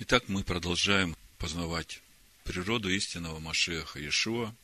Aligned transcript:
Итак, 0.00 0.28
мы 0.28 0.44
продолжаем 0.44 1.16
познавать 1.38 2.02
природу 2.44 2.88
истинного 2.88 3.40
Машеха 3.40 3.98
Иешуа 3.98 4.54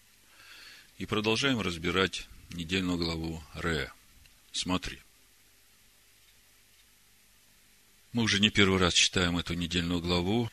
и 0.98 1.06
продолжаем 1.06 1.60
разбирать 1.60 2.28
недельную 2.50 2.98
главу 2.98 3.42
Ре. 3.54 3.92
Смотри. 4.52 5.00
Мы 8.12 8.22
уже 8.22 8.38
не 8.38 8.50
первый 8.50 8.78
раз 8.78 8.94
читаем 8.94 9.36
эту 9.36 9.54
недельную 9.54 10.00
главу, 10.00 10.48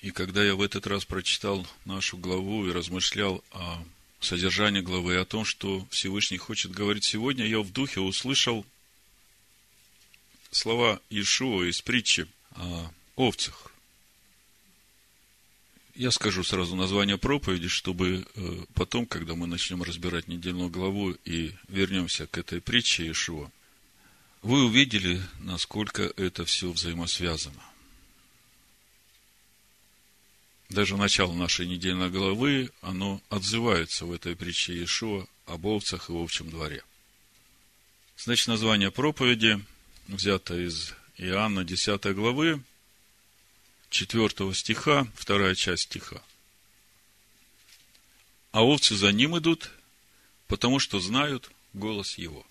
и 0.00 0.10
когда 0.10 0.42
я 0.42 0.56
в 0.56 0.62
этот 0.62 0.88
раз 0.88 1.04
прочитал 1.04 1.64
нашу 1.84 2.18
главу 2.18 2.66
и 2.66 2.72
размышлял 2.72 3.44
о 3.52 3.80
содержании 4.18 4.80
главы, 4.80 5.18
о 5.18 5.24
том, 5.24 5.44
что 5.44 5.86
Всевышний 5.92 6.38
хочет 6.38 6.72
говорить 6.72 7.04
сегодня, 7.04 7.46
я 7.46 7.60
в 7.60 7.70
духе 7.70 8.00
услышал 8.00 8.66
слова 10.50 11.00
Иешуа 11.10 11.62
из 11.70 11.80
притчи 11.80 12.26
о 12.56 12.90
овцах. 13.14 13.69
Я 15.94 16.10
скажу 16.10 16.44
сразу 16.44 16.76
название 16.76 17.18
проповеди, 17.18 17.68
чтобы 17.68 18.24
э, 18.34 18.64
потом, 18.74 19.06
когда 19.06 19.34
мы 19.34 19.46
начнем 19.46 19.82
разбирать 19.82 20.28
недельную 20.28 20.70
главу 20.70 21.10
и 21.24 21.52
вернемся 21.68 22.26
к 22.26 22.38
этой 22.38 22.60
притче 22.60 23.06
Иешуа, 23.06 23.50
вы 24.42 24.64
увидели, 24.64 25.20
насколько 25.40 26.02
это 26.16 26.44
все 26.44 26.70
взаимосвязано. 26.70 27.62
Даже 30.70 30.96
начало 30.96 31.32
нашей 31.32 31.66
недельной 31.66 32.10
главы, 32.10 32.70
оно 32.80 33.20
отзывается 33.28 34.06
в 34.06 34.12
этой 34.12 34.36
притче 34.36 34.74
Иешуа 34.74 35.26
об 35.46 35.66
овцах 35.66 36.08
и 36.08 36.12
овчем 36.12 36.48
дворе. 36.48 36.84
Значит, 38.16 38.46
название 38.46 38.92
проповеди 38.92 39.60
взято 40.06 40.54
из 40.56 40.94
Иоанна 41.18 41.64
10 41.64 42.14
главы, 42.14 42.62
4 43.90 44.54
стиха, 44.54 45.06
вторая 45.16 45.54
часть 45.56 45.84
стиха. 45.84 46.22
А 48.52 48.64
овцы 48.64 48.94
за 48.94 49.12
ним 49.12 49.36
идут, 49.38 49.70
потому 50.46 50.78
что 50.78 51.00
знают 51.00 51.50
голос 51.72 52.16
его. 52.16 52.46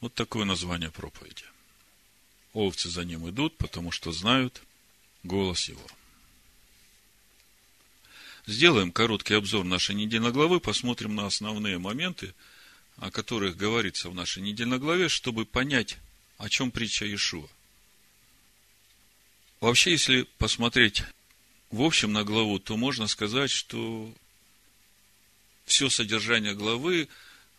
Вот 0.00 0.14
такое 0.14 0.44
название 0.44 0.90
проповеди. 0.90 1.44
Овцы 2.52 2.88
за 2.88 3.04
ним 3.04 3.28
идут, 3.30 3.56
потому 3.56 3.92
что 3.92 4.10
знают 4.10 4.62
голос 5.22 5.68
его. 5.68 5.86
Сделаем 8.46 8.90
короткий 8.90 9.34
обзор 9.34 9.64
нашей 9.64 9.94
недельной 9.94 10.32
главы, 10.32 10.58
посмотрим 10.58 11.14
на 11.14 11.26
основные 11.26 11.78
моменты, 11.78 12.34
о 12.96 13.12
которых 13.12 13.56
говорится 13.56 14.10
в 14.10 14.14
нашей 14.14 14.42
недельной 14.42 14.78
главе, 14.78 15.08
чтобы 15.08 15.46
понять, 15.46 15.98
о 16.36 16.48
чем 16.48 16.72
притча 16.72 17.04
Иешуа. 17.04 17.48
Вообще, 19.60 19.92
если 19.92 20.22
посмотреть 20.38 21.02
в 21.70 21.82
общем 21.82 22.12
на 22.12 22.24
главу, 22.24 22.58
то 22.58 22.76
можно 22.76 23.06
сказать, 23.06 23.50
что 23.50 24.12
все 25.66 25.90
содержание 25.90 26.54
главы 26.54 27.08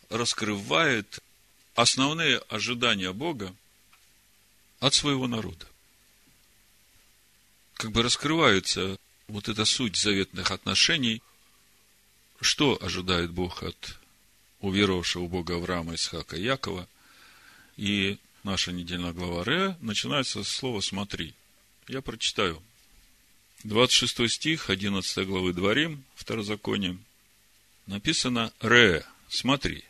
раскрывает 0.09 1.19
основные 1.75 2.39
ожидания 2.49 3.13
Бога 3.13 3.55
от 4.79 4.93
своего 4.93 5.27
народа. 5.27 5.65
Как 7.75 7.91
бы 7.91 8.03
раскрывается 8.03 8.97
вот 9.27 9.47
эта 9.47 9.63
суть 9.65 9.95
заветных 9.95 10.51
отношений, 10.51 11.21
что 12.41 12.77
ожидает 12.81 13.31
Бог 13.31 13.63
от 13.63 13.99
уверовавшего 14.59 15.27
Бога 15.27 15.55
Авраама, 15.55 15.95
Исхака 15.95 16.35
и 16.35 16.43
Якова. 16.43 16.87
И 17.77 18.17
наша 18.43 18.71
недельная 18.71 19.13
глава 19.13 19.43
Ре 19.43 19.77
начинается 19.79 20.43
с 20.43 20.49
слова 20.49 20.81
«смотри». 20.81 21.33
Я 21.87 22.01
прочитаю. 22.01 22.61
26 23.63 24.31
стих 24.31 24.69
11 24.69 25.27
главы 25.27 25.53
Дворим, 25.53 26.03
Второзаконие. 26.15 26.97
Написано 27.87 28.53
«Ре, 28.59 29.05
смотри, 29.29 29.83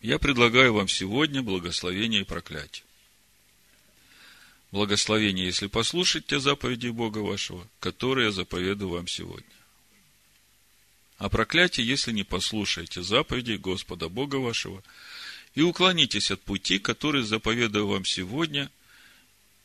я 0.00 0.18
предлагаю 0.18 0.74
вам 0.74 0.88
сегодня 0.88 1.42
благословение 1.42 2.22
и 2.22 2.24
проклятие. 2.24 2.84
Благословение, 4.72 5.46
если 5.46 5.68
послушать 5.68 6.26
те 6.26 6.40
заповеди 6.40 6.88
Бога 6.88 7.18
вашего, 7.18 7.66
которые 7.80 8.26
я 8.26 8.32
заповедую 8.32 8.90
вам 8.90 9.06
сегодня. 9.06 9.46
А 11.18 11.28
проклятие, 11.28 11.86
если 11.86 12.12
не 12.12 12.24
послушаете 12.24 13.02
заповеди 13.02 13.52
Господа 13.52 14.08
Бога 14.08 14.36
вашего 14.36 14.82
и 15.54 15.62
уклонитесь 15.62 16.30
от 16.30 16.42
пути, 16.42 16.78
который 16.78 17.22
заповедую 17.22 17.86
вам 17.86 18.04
сегодня– 18.04 18.70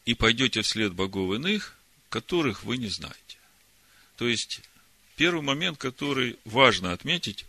и 0.06 0.14
пойдете 0.14 0.62
вслед 0.62 0.94
богов 0.94 1.36
иных, 1.36 1.76
которых 2.10 2.64
вы 2.64 2.78
не 2.78 2.88
знаете. 2.88 3.38
То 4.18 4.28
есть, 4.28 4.62
первый 5.16 5.42
момент, 5.42 5.78
который 5.78 6.38
важно 6.46 6.94
отметить, 6.94 7.46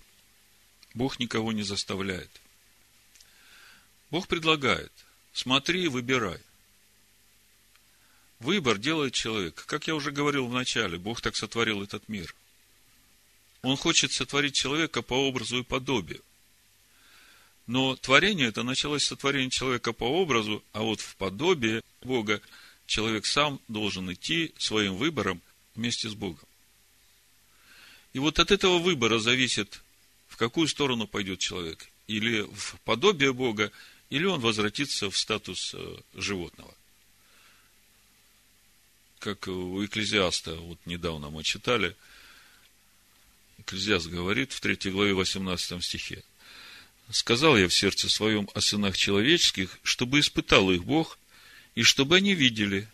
Бог 0.94 1.18
никого 1.18 1.52
не 1.52 1.62
заставляет. 1.62 2.30
Бог 4.10 4.28
предлагает, 4.28 4.92
смотри 5.32 5.88
выбирай. 5.88 6.40
Выбор 8.40 8.76
делает 8.76 9.14
человек. 9.14 9.64
Как 9.66 9.86
я 9.86 9.94
уже 9.94 10.10
говорил 10.10 10.46
в 10.46 10.52
начале, 10.52 10.98
Бог 10.98 11.20
так 11.20 11.36
сотворил 11.36 11.82
этот 11.82 12.08
мир. 12.08 12.34
Он 13.62 13.76
хочет 13.76 14.12
сотворить 14.12 14.54
человека 14.54 15.00
по 15.00 15.14
образу 15.14 15.60
и 15.60 15.62
подобию. 15.62 16.22
Но 17.66 17.96
творение 17.96 18.48
это 18.48 18.62
началось 18.62 19.04
сотворение 19.04 19.50
человека 19.50 19.92
по 19.92 20.04
образу, 20.04 20.64
а 20.72 20.82
вот 20.82 21.00
в 21.00 21.16
подобие 21.16 21.82
Бога 22.02 22.40
человек 22.86 23.24
сам 23.24 23.60
должен 23.68 24.12
идти 24.12 24.52
своим 24.58 24.96
выбором 24.96 25.40
вместе 25.74 26.08
с 26.08 26.14
Богом. 26.14 26.46
И 28.12 28.18
вот 28.18 28.38
от 28.38 28.50
этого 28.50 28.78
выбора 28.78 29.18
зависит, 29.18 29.80
в 30.28 30.36
какую 30.36 30.68
сторону 30.68 31.06
пойдет 31.06 31.38
человек. 31.38 31.88
Или 32.08 32.42
в 32.42 32.76
подобие 32.84 33.32
Бога, 33.32 33.70
или 34.10 34.24
он 34.24 34.40
возвратится 34.40 35.08
в 35.08 35.16
статус 35.16 35.72
э, 35.74 35.96
животного. 36.14 36.74
Как 39.18 39.46
у 39.46 39.84
Экклезиаста, 39.84 40.56
вот 40.56 40.78
недавно 40.84 41.30
мы 41.30 41.44
читали, 41.44 41.96
Экклезиаст 43.58 44.08
говорит 44.08 44.52
в 44.52 44.60
3 44.60 44.90
главе 44.90 45.14
18 45.14 45.82
стихе. 45.82 46.24
Сказал 47.12 47.58
я 47.58 47.68
в 47.68 47.74
сердце 47.74 48.08
своем 48.08 48.48
о 48.54 48.62
сынах 48.62 48.96
человеческих, 48.96 49.78
чтобы 49.82 50.20
испытал 50.20 50.70
их 50.70 50.84
Бог, 50.84 51.18
и 51.74 51.82
чтобы 51.82 52.16
они 52.16 52.34
видели, 52.34 52.88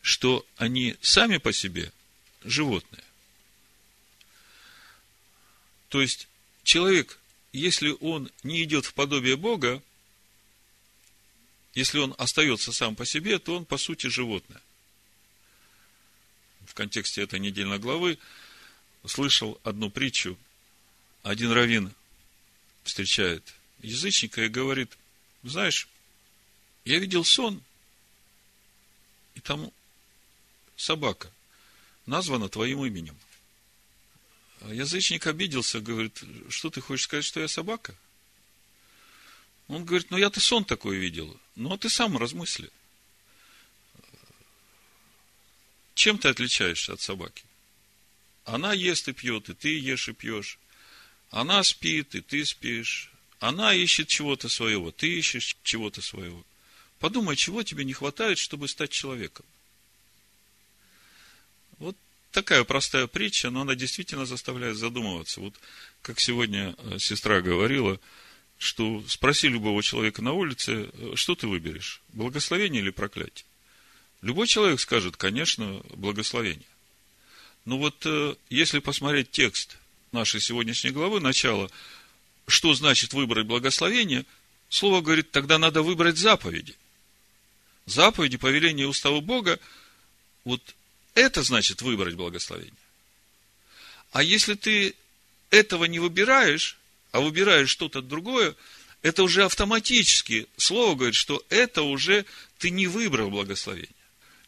что 0.00 0.44
они 0.56 0.96
сами 1.00 1.36
по 1.36 1.52
себе 1.52 1.92
животные. 2.42 3.04
То 5.88 6.00
есть, 6.00 6.26
человек, 6.64 7.20
если 7.52 7.96
он 8.00 8.28
не 8.42 8.64
идет 8.64 8.86
в 8.86 8.94
подобие 8.94 9.36
Бога, 9.36 9.80
если 11.74 11.98
он 11.98 12.16
остается 12.18 12.72
сам 12.72 12.96
по 12.96 13.06
себе, 13.06 13.38
то 13.38 13.56
он, 13.56 13.64
по 13.64 13.78
сути, 13.78 14.08
животное. 14.08 14.60
В 16.66 16.74
контексте 16.74 17.22
этой 17.22 17.38
недельной 17.38 17.78
главы 17.78 18.18
слышал 19.06 19.60
одну 19.62 19.90
притчу. 19.90 20.36
Один 21.22 21.52
раввин 21.52 21.94
встречает 22.82 23.54
язычника 23.80 24.44
и 24.44 24.48
говорит, 24.48 24.96
знаешь, 25.42 25.88
я 26.84 26.98
видел 26.98 27.24
сон, 27.24 27.62
и 29.34 29.40
там 29.40 29.72
собака 30.76 31.30
названа 32.06 32.48
твоим 32.48 32.84
именем. 32.84 33.16
А 34.60 34.72
язычник 34.72 35.26
обиделся, 35.26 35.80
говорит, 35.80 36.22
что 36.48 36.70
ты 36.70 36.80
хочешь 36.80 37.04
сказать, 37.04 37.24
что 37.24 37.40
я 37.40 37.48
собака? 37.48 37.94
Он 39.68 39.84
говорит, 39.84 40.10
ну 40.10 40.16
я-то 40.16 40.40
сон 40.40 40.64
такой 40.64 40.96
видел. 40.96 41.38
Ну 41.56 41.72
а 41.72 41.78
ты 41.78 41.88
сам 41.88 42.16
размысли. 42.16 42.70
Чем 45.94 46.18
ты 46.18 46.28
отличаешься 46.28 46.92
от 46.92 47.00
собаки? 47.00 47.44
Она 48.44 48.72
ест 48.72 49.08
и 49.08 49.12
пьет, 49.12 49.48
и 49.48 49.54
ты 49.54 49.78
ешь 49.78 50.08
и 50.08 50.12
пьешь. 50.12 50.58
Она 51.32 51.62
спит, 51.64 52.14
и 52.14 52.20
ты 52.20 52.44
спишь. 52.44 53.10
Она 53.40 53.74
ищет 53.74 54.06
чего-то 54.06 54.48
своего, 54.48 54.92
ты 54.92 55.08
ищешь 55.18 55.56
чего-то 55.64 56.00
своего. 56.00 56.44
Подумай, 57.00 57.34
чего 57.34 57.64
тебе 57.64 57.84
не 57.84 57.94
хватает, 57.94 58.38
чтобы 58.38 58.68
стать 58.68 58.90
человеком. 58.90 59.44
Вот 61.78 61.96
такая 62.30 62.62
простая 62.62 63.08
притча, 63.08 63.50
но 63.50 63.62
она 63.62 63.74
действительно 63.74 64.26
заставляет 64.26 64.76
задумываться. 64.76 65.40
Вот 65.40 65.54
как 66.02 66.20
сегодня 66.20 66.76
э, 66.78 66.98
сестра 66.98 67.40
говорила, 67.40 67.98
что 68.58 69.02
спроси 69.08 69.48
любого 69.48 69.82
человека 69.82 70.22
на 70.22 70.34
улице, 70.34 70.90
э, 70.92 71.12
что 71.16 71.34
ты 71.34 71.48
выберешь, 71.48 72.02
благословение 72.10 72.82
или 72.82 72.90
проклятие? 72.90 73.46
Любой 74.20 74.46
человек 74.46 74.78
скажет, 74.78 75.16
конечно, 75.16 75.80
благословение. 75.94 76.68
Но 77.64 77.78
вот 77.78 78.04
э, 78.04 78.36
если 78.50 78.78
посмотреть 78.78 79.30
текст 79.30 79.78
нашей 80.12 80.40
сегодняшней 80.40 80.90
главы, 80.90 81.20
начало, 81.20 81.70
что 82.46 82.74
значит 82.74 83.12
выбрать 83.12 83.46
благословение, 83.46 84.24
слово 84.68 85.00
говорит, 85.00 85.30
тогда 85.30 85.58
надо 85.58 85.82
выбрать 85.82 86.18
заповеди. 86.18 86.76
Заповеди, 87.86 88.36
повеления 88.36 88.84
и 88.84 88.86
уставы 88.86 89.20
Бога 89.20 89.58
Вот 90.44 90.62
это 91.14 91.42
значит 91.42 91.82
выбрать 91.82 92.14
благословение. 92.14 92.72
А 94.12 94.22
если 94.22 94.54
ты 94.54 94.94
этого 95.50 95.84
не 95.84 95.98
выбираешь, 95.98 96.78
а 97.10 97.20
выбираешь 97.20 97.70
что-то 97.70 98.02
другое, 98.02 98.54
это 99.02 99.22
уже 99.22 99.44
автоматически 99.44 100.46
слово 100.56 100.94
говорит, 100.94 101.14
что 101.14 101.44
это 101.48 101.82
уже 101.82 102.24
ты 102.58 102.70
не 102.70 102.86
выбрал 102.86 103.30
благословение. 103.30 103.88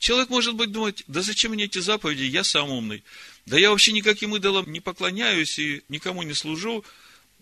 Человек 0.04 0.28
может 0.28 0.54
быть 0.54 0.70
думать, 0.70 1.02
да 1.06 1.22
зачем 1.22 1.52
мне 1.52 1.64
эти 1.64 1.78
заповеди, 1.78 2.24
я 2.24 2.44
сам 2.44 2.68
умный. 2.68 3.02
Да 3.46 3.58
я 3.58 3.70
вообще 3.70 3.90
никаким 3.90 4.36
идолам 4.36 4.70
не 4.70 4.80
поклоняюсь 4.80 5.58
и 5.58 5.82
никому 5.88 6.22
не 6.22 6.34
служу, 6.34 6.84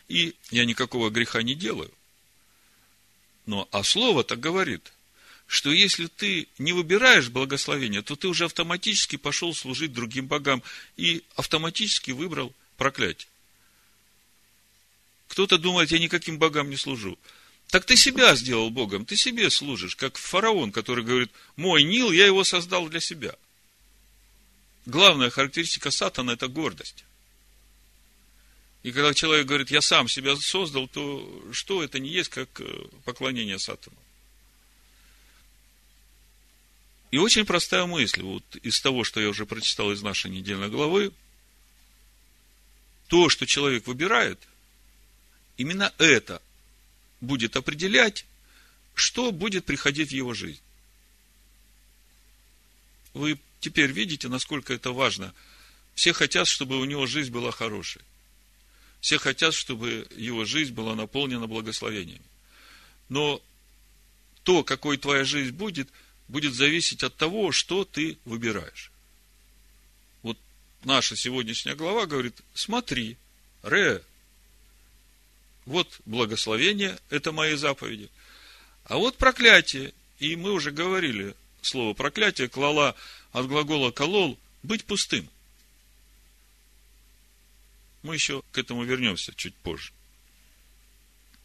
и 0.07 0.37
я 0.53 0.65
никакого 0.65 1.11
греха 1.11 1.43
не 1.43 1.57
делаю. 1.57 1.91
Но, 3.47 3.69
а 3.73 3.83
слово 3.83 4.23
так 4.23 4.39
говорит, 4.39 4.93
что 5.49 5.73
если 5.73 6.07
ты 6.07 6.47
не 6.59 6.73
выбираешь 6.73 7.31
благословение, 7.31 8.01
то 8.01 8.15
ты 8.15 8.29
уже 8.29 8.45
автоматически 8.45 9.17
пошел 9.17 9.53
служить 9.57 9.93
другим 9.93 10.29
богам 10.29 10.63
и 10.97 11.25
автоматически 11.35 12.13
выбрал 12.13 12.55
проклятие. 12.77 13.29
Кто-то 15.27 15.59
думает, 15.59 15.91
я 15.91 15.99
никаким 15.99 16.39
богам 16.39 16.71
не 16.71 16.77
служу. 16.77 17.19
Так 17.73 17.87
ты 17.87 17.97
себя 17.97 18.37
сделал 18.37 18.69
Богом, 18.69 19.07
ты 19.07 19.17
себе 19.17 19.49
служишь, 19.49 19.97
как 19.97 20.19
фараон, 20.19 20.73
который 20.73 21.03
говорит, 21.05 21.33
мой 21.57 21.83
Нил, 21.83 22.13
я 22.13 22.27
его 22.27 22.45
создал 22.45 22.87
для 22.91 23.01
себя. 23.01 23.35
Главная 24.85 25.31
характеристика 25.31 25.91
сатана– 25.91 26.33
это 26.35 26.49
гордость. 26.49 27.07
И 28.83 28.93
когда 28.93 29.15
человек 29.15 29.47
говорит, 29.47 29.71
я 29.71 29.81
сам 29.81 30.07
себя 30.07 30.37
создал, 30.37 30.87
то 30.87 31.51
что 31.51 31.83
это 31.83 31.99
не 31.99 32.11
есть, 32.11 32.29
как 32.29 32.61
э, 32.61 32.89
поклонение 33.07 33.59
сатану? 33.59 33.97
И 37.11 37.17
очень 37.17 37.47
простая 37.47 37.87
мысль, 37.87 38.21
вот 38.21 38.45
из 38.57 38.83
того, 38.83 39.03
что 39.03 39.19
я 39.19 39.31
уже 39.31 39.47
прочитал 39.47 39.93
из 39.93 40.03
нашей 40.03 40.31
недельной 40.31 40.69
главы, 40.69 41.11
то, 43.09 43.31
что 43.31 43.47
человек 43.47 43.87
выбирает, 43.87 44.39
именно 45.57 45.91
это 45.97 46.43
будет 47.23 47.57
определять, 47.57 48.27
что 48.95 49.33
будет 49.33 49.65
приходить 49.65 50.11
в 50.11 50.13
его 50.15 50.35
жизнь. 50.35 50.61
Вы 53.15 53.39
теперь 53.61 53.91
видите, 53.91 54.29
насколько 54.29 54.75
это 54.75 54.93
важно. 54.93 55.33
Все 55.95 56.13
хотят, 56.13 56.47
чтобы 56.47 56.79
у 56.79 56.85
него 56.85 57.07
жизнь 57.07 57.31
была 57.31 57.51
хорошей. 57.51 58.03
Все 59.01 59.19
хотят, 59.19 59.55
чтобы 59.55 60.07
его 60.17 60.45
жизнь 60.45 60.73
была 60.73 60.95
наполнена 60.95 61.47
благословениями. 61.47 62.25
Но 63.09 63.43
то, 64.43 64.65
какой 64.65 64.97
твоя 64.97 65.25
жизнь 65.25 65.53
будет, 65.53 65.89
будет 66.29 66.55
зависеть 66.55 67.03
от 67.03 67.17
того, 67.17 67.53
что 67.53 67.85
ты 67.85 68.19
выбираешь. 68.25 68.91
Вот 70.23 70.39
наша 70.85 71.15
сегодняшняя 71.17 71.75
глава 71.75 72.07
говорит, 72.07 72.41
смотри, 72.55 73.17
Ре, 73.63 74.03
вот 75.67 76.01
благословение, 76.07 76.99
это 77.11 77.33
мои 77.33 77.55
заповеди. 77.55 78.11
А 78.85 78.97
вот 78.97 79.17
проклятие, 79.17 79.93
и 80.19 80.37
мы 80.37 80.53
уже 80.53 80.71
говорили, 80.71 81.35
слово 81.61 81.95
проклятие 81.95 82.49
клала 82.49 82.95
от 83.33 83.47
глагола 83.47 83.91
колол, 83.91 84.39
быть 84.63 84.85
пустым– 84.85 85.29
мы 88.03 88.15
еще 88.15 88.43
к 88.53 88.59
этому 88.59 88.85
вернемся 88.85 89.33
чуть 89.35 89.55
позже. 89.55 89.93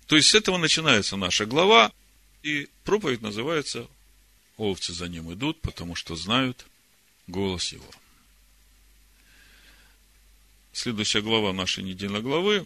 То 0.07 0.15
есть 0.15 0.29
с 0.29 0.35
этого 0.35 0.57
начинается 0.57 1.15
наша 1.15 1.45
глава, 1.45 1.91
и 2.43 2.69
проповедь 2.83 3.21
называется 3.21 3.87
«Овцы 4.57 4.93
за 4.93 5.07
ним 5.07 5.31
идут, 5.33 5.61
потому 5.61 5.95
что 5.95 6.15
знают 6.15 6.65
голос 7.27 7.71
его». 7.71 7.89
Следующая 10.71 11.21
глава 11.21 11.53
нашей 11.53 11.83
недельной 11.83 12.21
главы 12.21 12.65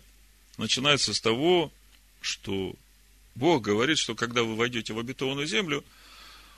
начинается 0.62 1.14
с 1.14 1.20
того, 1.20 1.72
что 2.22 2.76
Бог 3.36 3.64
говорит, 3.64 3.98
что 3.98 4.16
когда 4.16 4.44
вы 4.44 4.56
войдете 4.56 4.94
в 4.94 5.00
обетованную 5.00 5.48
землю, 5.48 5.84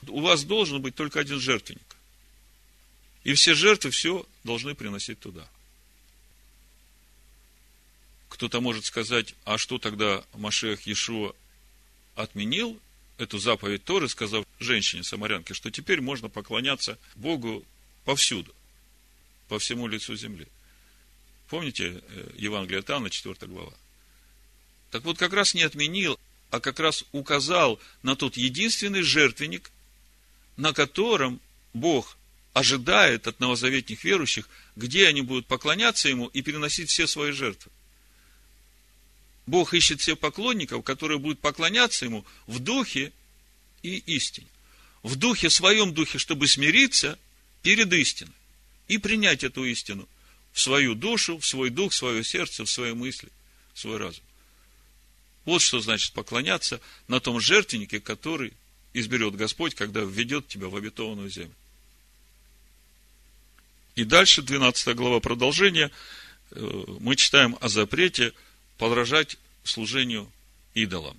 у 0.08 0.22
вас 0.22 0.44
должен 0.44 0.82
быть 0.82 0.96
только 0.96 1.20
один 1.20 1.40
жертвенник. 1.40 1.96
И 3.24 3.34
все 3.34 3.54
жертвы 3.54 3.90
все 3.90 4.26
должны 4.44 4.76
приносить 4.76 5.20
туда– 5.20 5.48
кто-то 8.34 8.62
может 8.62 8.86
сказать, 8.86 9.36
а 9.46 9.60
что 9.60 9.78
тогда 9.78 10.24
Машех 10.34 10.88
Иешуа 10.88 11.36
отменил 12.16 12.80
эту 13.20 13.38
заповедь 13.38 13.84
Торы, 13.84 14.10
сказав 14.10 14.44
женщине-самарянке, 14.60 15.54
что 15.54 15.70
теперь 15.70 16.02
можно 16.02 16.30
поклоняться 16.30 16.98
Богу 17.16 17.64
повсюду, 18.06 18.54
по 19.50 19.60
всему 19.60 19.86
лицу 19.86 20.16
земли. 20.16 20.48
Помните 21.48 22.02
э, 22.02 22.32
Евангелие 22.36 22.80
от 22.80 22.90
Анна, 22.90 23.12
4 23.12 23.36
глава? 23.44 23.72
Так 24.94 25.06
вот, 25.06 25.18
как 25.18 25.34
раз 25.34 25.56
не 25.56 25.64
отменил, 25.64 26.20
а 26.52 26.60
как 26.60 26.80
раз 26.80 27.04
указал 27.14 27.80
на 28.04 28.16
тот 28.16 28.38
единственный 28.38 29.02
жертвенник, 29.02 29.72
на 30.56 30.72
котором 30.72 31.42
Бог 31.74 32.16
ожидает 32.54 33.26
от 33.26 33.40
новозаветних 33.40 34.04
верующих, 34.04 34.48
где 34.76 35.08
они 35.08 35.22
будут 35.22 35.48
поклоняться 35.48 36.10
Ему 36.10 36.28
и 36.28 36.44
переносить 36.44 36.92
все 36.92 37.08
свои 37.08 37.32
жертвы. 37.32 37.72
Бог 39.48 39.74
ищет 39.74 40.00
всех 40.00 40.20
поклонников, 40.20 40.84
которые 40.84 41.18
будут 41.18 41.40
поклоняться 41.40 42.06
Ему 42.06 42.24
в 42.46 42.60
духе 42.60 43.12
и 43.82 43.98
истине. 43.98 44.48
В 45.02 45.16
духе, 45.16 45.50
своем 45.50 45.92
духе, 45.96 46.20
чтобы 46.20 46.48
смириться 46.48 47.18
перед 47.64 47.92
истиной 47.92 48.36
и 48.88 49.00
принять 49.00 49.44
эту 49.44 49.66
истину 49.66 50.08
в 50.52 50.62
свою 50.62 50.94
душу, 50.94 51.40
в 51.40 51.48
свой 51.48 51.72
дух, 51.72 51.94
в 51.94 51.96
свое 51.96 52.24
сердце, 52.24 52.64
в 52.64 52.70
свои 52.70 52.94
мысли, 52.94 53.30
в 53.74 53.80
свой 53.80 53.98
разум. 53.98 54.24
Вот 55.46 55.62
что 55.62 55.80
значит 55.80 56.14
поклоняться 56.14 56.80
на 57.08 57.20
том 57.20 57.40
жертвеннике, 57.40 58.00
который 58.00 58.54
изберет 58.94 59.36
Господь, 59.36 59.76
когда 59.76 60.02
введет 60.02 60.48
тебя 60.48 60.68
в 60.68 60.76
обетованную 60.76 61.30
землю. 61.30 61.54
И 63.96 64.06
дальше, 64.06 64.42
12 64.42 64.96
глава 64.96 65.20
продолжения, 65.20 65.92
э, 66.52 66.84
мы 67.00 67.16
читаем 67.16 67.58
о 67.60 67.70
запрете– 67.70 68.34
подражать 68.78 69.38
служению 69.64 70.30
идолам. 70.74 71.18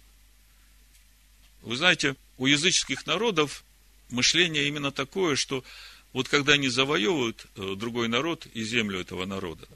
Вы 1.63 1.77
знаете, 1.77 2.17
у 2.37 2.47
языческих 2.47 3.07
народов 3.07 3.65
мышление 4.11 4.69
именно 4.69 4.93
такое, 4.93 5.37
что 5.37 5.65
вот 6.13 6.29
когда 6.29 6.53
они 6.53 6.69
завоевывают 6.69 7.47
э, 7.57 7.75
другой 7.77 8.09
народ 8.09 8.47
и 8.53 8.63
землю 8.63 9.01
этого 9.01 9.25
народа, 9.25 9.67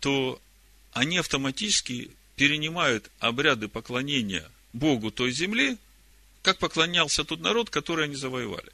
то 0.00 0.40
они 0.92 1.18
автоматически 1.18 2.10
перенимают 2.40 3.10
обряды 3.18 3.68
поклонения 3.68 4.50
Богу 4.72 5.10
той 5.10 5.30
земли, 5.30 5.76
как 6.40 6.56
поклонялся 6.56 7.22
тот 7.22 7.40
народ, 7.40 7.68
который 7.68 8.06
они 8.06 8.14
завоевали. 8.14 8.72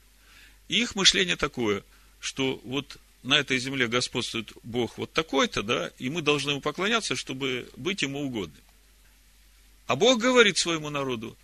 И 0.69 0.81
их 0.81 0.95
мышление 0.95 1.35
такое, 1.35 1.83
что 2.21 2.61
вот 2.63 2.97
на 3.25 3.37
этой 3.37 3.59
земле 3.59 3.89
господствует 3.89 4.53
Бог 4.63 4.99
вот 4.99 5.13
такой-то, 5.13 5.65
да, 5.65 5.91
и 5.99 6.11
мы 6.11 6.23
должны 6.23 6.51
ему 6.51 6.61
поклоняться, 6.61 7.17
чтобы 7.17 7.69
быть 7.77 8.03
ему 8.03 8.21
угодны. 8.21 8.55
А 9.89 9.97
Бог 9.97 10.21
говорит 10.21 10.59
своему 10.59 10.89
народу, 10.89 11.37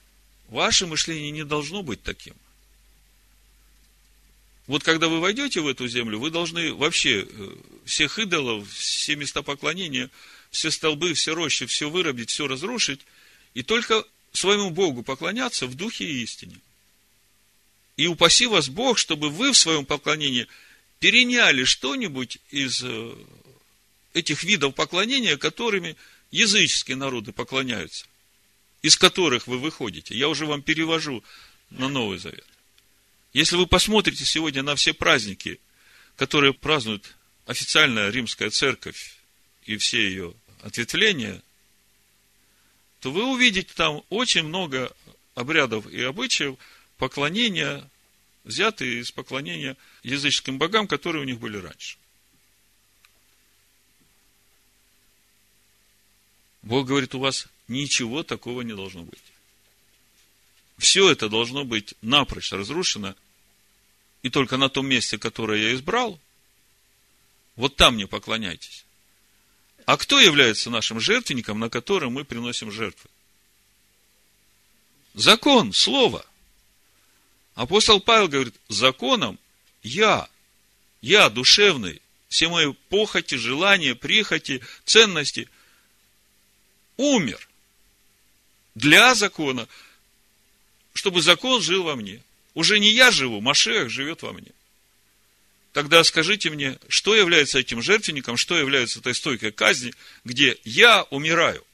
ваше 0.49 0.87
мышление 0.87 1.33
не 1.33 1.45
должно 1.45 1.83
быть 1.83 2.05
таким. 2.05 2.35
Вот 4.69 4.85
когда 4.85 5.09
вы 5.09 5.19
войдете 5.19 5.61
в 5.61 5.67
эту 5.67 5.89
землю, 5.89 6.21
вы 6.21 6.31
должны 6.31 6.73
вообще 6.73 7.27
э, 7.29 7.57
всех 7.85 8.21
идолов, 8.21 8.71
все 8.71 9.17
места 9.17 9.43
поклонения, 9.43 10.09
все 10.53 10.71
столбы, 10.71 11.15
все 11.15 11.35
рощи, 11.35 11.67
все 11.67 11.91
вырубить, 11.91 12.31
все 12.31 12.47
разрушить, 12.47 13.01
и 13.55 13.65
только 13.65 14.05
своему 14.33 14.71
Богу 14.71 15.03
поклоняться 15.03 15.67
в 15.67 15.75
духе 15.75 16.05
и 16.05 16.23
истине. 16.23 16.61
И 17.97 18.07
упаси 18.07 18.47
вас 18.47 18.69
Бог, 18.69 18.97
чтобы 18.99 19.29
вы 19.29 19.51
в 19.51 19.59
своем 19.59 19.85
поклонении– 19.85 20.47
переняли 21.03 21.65
что-нибудь 21.65 22.39
из 22.53 22.81
э, 22.85 23.17
этих 24.15 24.45
видов 24.45 24.77
поклонения, 24.77 25.37
которыми 25.37 25.97
языческие 26.31 26.97
народы 26.97 27.33
поклоняются, 27.33 28.07
из 28.83 28.97
которых 28.97 29.49
вы 29.49 29.59
выходите. 29.59 30.17
Я 30.17 30.29
уже 30.29 30.47
вам 30.47 30.63
перевожу 30.63 31.25
на 31.71 31.89
Новый 31.89 32.19
Завет. 32.19 32.47
Если 33.33 33.57
вы 33.57 33.67
посмотрите 33.67 34.25
сегодня 34.25 34.63
на 34.63 34.77
все 34.77 34.95
праздники, 34.95 35.59
которые 36.15 36.55
празднует 36.55 37.17
официальная 37.47 38.09
римская 38.11 38.51
церковь 38.51 39.17
и 39.65 39.79
все 39.79 40.09
ее 40.09 40.35
ответвления, 40.63 41.43
то 43.01 43.11
вы 43.11 43.25
увидите 43.25 43.73
там 43.75 44.03
очень 44.09 44.45
много 44.45 44.95
обрядов 45.35 45.87
и 45.89 46.01
обычаев 46.03 46.57
поклонения 46.97 47.89
взяты 48.45 49.01
из 49.01 49.11
поклонения 49.13 49.77
языческим 50.03 50.59
богам, 50.59 50.87
которые 50.87 51.23
у 51.23 51.27
них 51.27 51.39
были 51.39 51.57
раньше. 51.59 51.99
Бог 56.63 56.87
говорит, 56.87 57.15
у 57.15 57.19
вас 57.19 57.49
ничего 57.67 58.23
такого 58.23 58.63
не 58.63 58.75
должно 58.75 59.03
быть. 59.03 59.23
Все 60.79 61.11
это 61.11 61.29
должно 61.29 61.65
быть 61.65 61.95
напрочь 62.03 62.53
разрушено. 62.53 63.15
и 64.23 64.31
только 64.31 64.57
на 64.57 64.69
том 64.69 64.87
месте, 64.87 65.19
которое 65.19 65.61
я 65.61 65.75
избрал, 65.75 66.21
вот 67.57 67.75
там 67.75 67.95
мне 67.95 68.07
поклоняйтесь. 68.07 68.85
А 69.87 69.97
кто 69.97 70.21
является 70.21 70.71
нашим 70.71 71.01
жертвенником, 71.01 71.59
на 71.59 71.69
котором 71.69 72.13
мы 72.13 72.25
приносим 72.25 72.71
жертвы? 72.71 73.11
Закон, 75.15 75.73
слово. 75.73 76.25
Апостол 77.55 78.01
Павел 78.01 78.29
говорит, 78.29 78.55
законом 78.69 79.39
я, 79.83 80.29
я 81.01 81.29
душевный, 81.29 82.01
все 82.29 82.49
мои 82.49 82.73
похоти, 82.89 83.35
желания, 83.35 83.95
прихоти, 83.95 84.63
ценности, 84.85 85.49
умер 86.97 87.49
для 88.75 89.15
закона, 89.15 89.69
чтобы 90.95 91.21
закон 91.21 91.61
жил 91.61 91.83
во 91.83 91.97
мне. 91.97 92.23
Уже 92.55 92.79
не 92.79 92.91
я 92.91 93.11
живу, 93.11 93.41
Машех 93.41 93.91
живет 93.91 94.23
во 94.23 94.33
мне. 94.33 94.51
Тогда 95.73 96.05
скажите 96.05 96.51
мне, 96.51 96.79
что 96.89 97.15
является 97.15 97.59
этим 97.59 97.81
жертвенником, 97.81 98.37
что 98.37 98.57
является 98.59 99.01
этой 99.01 99.15
стойкой 99.15 99.53
казни, 99.53 99.95
где 100.25 100.59
я 100.65 101.05
умираю. 101.05 101.65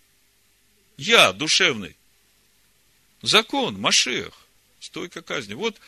Я 0.96 1.32
душевный. 1.32 1.96
Закон, 3.22 3.78
Машех, 3.78 4.32
стойка 4.78 5.20
казни. 5.20 5.54
Вот, 5.54 5.80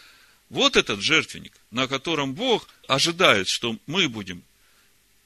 вот 0.48 0.76
этот 0.76 1.00
жертвенник, 1.00 1.52
на 1.70 1.86
котором 1.86 2.34
Бог 2.34 2.68
ожидает, 2.88 3.46
что 3.46 3.78
мы 3.86 4.08
будем 4.08 4.42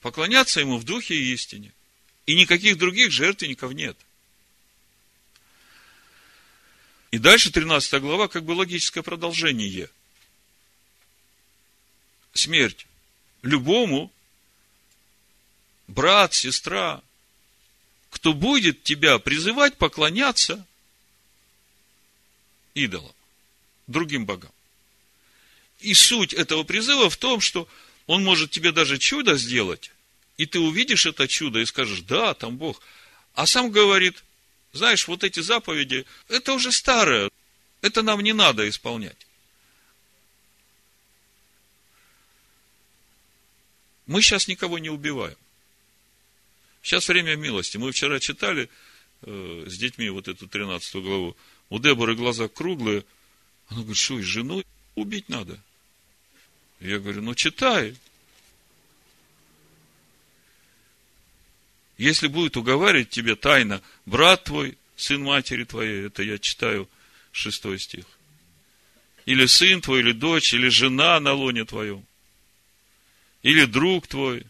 поклоняться 0.02 0.60
Ему 0.60 0.76
в 0.76 0.84
духе 0.84 1.14
и 1.14 1.32
истине. 1.32 1.72
И 2.26 2.34
никаких 2.34 2.76
других 2.76 3.10
жертвенников 3.10 3.72
нет. 3.72 3.96
И 7.10 7.18
дальше 7.18 7.50
13 7.50 8.00
глава, 8.02 8.28
как 8.28 8.44
бы 8.44 8.52
логическое 8.52 9.02
продолжение. 9.02 9.88
Смерть. 12.34 12.86
Любому, 13.42 14.12
брат, 15.86 16.34
сестра, 16.34 17.02
кто 18.10 18.32
будет 18.32 18.82
тебя 18.82 19.18
призывать 19.18 19.76
поклоняться 19.76 20.66
идолам, 22.74 23.14
другим 23.86 24.26
богам. 24.26 24.52
И 25.80 25.94
суть 25.94 26.32
этого 26.32 26.64
призыва 26.64 27.10
в 27.10 27.16
том, 27.16 27.40
что 27.40 27.68
он 28.06 28.24
может 28.24 28.50
тебе 28.50 28.72
даже 28.72 28.98
чудо 28.98 29.36
сделать, 29.36 29.90
и 30.36 30.46
ты 30.46 30.58
увидишь 30.58 31.06
это 31.06 31.28
чудо 31.28 31.60
и 31.60 31.66
скажешь, 31.66 32.00
да, 32.00 32.34
там 32.34 32.56
Бог. 32.56 32.80
А 33.34 33.46
сам 33.46 33.70
говорит, 33.70 34.24
знаешь, 34.72 35.06
вот 35.06 35.22
эти 35.22 35.40
заповеди, 35.40 36.06
это 36.28 36.52
уже 36.54 36.72
старое, 36.72 37.30
это 37.80 38.02
нам 38.02 38.20
не 38.22 38.32
надо 38.32 38.68
исполнять. 38.68 39.26
Мы 44.06 44.22
сейчас 44.22 44.48
никого 44.48 44.78
не 44.78 44.90
убиваем. 44.90 45.36
Сейчас 46.82 47.08
время 47.08 47.36
милости. 47.36 47.78
Мы 47.78 47.92
вчера 47.92 48.20
читали 48.20 48.68
э, 49.22 49.64
с 49.66 49.76
детьми 49.78 50.10
вот 50.10 50.28
эту 50.28 50.46
13 50.46 50.94
главу. 50.96 51.36
У 51.70 51.78
Деборы 51.78 52.14
глаза 52.14 52.48
круглые. 52.48 53.04
Она 53.68 53.80
говорит, 53.80 53.96
что, 53.96 54.18
и 54.18 54.22
жену 54.22 54.62
убить 54.94 55.28
надо? 55.28 55.58
Я 56.80 56.98
говорю, 56.98 57.22
ну 57.22 57.34
читай. 57.34 57.96
Если 61.96 62.26
будет 62.26 62.56
уговаривать 62.56 63.10
тебе 63.10 63.36
тайно 63.36 63.80
брат 64.04 64.44
твой, 64.44 64.76
сын 64.96 65.22
матери 65.22 65.64
твоей, 65.64 66.06
это 66.06 66.22
я 66.22 66.38
читаю 66.38 66.88
шестой 67.32 67.78
стих. 67.78 68.04
Или 69.24 69.46
сын 69.46 69.80
твой, 69.80 70.00
или 70.00 70.12
дочь, 70.12 70.52
или 70.52 70.68
жена 70.68 71.18
на 71.20 71.32
лоне 71.32 71.64
твоем. 71.64 72.04
Или 73.44 73.64
друг 73.66 74.08
твой. 74.08 74.44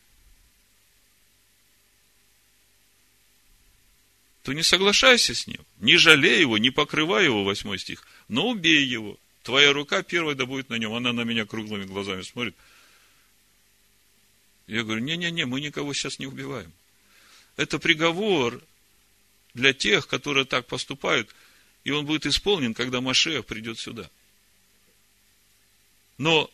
То 4.42 4.54
не 4.54 4.62
соглашайся 4.62 5.34
с 5.34 5.46
ним. 5.46 5.60
Не 5.80 5.98
жалей 5.98 6.40
его, 6.40 6.56
не 6.56 6.70
покрывай 6.70 7.24
его, 7.24 7.44
восьмой 7.44 7.78
стих. 7.78 8.06
Но 8.28 8.48
убей 8.48 8.86
его. 8.86 9.18
Твоя 9.42 9.74
рука 9.74 10.02
первая 10.02 10.34
да 10.34 10.46
будет 10.46 10.70
на 10.70 10.76
нем. 10.76 10.94
Она 10.94 11.12
на 11.12 11.24
меня 11.24 11.44
круглыми 11.44 11.84
глазами 11.84 12.22
смотрит. 12.22 12.56
Я 14.66 14.82
говорю, 14.82 15.02
не-не-не, 15.02 15.44
мы 15.44 15.60
никого 15.60 15.92
сейчас 15.92 16.18
не 16.18 16.26
убиваем 16.26 16.72
это 17.56 17.78
приговор 17.78 18.60
для 19.54 19.72
тех, 19.72 20.06
которые 20.08 20.44
так 20.44 20.66
поступают, 20.66 21.34
и 21.84 21.90
он 21.90 22.06
будет 22.06 22.26
исполнен, 22.26 22.74
когда 22.74 23.00
Машех 23.00 23.46
придет 23.46 23.78
сюда. 23.78 24.08
Но 26.18 26.50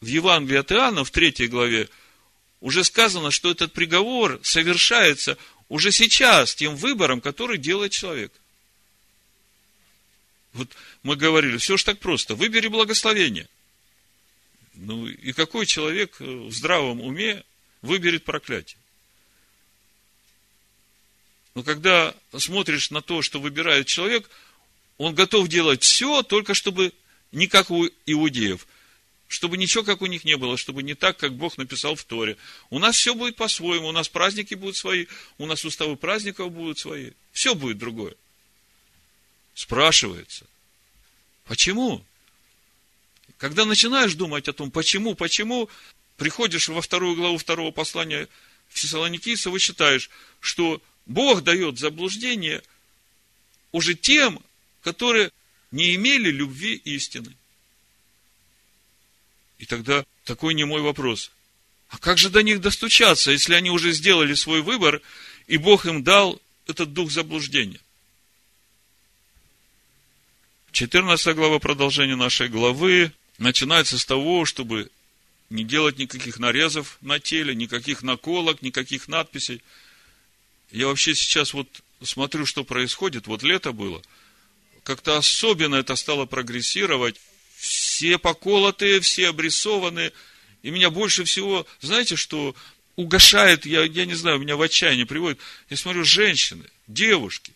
в 0.00 0.06
Евангелии 0.06 0.58
от 0.58 0.72
Иоанна, 0.72 1.04
в 1.04 1.10
третьей 1.10 1.48
главе, 1.48 1.88
уже 2.60 2.84
сказано, 2.84 3.30
что 3.30 3.50
этот 3.50 3.72
приговор 3.72 4.40
совершается 4.42 5.38
уже 5.68 5.92
сейчас 5.92 6.54
тем 6.54 6.76
выбором, 6.76 7.20
который 7.20 7.58
делает 7.58 7.92
человек. 7.92 8.32
Вот 10.52 10.68
мы 11.02 11.16
говорили, 11.16 11.58
все 11.58 11.76
же 11.76 11.84
так 11.84 11.98
просто. 11.98 12.34
Выбери 12.34 12.68
благословение. 12.68 13.48
Ну, 14.74 15.06
и 15.06 15.32
какой 15.32 15.66
человек 15.66 16.18
в 16.18 16.50
здравом 16.50 17.00
уме 17.00 17.44
выберет 17.82 18.24
проклятие? 18.24 18.78
Но 21.54 21.62
когда 21.62 22.14
смотришь 22.36 22.90
на 22.90 23.00
то, 23.00 23.22
что 23.22 23.40
выбирает 23.40 23.86
человек, 23.86 24.28
он 24.98 25.14
готов 25.14 25.48
делать 25.48 25.82
все, 25.82 26.22
только 26.22 26.54
чтобы 26.54 26.92
не 27.32 27.46
как 27.48 27.70
у 27.70 27.86
иудеев, 28.04 28.66
чтобы 29.28 29.56
ничего 29.56 29.82
как 29.82 30.02
у 30.02 30.06
них 30.06 30.24
не 30.24 30.36
было, 30.36 30.56
чтобы 30.56 30.82
не 30.82 30.94
так, 30.94 31.16
как 31.16 31.34
Бог 31.34 31.58
написал 31.58 31.94
в 31.94 32.04
Торе. 32.04 32.36
У 32.70 32.78
нас 32.78 32.96
все 32.96 33.14
будет 33.14 33.36
по-своему, 33.36 33.88
у 33.88 33.92
нас 33.92 34.08
праздники 34.08 34.54
будут 34.54 34.76
свои, 34.76 35.06
у 35.38 35.46
нас 35.46 35.64
уставы 35.64 35.96
праздников 35.96 36.52
будут 36.52 36.78
свои, 36.78 37.12
все 37.32 37.54
будет 37.54 37.78
другое. 37.78 38.14
Спрашивается, 39.54 40.46
почему? 41.44 42.04
Когда 43.38 43.64
начинаешь 43.64 44.14
думать 44.14 44.48
о 44.48 44.52
том, 44.52 44.70
почему, 44.70 45.14
почему, 45.14 45.68
приходишь 46.16 46.68
во 46.68 46.80
вторую 46.80 47.16
главу 47.16 47.38
второго 47.38 47.70
послания 47.70 48.28
Фессалоникийцев 48.70 49.54
и 49.54 49.58
считаешь, 49.58 50.10
что 50.40 50.82
Бог 51.06 51.42
дает 51.42 51.78
заблуждение 51.78 52.62
уже 53.72 53.94
тем, 53.94 54.42
которые 54.82 55.30
не 55.70 55.94
имели 55.94 56.30
любви 56.30 56.74
истины. 56.74 57.34
И 59.58 59.66
тогда 59.66 60.04
такой 60.24 60.54
не 60.54 60.64
мой 60.64 60.80
вопрос. 60.80 61.30
А 61.88 61.98
как 61.98 62.18
же 62.18 62.30
до 62.30 62.42
них 62.42 62.60
достучаться, 62.60 63.30
если 63.30 63.54
они 63.54 63.70
уже 63.70 63.92
сделали 63.92 64.34
свой 64.34 64.62
выбор, 64.62 65.00
и 65.46 65.56
Бог 65.56 65.86
им 65.86 66.02
дал 66.02 66.40
этот 66.66 66.92
дух 66.92 67.10
заблуждения? 67.10 67.80
14 70.72 71.34
глава 71.34 71.58
продолжения 71.58 72.16
нашей 72.16 72.48
главы 72.48 73.12
начинается 73.38 73.98
с 73.98 74.04
того, 74.04 74.44
чтобы 74.44 74.90
не 75.48 75.64
делать 75.64 75.98
никаких 75.98 76.38
нарезов 76.38 76.98
на 77.00 77.20
теле, 77.20 77.54
никаких 77.54 78.02
наколок, 78.02 78.62
никаких 78.62 79.08
надписей– 79.08 79.62
я 80.70 80.88
вообще 80.88 81.14
сейчас 81.14 81.54
вот 81.54 81.68
смотрю, 82.02 82.46
что 82.46 82.64
происходит. 82.64 83.26
Вот 83.26 83.42
лето 83.42 83.72
было. 83.72 84.02
Как-то 84.82 85.16
особенно 85.16 85.76
это 85.76 85.96
стало 85.96 86.26
прогрессировать. 86.26 87.20
Все 87.66 88.18
поколотые, 88.18 89.00
все 89.00 89.28
обрисованные. 89.28 90.12
И 90.62 90.70
меня 90.70 90.90
больше 90.90 91.24
всего, 91.24 91.66
знаете, 91.80 92.16
что 92.16 92.54
угошает, 92.96 93.66
я, 93.66 93.84
я 93.84 94.06
не 94.06 94.14
знаю, 94.14 94.38
меня 94.38 94.56
в 94.56 94.62
отчаяние 94.62 95.06
приводит. 95.06 95.38
Я 95.68 95.76
смотрю, 95.76 96.04
женщины, 96.04 96.64
девушки. 96.86 97.52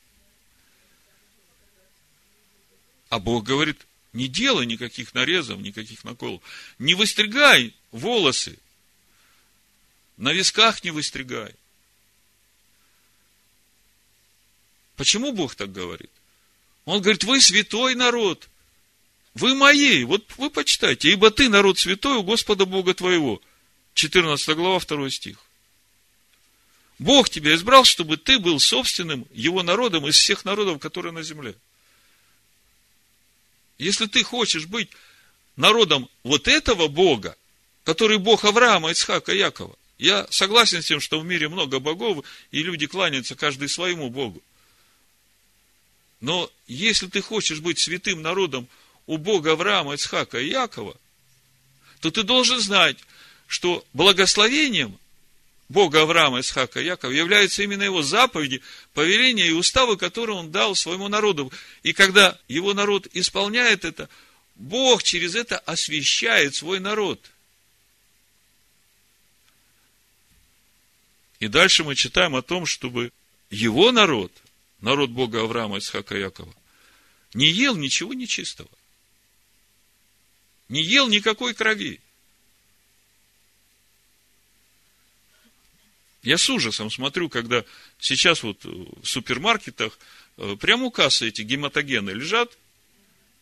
А 3.08 3.18
Бог 3.18 3.44
говорит, 3.44 3.86
не 4.12 4.28
делай 4.28 4.66
никаких 4.66 5.14
нарезов, 5.14 5.60
никаких 5.60 6.04
наколов. 6.04 6.42
Не 6.78 6.94
выстригай 6.94 7.74
волосы. 7.90 8.58
На 10.16 10.32
висках 10.32 10.84
не 10.84 10.90
выстригай. 10.90 11.54
Почему 14.96 15.32
Бог 15.32 15.54
так 15.54 15.72
говорит? 15.72 16.10
Он 16.84 17.00
говорит, 17.00 17.24
вы 17.24 17.40
святой 17.40 17.94
народ. 17.94 18.48
Вы 19.34 19.54
мои. 19.54 20.04
Вот 20.04 20.24
вы 20.36 20.50
почитайте. 20.50 21.10
Ибо 21.10 21.30
ты 21.30 21.48
народ 21.48 21.78
святой 21.78 22.18
у 22.18 22.22
Господа 22.22 22.66
Бога 22.66 22.94
твоего. 22.94 23.40
14 23.94 24.56
глава, 24.56 24.80
2 24.80 25.10
стих. 25.10 25.38
Бог 26.98 27.30
тебя 27.30 27.54
избрал, 27.54 27.84
чтобы 27.84 28.16
ты 28.16 28.38
был 28.38 28.60
собственным 28.60 29.26
его 29.32 29.62
народом 29.62 30.06
из 30.06 30.16
всех 30.16 30.44
народов, 30.44 30.80
которые 30.80 31.12
на 31.12 31.22
земле. 31.22 31.54
Если 33.78 34.06
ты 34.06 34.22
хочешь 34.22 34.66
быть 34.66 34.90
народом 35.56 36.10
вот 36.22 36.46
этого 36.46 36.88
Бога, 36.88 37.36
который 37.84 38.18
Бог 38.18 38.44
Авраама, 38.44 38.90
Ицхака, 38.90 39.32
Якова, 39.32 39.74
я 39.96 40.26
согласен 40.30 40.82
с 40.82 40.86
тем, 40.86 41.00
что 41.00 41.18
в 41.20 41.24
мире 41.24 41.48
много 41.48 41.78
богов, 41.78 42.24
и 42.50 42.62
люди 42.62 42.86
кланяются 42.86 43.34
каждый 43.34 43.68
своему 43.68 44.10
Богу. 44.10 44.42
Но 46.20 46.50
если 46.66 47.06
ты 47.06 47.22
хочешь 47.22 47.60
быть 47.60 47.78
святым 47.78 48.20
народом 48.20 48.68
у 49.10 49.18
Бога 49.18 49.52
Авраама, 49.52 49.94
Ицхака 49.94 50.38
и 50.38 50.50
Якова, 50.50 50.96
то 52.00 52.12
ты 52.12 52.22
должен 52.22 52.60
знать, 52.60 52.96
что 53.48 53.84
благословением 53.92 54.96
Бога 55.68 56.02
Авраама, 56.02 56.38
Исхака 56.38 56.80
и 56.80 56.84
Якова 56.84 57.10
являются 57.10 57.64
именно 57.64 57.82
его 57.82 58.02
заповеди, 58.02 58.62
повеления 58.94 59.48
и 59.48 59.52
уставы, 59.52 59.96
которые 59.96 60.36
он 60.36 60.52
дал 60.52 60.76
своему 60.76 61.08
народу. 61.08 61.52
И 61.82 61.92
когда 61.92 62.38
его 62.46 62.72
народ 62.72 63.08
исполняет 63.12 63.84
это, 63.84 64.08
Бог 64.54 65.02
через 65.02 65.34
это 65.34 65.58
освящает 65.58 66.54
свой 66.54 66.78
народ. 66.78 67.20
И 71.40 71.48
дальше 71.48 71.82
мы 71.82 71.96
читаем 71.96 72.36
о 72.36 72.42
том, 72.42 72.64
чтобы 72.64 73.10
его 73.50 73.90
народ, 73.90 74.30
народ 74.80 75.10
Бога 75.10 75.42
Авраама, 75.42 75.78
Исхака 75.78 76.16
и 76.16 76.20
Якова, 76.20 76.54
не 77.34 77.50
ел 77.50 77.74
ничего 77.74 78.14
нечистого. 78.14 78.70
Не 80.70 80.82
ел 80.82 81.08
никакой 81.08 81.52
крови. 81.52 82.00
Я 86.22 86.38
с 86.38 86.48
ужасом 86.48 86.92
смотрю, 86.92 87.28
когда 87.28 87.64
сейчас 87.98 88.44
вот 88.44 88.64
в 88.64 89.04
супермаркетах 89.04 89.98
э, 90.36 90.54
прямо 90.60 90.84
у 90.84 90.90
кассы 90.92 91.26
эти 91.26 91.42
гематогены 91.42 92.10
лежат, 92.10 92.56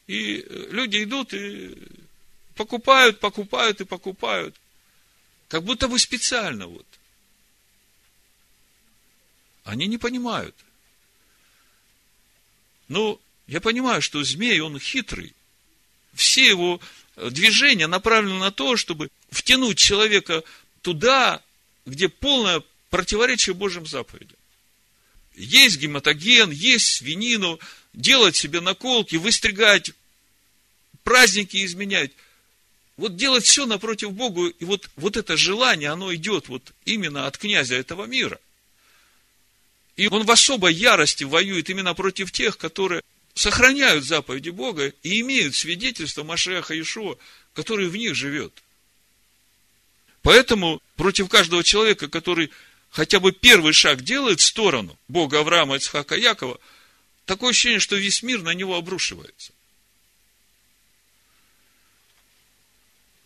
и 0.06 0.38
э, 0.38 0.68
люди 0.70 1.02
идут 1.02 1.34
и 1.34 1.76
покупают, 2.54 3.20
покупают 3.20 3.82
и 3.82 3.84
покупают. 3.84 4.56
Как 5.48 5.64
будто 5.64 5.86
бы 5.86 5.98
специально 5.98 6.66
вот. 6.66 6.86
Они 9.64 9.86
не 9.86 9.98
понимают. 9.98 10.56
Ну, 12.88 13.20
я 13.46 13.60
понимаю, 13.60 14.00
что 14.00 14.24
змей, 14.24 14.60
он 14.60 14.78
хитрый. 14.78 15.34
Все 16.14 16.48
его 16.48 16.80
движения 17.30 17.86
направлены 17.86 18.38
на 18.38 18.50
то, 18.50 18.76
чтобы 18.76 19.10
втянуть 19.30 19.78
человека 19.78 20.42
туда, 20.82 21.42
где 21.86 22.08
полное 22.08 22.62
противоречие 22.90 23.54
Божьим 23.54 23.86
заповедям. 23.86 24.36
Есть 25.34 25.78
гематоген, 25.78 26.50
есть 26.50 26.86
свинину, 26.96 27.58
делать 27.92 28.36
себе 28.36 28.60
наколки, 28.60 29.16
выстригать, 29.16 29.92
праздники 31.04 31.64
изменять. 31.64 32.12
Вот 32.96 33.16
делать 33.16 33.44
все 33.44 33.64
напротив 33.64 34.12
Богу, 34.12 34.48
и 34.48 34.64
вот, 34.64 34.90
вот 34.96 35.16
это 35.16 35.36
желание, 35.36 35.90
оно 35.90 36.12
идет 36.14 36.48
вот 36.48 36.72
именно 36.84 37.26
от 37.26 37.38
князя 37.38 37.76
этого 37.76 38.04
мира. 38.06 38.40
И 39.96 40.08
он 40.08 40.24
в 40.24 40.30
особой 40.30 40.74
ярости 40.74 41.24
воюет 41.24 41.70
именно 41.70 41.94
против 41.94 42.32
тех, 42.32 42.58
которые 42.58 43.02
сохраняют 43.38 44.04
заповеди 44.04 44.50
Бога 44.50 44.92
и 45.04 45.20
имеют 45.20 45.54
свидетельство 45.54 46.24
Машеха 46.24 46.78
Ишуа, 46.78 47.16
который 47.54 47.86
в 47.86 47.94
них 47.94 48.16
живет. 48.16 48.52
Поэтому 50.22 50.82
против 50.96 51.28
каждого 51.28 51.62
человека, 51.62 52.08
который 52.08 52.50
хотя 52.90 53.20
бы 53.20 53.30
первый 53.30 53.72
шаг 53.72 54.02
делает 54.02 54.40
в 54.40 54.44
сторону 54.44 54.98
Бога 55.06 55.38
Авраама, 55.38 55.76
Ицхака, 55.76 56.16
Якова, 56.16 56.58
такое 57.26 57.50
ощущение, 57.50 57.78
что 57.78 57.94
весь 57.94 58.24
мир 58.24 58.42
на 58.42 58.54
него 58.54 58.74
обрушивается. 58.74 59.52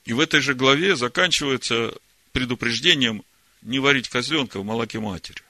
И 0.04 0.12
в 0.12 0.20
этой 0.20 0.42
же 0.42 0.52
главе 0.52 0.94
заканчивается 0.94 1.94
предупреждением 2.32 3.24
не 3.62 3.78
варить 3.78 4.10
козленка 4.10 4.60
в 4.60 4.64
молоке 4.64 5.00
матери. 5.00 5.40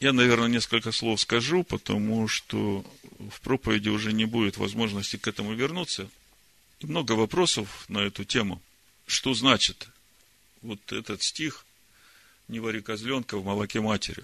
Я, 0.00 0.12
наверное, 0.12 0.48
несколько 0.48 0.92
слов 0.92 1.20
скажу, 1.20 1.64
потому 1.64 2.28
что 2.28 2.84
в 3.18 3.40
проповеди 3.40 3.88
уже 3.88 4.12
не 4.12 4.26
будет 4.26 4.56
возможности 4.56 5.16
к 5.16 5.26
этому 5.26 5.54
вернуться. 5.54 6.08
И 6.78 6.86
много 6.86 7.12
вопросов 7.12 7.84
на 7.88 7.98
эту 7.98 8.24
тему. 8.24 8.62
Что 9.06 9.34
значит 9.34 9.88
вот 10.62 10.92
этот 10.92 11.22
стих 11.22 11.66
«Не 12.46 12.60
вари 12.60 12.80
козленка 12.80 13.38
в 13.38 13.44
молоке 13.44 13.80
матери». 13.80 14.22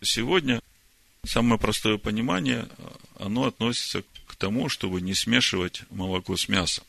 Сегодня 0.00 0.62
самое 1.24 1.60
простое 1.60 1.98
понимание, 1.98 2.68
оно 3.18 3.44
относится 3.44 4.02
к 4.26 4.36
тому, 4.36 4.70
чтобы 4.70 5.02
не 5.02 5.12
смешивать 5.12 5.82
молоко 5.90 6.38
с 6.38 6.48
мясом. 6.48 6.84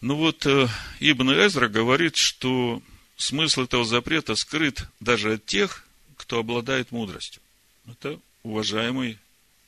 Ну 0.00 0.16
вот, 0.16 0.46
э, 0.46 0.66
Ибн 0.98 1.30
Эзра 1.30 1.68
говорит, 1.68 2.16
что 2.16 2.82
смысл 3.20 3.62
этого 3.62 3.84
запрета 3.84 4.34
скрыт 4.34 4.86
даже 5.00 5.34
от 5.34 5.46
тех, 5.46 5.84
кто 6.16 6.38
обладает 6.38 6.90
мудростью. 6.90 7.40
Это 7.86 8.20
уважаемый 8.42 9.18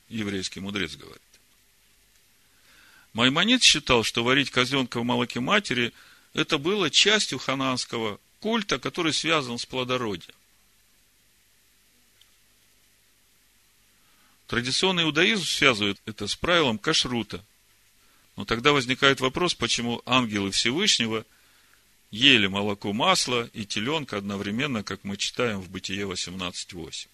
еврейский 0.09 0.61
мудрец 0.61 0.97
говорит. 0.97 1.21
Маймонит 3.13 3.63
считал, 3.63 4.05
что 4.05 4.25
варить 4.25 4.51
козленка 4.51 5.01
в 5.01 5.05
молоке 5.05 5.41
матери– 5.41 5.93
это 6.35 6.59
было 6.59 6.91
частью 6.91 7.39
хананского 7.39 8.19
культа, 8.41 8.79
который 8.79 9.13
связан 9.13 9.59
с 9.59 9.67
плодородием. 9.67 10.35
Традиционный 14.47 15.05
иудаизм 15.05 15.45
связывает 15.45 16.01
это 16.07 16.27
с 16.27 16.37
правилом 16.37 16.79
кашрута. 16.79 17.45
Но 18.37 18.45
тогда 18.45 18.73
возникает 18.73 19.21
вопрос, 19.21 19.55
почему 19.55 20.03
ангелы 20.07 20.51
Всевышнего 20.51 21.25
ели 22.13 22.47
молоко 22.47 22.93
масла 22.93 23.51
и 23.53 23.65
теленка 23.65 24.19
одновременно, 24.19 24.85
как 24.85 25.03
мы 25.03 25.17
читаем 25.17 25.61
в 25.61 25.69
Бытие 25.71 26.07
18.8. 26.07 27.09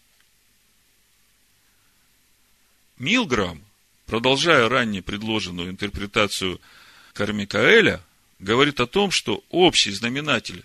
Милграм, 2.99 3.65
продолжая 4.07 4.69
ранее 4.69 5.03
предложенную 5.03 5.71
интерпретацию 5.71 6.61
Кармикаэля, 7.15 8.03
говорит 8.41 8.81
о 8.81 8.87
том, 8.87 9.11
что 9.13 9.43
общий 9.49 9.93
знаменатель 9.93 10.65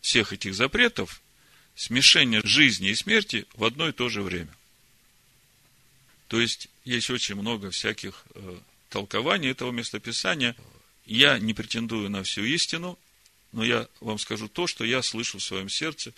всех 0.00 0.32
этих 0.32 0.54
запретов– 0.54 1.20
смешение 1.74 2.40
жизни 2.44 2.90
и 2.90 2.94
смерти 2.94 3.46
в 3.54 3.64
одно 3.64 3.88
и 3.88 3.92
то 3.92 4.08
же 4.08 4.22
время. 4.22 4.54
То 6.28 6.40
есть, 6.40 6.68
есть 6.84 7.10
очень 7.10 7.34
много 7.34 7.70
всяких 7.70 8.24
э, 8.34 8.58
толкований 8.88 9.50
этого 9.50 9.72
местописания. 9.72 10.56
Я 11.04 11.38
не 11.38 11.52
претендую 11.52 12.08
на 12.10 12.22
всю 12.22 12.44
истину, 12.44 12.98
но 13.54 13.64
я 13.64 13.88
вам 14.00 14.18
скажу 14.18 14.48
то, 14.48 14.66
что 14.66 14.84
я 14.84 15.00
слышу 15.00 15.38
в 15.38 15.42
своем 15.42 15.68
сердце, 15.68 16.12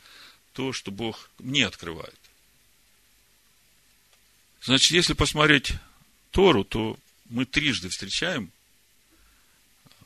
то, 0.55 0.73
что 0.73 0.91
Бог 0.91 1.31
мне 1.39 1.67
открывает. 1.67 2.19
Значит, 4.63 4.93
если 4.93 5.13
посмотреть 5.13 5.75
Тору, 6.31 6.65
то 6.65 6.99
мы 7.27 7.45
трижды 7.45 7.91
встречаем 7.91 8.51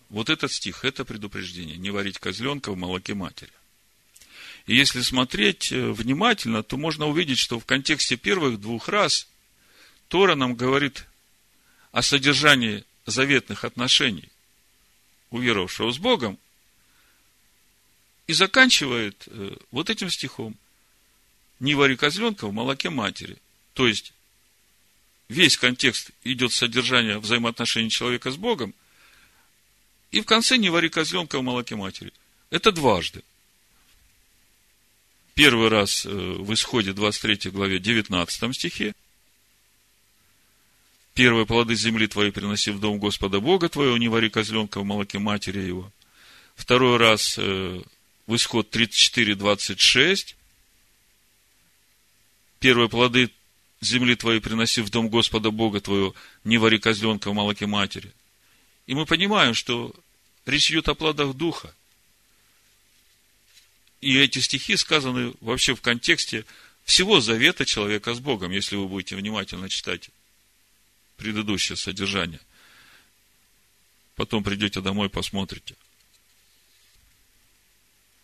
вот 0.09 0.29
этот 0.29 0.53
стих, 0.53 0.85
это 0.85 1.05
предупреждение. 1.05 1.77
Не 1.77 1.91
варить 1.91 2.19
козленка 2.19 2.73
в 2.73 2.77
молоке 2.77 3.15
матери. 3.15 3.53
И 4.67 4.75
если 4.75 5.01
смотреть 5.01 5.71
э, 5.71 5.91
внимательно, 5.93 6.65
то 6.65 6.77
можно 6.77 7.07
увидеть, 7.07 7.39
что 7.39 7.61
в 7.61 7.65
контексте 7.65 8.17
первых 8.17 8.61
двух 8.61 8.89
раз 8.89 9.29
Тора 10.09 10.35
нам 10.35 10.57
говорит 10.57 11.07
о 11.93 12.03
содержании 12.03 12.85
заветных 13.07 13.63
отношений 13.63 14.29
уверовавшего 15.31 15.93
с 15.93 15.99
Богом 15.99 16.37
и 18.31 18.33
заканчивает 18.33 19.25
э, 19.27 19.57
вот 19.73 19.91
этим 19.91 20.09
стихом. 20.09 20.55
Не 21.59 21.75
вари 21.75 21.97
козленка 21.97 22.47
в 22.47 22.53
молоке 22.53 22.89
матери. 22.89 23.37
То 23.75 23.89
есть, 23.89 24.13
весь 25.29 25.57
контекст 25.57 26.13
идет 26.23 26.53
содержание 26.53 27.19
взаимоотношений 27.19 27.91
человека 27.91 28.31
с 28.31 28.37
Богом, 28.37 28.73
и 30.13 30.21
в 30.21 30.27
конце 30.27 30.59
не 30.59 30.71
вари 30.71 30.89
козленка 30.89 31.41
в 31.41 31.43
молоке 31.43 31.75
матери. 31.75 32.13
Это 32.51 32.71
дважды. 32.71 33.25
Первый 35.35 35.67
раз 35.67 36.07
э, 36.07 36.09
в 36.09 36.55
исходе 36.55 36.93
23 36.93 37.51
главе 37.51 37.81
19 37.81 38.55
стихе. 38.55 38.95
Первые 41.15 41.47
плоды 41.47 41.75
земли 41.75 42.07
твоей 42.07 42.31
приноси 42.31 42.71
в 42.71 42.79
дом 42.79 43.01
Господа 43.01 43.41
Бога 43.41 43.69
твоего, 43.69 43.97
не 43.97 44.07
вари 44.07 44.31
козленка 44.31 44.79
в 44.81 44.85
молоке 44.85 45.19
матери 45.19 45.63
его. 45.63 45.91
Второй 46.55 46.97
раз 46.97 47.35
э, 47.39 47.83
в 48.31 48.37
исход 48.37 48.71
34, 48.71 49.35
26. 49.35 50.37
Первые 52.61 52.89
плоды 52.89 53.31
земли 53.81 54.15
твоей 54.15 54.41
приноси 54.41 54.83
в 54.83 54.91
дом 54.91 55.09
Господа 55.09 55.51
Бога 55.51 55.81
твоего, 55.81 56.15
не 56.45 56.57
вари 56.57 56.79
козленка 56.79 57.31
в 57.31 57.35
молоке 57.35 57.67
матери. 57.67 58.13
И 58.87 58.95
мы 58.95 59.05
понимаем, 59.05 59.53
что 59.55 59.93
речь 60.47 60.71
идет 60.71 60.89
о 60.89 60.95
плодах 60.95 61.35
Духа. 61.35 61.75
И 64.01 64.17
эти 64.17 64.39
стихи 64.39 64.77
сказаны 64.77 65.35
вообще 65.41 65.75
в 65.75 65.81
контексте 65.81 66.45
всего 66.85 67.21
завета 67.21 67.65
человека 67.67 68.15
с 68.15 68.21
Богом, 68.21 68.53
если 68.53 68.77
вы 68.77 68.87
будете 68.87 69.17
внимательно 69.17 69.69
читать 69.69 70.11
предыдущее 71.17 71.77
содержание. 71.77 72.41
Потом 74.15 74.45
придете 74.45 74.81
домой, 74.81 75.11
посмотрите. 75.11 75.75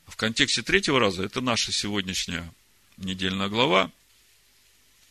В 0.06 0.16
контексте 0.16 0.62
третьего 0.62 1.00
раза, 1.00 1.24
это 1.24 1.40
наша 1.40 1.72
сегодняшняя 1.72 2.50
недельная 2.96 3.48
глава, 3.48 3.90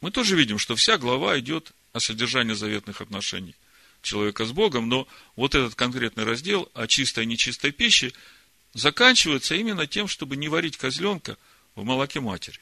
мы 0.01 0.11
тоже 0.11 0.35
видим, 0.35 0.57
что 0.57 0.75
вся 0.75 0.97
глава 0.97 1.39
идет 1.39 1.71
о 1.93 1.99
содержании 1.99 2.53
заветных 2.53 3.01
отношений. 3.01 3.55
человека 4.01 4.45
с 4.45 4.51
Богом, 4.51 4.87
но 4.87 5.07
вот 5.35 5.55
этот 5.55 5.73
конкретный 5.73 6.25
раздел 6.25 6.69
о 6.75 6.85
чистой 6.85 7.23
и 7.23 7.27
нечистой 7.27 7.71
пище 7.71 8.13
заканчивается 8.75 9.55
именно 9.55 9.87
тем, 9.87 10.07
чтобы 10.07 10.37
не 10.37 10.47
варить 10.47 10.77
козленка 10.77 11.37
в 11.73 11.83
молоке 11.83 12.19
матери. 12.19 12.59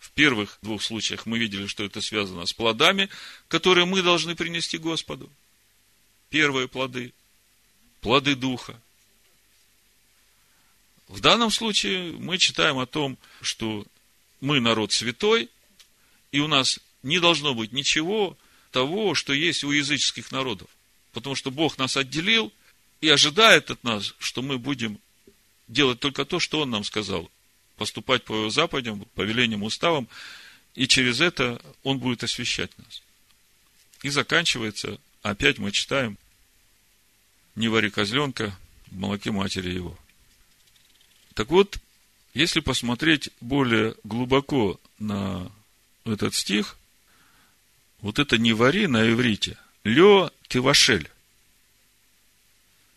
В 0.00 0.10
первых 0.10 0.58
двух 0.62 0.82
случаях 0.82 1.26
мы 1.26 1.38
видели, 1.38 1.68
что 1.68 1.84
это 1.84 2.00
связано 2.00 2.44
с 2.44 2.52
плодами, 2.52 3.08
которые 3.46 3.84
мы 3.84 4.02
должны 4.02 4.34
принести 4.34 4.78
Господу. 4.78 5.30
Первые 6.28 6.66
плоды, 6.66 7.12
плоды 8.00 8.34
Духа. 8.34 8.80
В 11.12 11.20
данном 11.20 11.50
случае 11.50 12.12
мы 12.12 12.38
читаем 12.38 12.78
о 12.78 12.86
том, 12.86 13.18
что 13.42 13.84
мы 14.40 14.60
народ 14.60 14.92
святой, 14.92 15.50
и 16.30 16.40
у 16.40 16.48
нас 16.48 16.80
не 17.02 17.20
должно 17.20 17.54
быть 17.54 17.72
ничего 17.72 18.38
того, 18.70 19.14
что 19.14 19.34
есть 19.34 19.62
у 19.62 19.70
языческих 19.72 20.32
народов. 20.32 20.70
Потому 21.12 21.34
что 21.34 21.50
Бог 21.50 21.76
нас 21.76 21.98
отделил 21.98 22.50
и 23.02 23.10
ожидает 23.10 23.70
от 23.70 23.84
нас, 23.84 24.14
что 24.20 24.40
мы 24.40 24.56
будем 24.56 24.98
делать 25.68 26.00
только 26.00 26.24
то, 26.24 26.40
что 26.40 26.62
Он 26.62 26.70
нам 26.70 26.82
сказал. 26.82 27.30
Поступать 27.76 28.24
по 28.24 28.32
Его 28.32 28.48
заповедям, 28.48 29.04
повелениям, 29.14 29.64
уставам, 29.64 30.08
и 30.74 30.88
через 30.88 31.20
это 31.20 31.60
Он 31.82 31.98
будет 31.98 32.24
освещать 32.24 32.70
нас. 32.78 33.02
И 34.02 34.08
заканчивается, 34.08 34.98
опять 35.20 35.58
мы 35.58 35.72
читаем, 35.72 36.16
не 37.54 37.68
вари 37.68 37.90
козленка 37.90 38.58
в 38.86 38.96
молоке 38.96 39.30
матери 39.30 39.74
его. 39.74 39.98
Так 41.34 41.48
вот, 41.48 41.78
если 42.34 42.60
посмотреть 42.60 43.30
более 43.40 43.94
глубоко 44.04 44.80
на 44.98 45.50
этот 46.04 46.34
стих, 46.34 46.76
вот 48.00 48.18
это 48.18 48.38
не 48.38 48.52
вари 48.52 48.86
на 48.86 49.10
иврите, 49.10 49.56
лё 49.84 50.30
ты 50.48 50.60
вашель. 50.60 51.10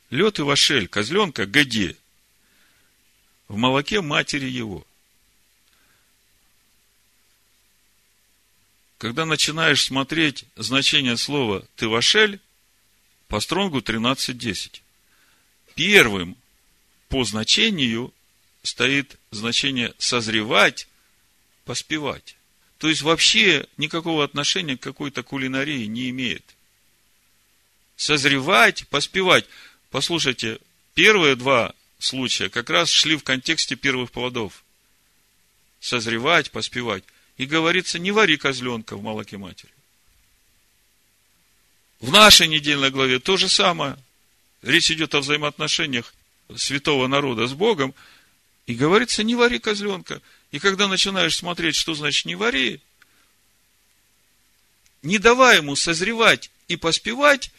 Лё 0.09 0.31
ты 0.31 0.43
вашель, 0.43 0.87
козленка 0.87 1.45
годи, 1.45 1.95
в 3.47 3.57
молоке 3.57 4.01
матери 4.01 4.47
его. 4.49 4.85
Когда 8.97 9.25
начинаешь 9.25 9.83
смотреть 9.83 10.45
значение 10.55 11.17
слова 11.17 11.65
ты 11.75 11.87
вашель, 11.87 12.39
по 13.27 13.39
стронгу 13.39 13.79
13.10. 13.79 14.81
Первым 15.75 16.37
по 17.09 17.23
значению 17.23 18.13
стоит 18.65 19.17
значение 19.31 19.93
созревать, 19.97 20.87
поспевать. 21.63 22.35
То 22.77 22.89
есть 22.89 23.01
вообще 23.01 23.67
никакого 23.77 24.23
отношения 24.23 24.77
к 24.77 24.81
какой-то 24.81 25.23
кулинарии 25.23 25.85
не 25.85 26.09
имеет. 26.09 26.43
Созревать, 27.95 28.87
поспевать. 28.89 29.45
Послушайте, 29.91 30.59
первые 30.93 31.35
два 31.35 31.73
случая 31.99 32.49
как 32.49 32.69
раз 32.69 32.89
шли 32.89 33.15
в 33.15 33.23
контексте 33.23 33.75
первых 33.75 34.11
плодов. 34.11 34.63
Созревать, 35.79 36.51
поспевать. 36.51 37.03
И 37.37 37.45
говорится, 37.45 37.99
не 37.99 38.11
вари 38.11 38.37
козленка 38.37 38.97
в 38.97 39.03
молоке 39.03 39.37
матери. 39.37 39.71
В 41.99 42.11
нашей 42.11 42.47
недельной 42.47 42.91
главе 42.91 43.19
то 43.19 43.37
же 43.37 43.47
самое. 43.47 43.97
Речь 44.61 44.91
идет 44.91 45.15
о 45.15 45.19
взаимоотношениях 45.19 46.13
святого 46.55 47.07
народа 47.07 47.47
с 47.47 47.53
Богом. 47.53 47.93
И 48.65 48.73
говорится, 48.73 49.23
не 49.23 49.35
вари 49.35 49.59
козленка. 49.59 50.21
И 50.51 50.59
когда 50.59 50.87
начинаешь 50.87 51.35
смотреть, 51.35 51.75
что 51.75 51.93
значит 51.93 52.25
не 52.25 52.35
вари, 52.35 52.81
не 55.01 55.19
давай 55.19 55.57
ему 55.57 55.75
созревать 55.75 56.49
и 56.67 56.75
поспевать 56.75 57.51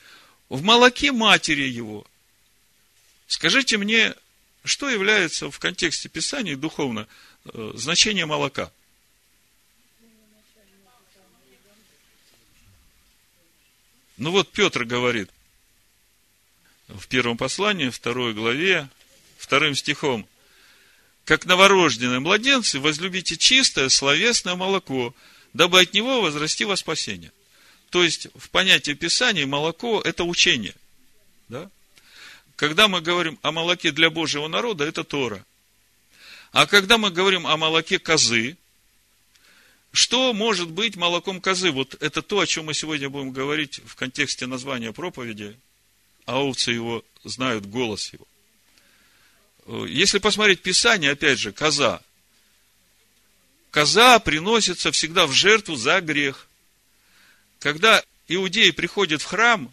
в 0.49 0.63
молоке 0.63 1.13
матери 1.13 1.63
его. 1.63 2.07
Скажите 3.29 3.77
мне, 3.77 4.15
что 4.65 4.89
является 4.89 5.51
в 5.51 5.59
контексте 5.59 6.09
Писания 6.09 6.57
духовно 6.57 7.07
э, 7.45 7.73
значение 7.75 8.27
молока? 8.27 8.73
Ну 14.17 14.31
вот 14.31 14.51
Петр 14.51 14.85
говорит 14.85 15.31
в 16.89 17.07
первом 17.07 17.37
послании, 17.37 17.91
второй 17.91 18.33
главе, 18.33 18.89
вторым 19.37 19.75
стихом, 19.75 20.27
как 21.27 21.45
новорожденные 21.45 22.21
младенцы, 22.21 22.79
возлюбите 22.79 23.37
чистое 23.37 23.89
словесное 23.89 24.55
молоко, 24.55 25.13
дабы 25.53 25.81
от 25.81 25.93
него 25.93 26.21
возрасти 26.21 26.65
во 26.65 26.77
спасение. 26.77 27.33
То 27.91 28.05
есть, 28.05 28.29
в 28.37 28.49
понятии 28.51 28.93
Писания 28.93 29.45
молоко– 29.45 30.01
это 30.05 30.23
учение. 30.23 30.75
Да? 31.49 31.69
Когда 32.55 32.87
мы 32.87 33.01
говорим 33.01 33.41
о 33.43 33.51
молоке 33.51 33.91
для 33.91 34.09
Божьего 34.09 34.47
народа, 34.47 34.85
это 34.85 35.03
Тора. 35.03 35.45
А 36.53 36.67
когда 36.67 36.97
мы 36.97 37.11
говорим 37.11 37.45
о 37.49 37.57
молоке 37.57 37.99
козы, 37.99 38.57
что 39.93 40.33
может 40.33 40.71
быть 40.71 40.95
молоком 40.95 41.41
козы? 41.41 41.73
Вот 41.73 42.01
это 42.01 42.23
то, 42.23 42.39
о 42.39 42.47
чем 42.47 42.67
мы 42.67 42.75
сегодня 42.75 43.11
будем 43.11 43.33
говорить 43.33 43.81
в 43.85 43.97
контексте 43.97 44.47
названия 44.47 44.93
проповеди. 44.93 45.59
А 46.25 46.41
овцы 46.41 46.71
его 46.71 47.05
знают 47.25 47.67
голос 47.67 48.13
его. 48.13 48.27
Если 49.67 50.19
посмотреть 50.19 50.63
Писание, 50.63 51.13
опять 51.13 51.39
же, 51.39 51.53
коза. 51.53 52.01
Коза 53.71 54.19
приносится 54.21 54.93
всегда 54.93 55.27
в 55.27 55.33
жертву 55.33 55.75
за 55.77 56.01
грех. 56.01 56.47
Когда 57.59 58.03
иудеи 58.29 58.71
приходят 58.71 59.23
в 59.23 59.25
храм 59.25 59.73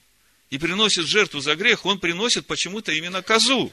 и 0.49 0.57
приносят 0.57 1.05
жертву 1.05 1.41
за 1.41 1.55
грех, 1.55 1.85
он 1.85 1.99
приносит 1.99 2.47
почему-то 2.47 2.91
именно 2.91 3.21
козу. 3.21 3.71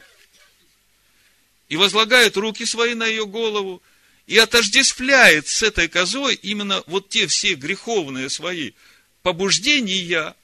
И 1.69 1.77
возлагает 1.77 2.37
руки 2.37 2.65
свои 2.65 2.93
на 2.93 3.07
ее 3.07 3.25
голову, 3.25 3.81
и 4.27 4.37
отождествляет 4.37 5.47
с 5.47 5.63
этой 5.63 5.87
козой 5.87 6.35
именно 6.35 6.83
вот 6.85 7.09
те 7.09 7.27
все 7.27 7.55
греховные 7.55 8.29
свои 8.29 8.73
побуждения, 9.23 10.35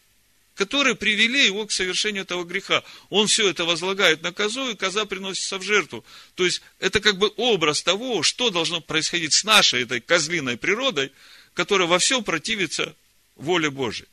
которые 0.58 0.96
привели 0.96 1.46
его 1.46 1.68
к 1.68 1.72
совершению 1.72 2.24
этого 2.24 2.44
греха. 2.44 2.84
Он 3.10 3.28
все 3.28 3.48
это 3.48 3.64
возлагает 3.64 4.24
на 4.24 4.34
козу, 4.34 4.72
и 4.72 4.76
коза 4.76 5.06
приносится 5.06 5.60
в 5.60 5.62
жертву. 5.62 6.04
То 6.34 6.46
есть, 6.46 6.62
это 6.80 7.00
как 7.00 7.18
бы 7.18 7.32
образ 7.38 7.84
того, 7.84 8.24
что 8.24 8.50
должно 8.50 8.82
происходить 8.82 9.34
с 9.34 9.44
нашей 9.44 9.84
этой 9.84 10.02
козлиной 10.02 10.58
природой, 10.58 11.12
которая 11.54 11.88
во 11.88 12.00
всем 12.00 12.24
противится 12.24 12.96
воле 13.36 13.70
Божией. 13.70 14.08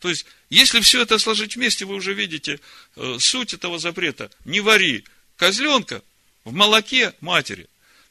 То 0.00 0.08
есть, 0.08 0.24
если 0.48 0.80
все 0.80 1.02
это 1.02 1.18
сложить 1.18 1.56
вместе, 1.56 1.84
вы 1.84 1.94
уже 1.94 2.14
видите 2.14 2.60
э, 2.96 3.16
суть 3.20 3.52
этого 3.52 3.78
запрета. 3.78 4.30
Не 4.46 4.60
вари 4.60 5.04
козленка 5.36 6.02
в 6.44 6.52
молоке 6.52 7.14
матери. 7.20 7.68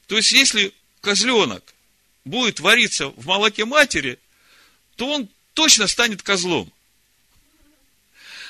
То 0.07 0.15
есть, 0.17 0.31
если 0.31 0.73
козленок 1.01 1.63
будет 2.23 2.59
вариться 2.59 3.07
в 3.09 3.25
молоке 3.25 3.65
матери, 3.65 4.19
то 4.95 5.07
он 5.07 5.29
точно 5.53 5.87
станет 5.87 6.21
козлом. 6.21 6.71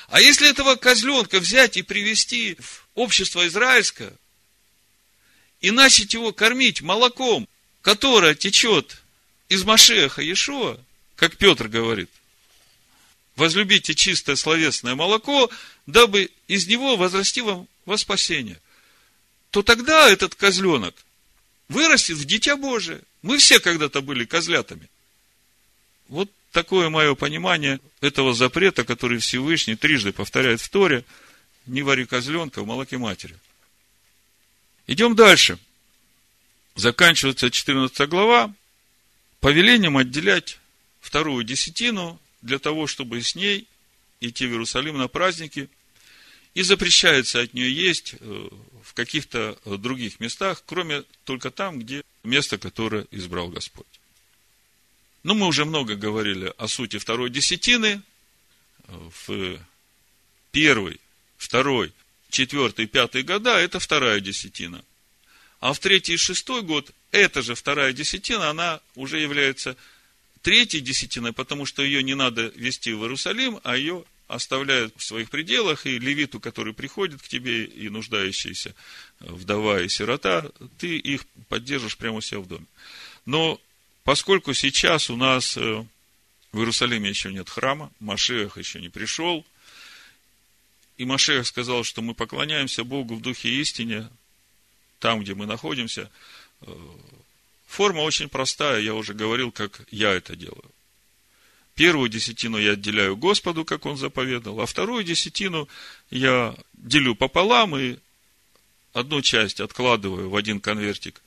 А 0.08 0.20
если 0.20 0.48
этого 0.48 0.76
козленка 0.76 1.40
взять 1.40 1.76
и 1.76 1.82
привести 1.82 2.56
в 2.60 2.86
общество 2.94 3.46
израильское, 3.46 4.12
и 5.60 5.70
начать 5.70 6.12
его 6.12 6.32
кормить 6.32 6.82
молоком, 6.82 7.48
которое 7.80 8.34
течет 8.34 9.02
из 9.48 9.64
Машеха 9.64 10.22
Иешуа, 10.22 10.78
как 11.16 11.36
Петр 11.36 11.68
говорит, 11.68 12.10
возлюбите 13.36 13.94
чистое 13.94 14.36
словесное 14.36 14.94
молоко, 14.94 15.50
дабы 15.86 16.30
из 16.48 16.66
него 16.66 16.96
возрасти 16.96 17.40
вам 17.40 17.66
во 17.86 17.96
спасение 17.96 18.60
то 19.54 19.62
тогда 19.62 20.10
этот 20.10 20.34
козленок 20.34 20.96
вырастет 21.68 22.16
в 22.16 22.24
дитя 22.24 22.56
Божие. 22.56 23.02
Мы 23.22 23.38
все 23.38 23.60
когда-то 23.60 24.00
были 24.00 24.24
козлятами. 24.24 24.88
Вот 26.08 26.30
такое 26.52 26.88
мое 26.88 27.14
понимание 27.14 27.80
этого 28.00 28.34
запрета, 28.34 28.84
который 28.84 29.18
Всевышний 29.18 29.76
трижды 29.76 30.12
повторяет 30.12 30.60
в 30.60 30.68
Торе, 30.68 31.04
не 31.66 31.82
вари 31.82 32.06
козленка 32.06 32.62
в 32.62 32.66
молоке 32.66 32.98
матери. 32.98 33.36
Идем 34.86 35.16
дальше. 35.16 35.58
Заканчивается 36.74 37.50
14 37.50 38.08
глава 38.08 38.54
повелением 39.40 39.96
отделять 39.96 40.58
вторую 41.00 41.44
десятину 41.44 42.18
для 42.42 42.58
того, 42.58 42.86
чтобы 42.86 43.22
с 43.22 43.34
ней 43.34 43.66
идти 44.20 44.46
в 44.46 44.50
Иерусалим 44.50 44.98
на 44.98 45.08
праздники. 45.08 45.68
И 46.54 46.62
запрещается 46.62 47.40
от 47.40 47.52
нее 47.52 47.72
есть 47.72 48.14
э, 48.20 48.48
в 48.82 48.94
каких-то 48.94 49.58
других 49.64 50.20
местах, 50.20 50.62
кроме 50.64 51.02
только 51.24 51.50
там, 51.50 51.80
где 51.80 52.04
место, 52.22 52.58
которое 52.58 53.06
избрал 53.10 53.48
Господь. 53.48 53.86
Но 55.24 55.34
мы 55.34 55.46
уже 55.46 55.64
много 55.64 55.96
говорили 55.96 56.52
о 56.58 56.68
сути 56.68 56.98
второй 56.98 57.30
десятины. 57.30 58.02
В 58.86 59.58
первый, 60.52 61.00
второй, 61.38 61.92
четвертый, 62.28 62.86
пятый 62.86 63.22
года 63.22 63.58
это 63.58 63.80
вторая 63.80 64.20
десятина. 64.20 64.84
А 65.60 65.72
в 65.72 65.78
третий 65.78 66.14
и 66.14 66.18
шестой 66.18 66.60
год 66.60 66.92
эта 67.10 67.40
же 67.40 67.54
вторая 67.54 67.94
десятина, 67.94 68.50
она 68.50 68.80
уже 68.94 69.18
является 69.18 69.76
третьей 70.42 70.80
десятиной, 70.80 71.32
потому 71.32 71.64
что 71.64 71.82
ее 71.82 72.02
не 72.02 72.14
надо 72.14 72.52
вести 72.54 72.92
в 72.92 73.00
Иерусалим, 73.00 73.60
а 73.64 73.78
ее 73.78 74.04
оставляют 74.28 74.92
в 74.96 75.02
своих 75.02 75.30
пределах, 75.30 75.86
и 75.86 75.98
левиту, 75.98 76.38
который 76.38 76.74
приходит 76.74 77.22
к 77.22 77.28
тебе, 77.28 77.64
и 77.64 77.88
нуждающийся 77.88 78.74
вдова 79.20 79.80
и 79.80 79.88
сирота, 79.88 80.50
ты 80.78 80.98
их 80.98 81.24
поддержишь 81.48 81.96
прямо 81.96 82.18
у 82.18 82.20
себя 82.20 82.40
в 82.40 82.46
доме. 82.46 82.66
Но 83.24 83.58
поскольку 84.04 84.54
сейчас 84.54 85.10
у 85.10 85.16
нас 85.16 85.56
э, 85.56 85.84
в 86.52 86.58
Иерусалиме 86.58 87.08
еще 87.08 87.32
нет 87.32 87.48
храма, 87.50 87.90
Машех 87.98 88.56
еще 88.58 88.80
не 88.80 88.90
пришел, 88.90 89.44
и 90.96 91.04
Машех 91.04 91.46
сказал, 91.46 91.82
что 91.82 92.02
мы 92.02 92.14
поклоняемся 92.14 92.84
Богу 92.84 93.16
в 93.16 93.20
духе 93.20 93.48
истине, 93.60 94.08
там, 95.00 95.20
где 95.20 95.34
мы 95.34 95.46
находимся. 95.46 96.10
Э, 96.60 96.72
форма 97.66 98.00
очень 98.00 98.28
простая, 98.28 98.80
я 98.80 98.94
уже 98.94 99.14
говорил, 99.14 99.50
как 99.50 99.80
я 99.90 100.12
это 100.12 100.36
делаю. 100.36 100.70
Первую 101.74 102.08
десятину 102.08 102.56
я 102.58 102.72
отделяю 102.72 103.16
Господу, 103.16 103.64
как 103.64 103.84
Он 103.84 103.96
заповедал, 103.96 104.60
а 104.60 104.66
вторую 104.66 105.02
десятину 105.02 105.68
я 106.10 106.54
делю 106.74 107.16
пополам 107.16 107.76
и 107.76 107.96
одну 108.92 109.22
часть 109.22 109.58
откладываю 109.58 110.30
в 110.30 110.36
один 110.36 110.60
конвертик 110.60 111.20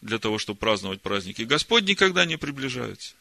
для 0.00 0.18
того, 0.18 0.38
чтобы 0.38 0.58
праздновать 0.58 1.00
праздники. 1.00 1.42
Господь 1.42 1.84
никогда 1.84 2.24
не 2.24 2.36
приближается. 2.36 3.14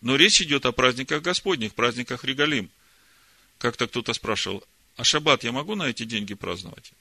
Но 0.00 0.16
речь 0.16 0.40
идет 0.40 0.66
о 0.66 0.72
праздниках 0.72 1.22
Господних, 1.22 1.74
праздниках 1.74 2.24
Регалим. 2.24 2.70
Как-то 3.58 3.88
кто-то 3.88 4.12
спрашивал, 4.12 4.62
а 4.96 5.04
шаббат 5.04 5.44
я 5.44 5.52
могу 5.52 5.74
на 5.74 5.84
эти 5.84 6.04
деньги 6.04 6.34
праздновать? 6.34 6.92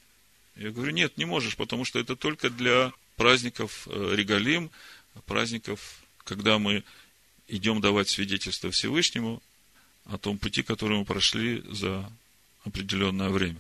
Я 0.56 0.72
говорю, 0.72 0.92
нет, 0.92 1.18
не 1.18 1.26
можешь, 1.26 1.56
потому 1.56 1.86
что 1.86 2.00
это 2.00 2.16
только 2.16 2.50
для 2.50 2.92
праздников 3.16 3.88
э, 3.88 4.14
Регалим, 4.16 4.72
праздников, 5.26 6.00
когда 6.24 6.58
мы 6.58 6.84
идем 7.48 7.82
давать 7.82 8.10
свидетельство 8.10 8.72
Всевышнему 8.72 9.42
о 10.06 10.18
том 10.18 10.38
пути, 10.38 10.64
который 10.64 10.98
мы 10.98 11.06
прошли 11.06 11.64
за 11.70 12.12
определенное 12.64 13.30
время. 13.30 13.60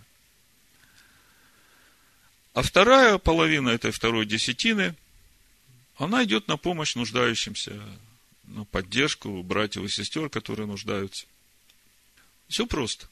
А 2.54 2.64
вторая 2.64 3.18
половина 3.20 3.70
этой 3.70 3.92
второй 3.92 4.26
десятины, 4.26 4.96
она 5.98 6.24
идет 6.24 6.48
на 6.48 6.58
помощь 6.58 6.96
нуждающимся, 6.96 7.82
на 8.44 8.66
поддержку 8.66 9.42
братьев 9.44 9.84
и 9.84 9.90
сестер, 9.90 10.30
которые 10.30 10.68
нуждаются. 10.68 11.26
Все 12.48 12.66
просто. 12.66 13.08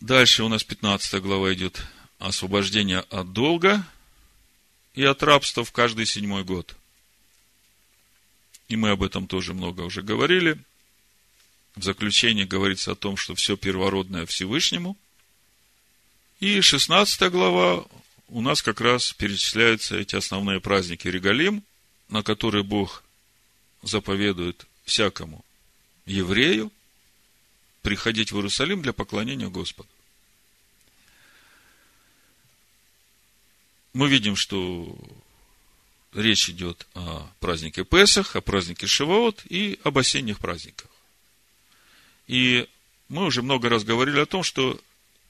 Дальше 0.00 0.44
у 0.44 0.48
нас 0.48 0.64
15 0.64 1.20
глава 1.20 1.52
идет 1.52 1.82
освобождение 2.18 3.00
от 3.00 3.32
долга– 3.32 3.86
и 4.94 5.04
от 5.04 5.22
рабства 5.22 5.64
в 5.64 5.72
каждый 5.72 6.06
седьмой 6.06 6.44
год. 6.44 6.76
И 8.68 8.76
мы 8.76 8.90
об 8.90 9.02
этом 9.02 9.26
тоже 9.26 9.54
много 9.54 9.82
уже 9.82 10.02
говорили. 10.02 10.58
В 11.76 11.82
заключении 11.82 12.44
говорится 12.44 12.92
о 12.92 12.96
том, 12.96 13.16
что 13.16 13.34
все 13.34 13.56
первородное 13.56 14.26
Всевышнему. 14.26 14.96
И 16.40 16.60
16 16.60 17.30
глава 17.30 17.84
у 18.28 18.40
нас 18.40 18.62
как 18.62 18.80
раз 18.80 19.12
перечисляются 19.12 19.96
эти 19.96 20.16
основные 20.16 20.60
праздники 20.60 21.06
Регалим, 21.06 21.62
на 22.08 22.22
которые 22.22 22.64
Бог 22.64 23.04
заповедует 23.82 24.66
всякому 24.84 25.44
еврею 26.06 26.72
приходить 27.82 28.32
в 28.32 28.36
Иерусалим 28.36 28.82
для 28.82 28.92
поклонения 28.92 29.48
Господу. 29.48 29.88
мы 33.92 34.08
видим, 34.08 34.36
что 34.36 34.96
речь 36.12 36.48
идет 36.48 36.86
о 36.94 37.28
празднике 37.40 37.84
Песах, 37.84 38.36
о 38.36 38.40
празднике 38.40 38.86
Шиваот 38.86 39.42
и 39.48 39.78
об 39.84 39.98
осенних 39.98 40.38
праздниках. 40.38 40.88
И 42.26 42.68
мы 43.08 43.24
уже 43.24 43.42
много 43.42 43.68
раз 43.68 43.84
говорили 43.84 44.20
о 44.20 44.26
том, 44.26 44.42
что 44.42 44.80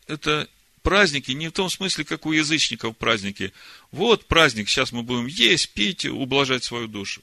это 0.07 0.49
праздники 0.83 1.33
не 1.33 1.49
в 1.49 1.53
том 1.53 1.71
смысле, 1.71 2.05
как 2.05 2.27
у 2.27 2.33
язычников 2.33 2.97
праздники. 2.97 3.53
Вот 3.91 4.27
праздник, 4.27 4.69
сейчас 4.69 4.93
мы 4.93 5.03
будем 5.03 5.27
есть, 5.27 5.71
пить, 5.71 6.05
ублажать 6.05 6.65
свою 6.65 6.89
душу. 6.89 7.23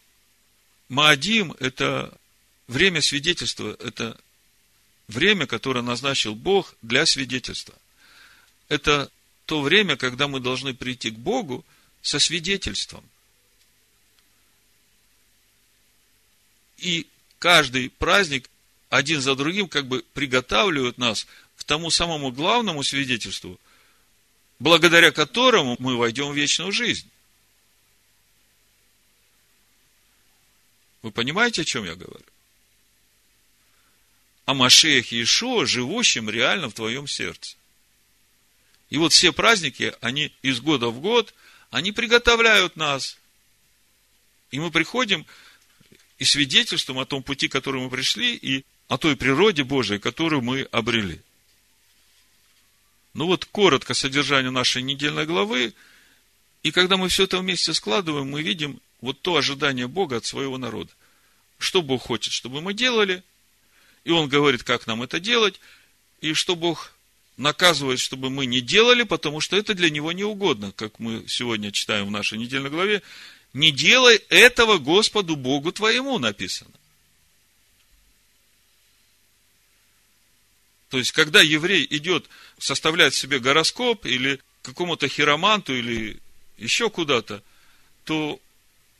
Маадим– 0.89 1.55
это 1.59 2.13
время 2.67 3.01
свидетельства, 3.01 3.75
это 3.79 4.19
время, 5.07 5.47
которое 5.47 5.81
назначил 5.81 6.35
Бог 6.35 6.75
для 6.81 7.05
свидетельства. 7.05 7.75
Это 8.69 9.09
то 9.45 9.61
время, 9.61 9.95
когда 9.95 10.27
мы 10.27 10.39
должны 10.39 10.73
прийти 10.73 11.11
к 11.11 11.15
Богу 11.15 11.65
со 12.01 12.19
свидетельством. 12.19 13.03
И 16.77 17.07
каждый 17.39 17.89
праздник 17.89 18.49
один 18.89 19.21
за 19.21 19.35
другим 19.35 19.67
как 19.67 19.87
бы 19.87 20.03
приготавливает 20.13 20.97
нас 20.97 21.27
тому 21.67 21.91
самому 21.91 22.31
главному 22.31 22.81
свидетельству, 22.81 23.59
благодаря 24.57 25.11
которому 25.11 25.75
мы 25.79 25.97
войдем 25.97 26.31
в 26.31 26.35
вечную 26.35 26.71
жизнь. 26.71 27.07
Вы 31.03 31.11
понимаете, 31.11 31.61
о 31.61 31.65
чем 31.65 31.83
я 31.83 31.95
говорю? 31.95 32.25
О 34.45 34.53
Машехе 34.53 35.21
Ишуа, 35.21 35.65
живущем 35.65 36.29
реально 36.29 36.69
в 36.69 36.73
твоем 36.73 37.05
сердце. 37.05 37.57
И 38.89 38.97
вот 38.97 39.11
все 39.11 39.33
праздники, 39.33 39.93
они 39.99 40.33
из 40.41 40.61
года 40.61 40.87
в 40.87 41.01
год, 41.01 41.33
они 41.69 41.91
приготовляют 41.91 42.77
нас. 42.77 43.17
И 44.51 44.59
мы 44.59 44.71
приходим 44.71 45.25
и 46.17 46.23
свидетельствуем 46.23 46.99
о 46.99 47.05
том 47.05 47.21
пути, 47.21 47.49
который 47.49 47.81
мы 47.81 47.89
пришли, 47.89 48.35
и 48.35 48.63
о 48.87 48.97
той 48.97 49.17
природе 49.17 49.65
Божией, 49.65 49.99
которую 49.99 50.41
мы 50.41 50.61
обрели. 50.71 51.21
Ну 53.17 53.25
вот, 53.25 53.45
коротко 53.45 53.95
содержание 53.95 54.51
нашей 54.51 54.83
недельной 54.83 55.25
главы. 55.25 55.73
И 56.61 56.71
когда 56.71 56.97
мы 56.97 57.09
все 57.09 57.23
это 57.23 57.39
вместе 57.39 57.73
складываем, 57.73 58.29
мы 58.29 58.43
видим 58.43 58.79
вот 59.01 59.19
то 59.21 59.37
ожидание 59.37 59.87
Бога 59.87 60.17
от 60.17 60.25
своего 60.25 60.59
народа. 60.59 60.91
Что 61.57 61.81
Бог 61.81 62.03
хочет, 62.03 62.31
чтобы 62.31 62.61
мы 62.61 62.75
делали, 62.75 63.23
и 64.03 64.11
Он 64.11 64.29
говорит, 64.29 64.61
как 64.61 64.85
нам 64.85 65.01
это 65.01 65.19
делать, 65.19 65.59
и 66.21 66.33
что 66.33 66.55
Бог 66.55 66.93
наказывает, 67.37 67.99
чтобы 67.99 68.29
мы 68.29 68.45
не 68.45 68.61
делали, 68.61 69.01
потому 69.01 69.41
что 69.41 69.57
это 69.57 69.73
для 69.73 69.89
него 69.89 70.11
не 70.11 70.23
угодно, 70.23 70.71
как 70.71 70.99
мы 70.99 71.27
сегодня 71.27 71.71
читаем 71.71 72.05
в 72.05 72.11
нашей 72.11 72.37
недельной 72.37 72.69
главе. 72.69 73.01
Не 73.51 73.71
делай 73.71 74.17
этого 74.29 74.77
Господу 74.77 75.35
Богу 75.35 75.71
твоему 75.71 76.19
написано. 76.19 76.76
То 80.89 80.97
есть, 80.97 81.11
когда 81.11 81.41
еврей 81.41 81.85
идет 81.89 82.29
составлять 82.57 83.13
себе 83.13 83.39
гороскоп 83.39 84.05
или 84.05 84.39
какому-то 84.61 85.07
хироманту 85.07 85.75
или 85.75 86.19
еще 86.57 86.89
куда-то, 86.89 87.43
то 88.05 88.39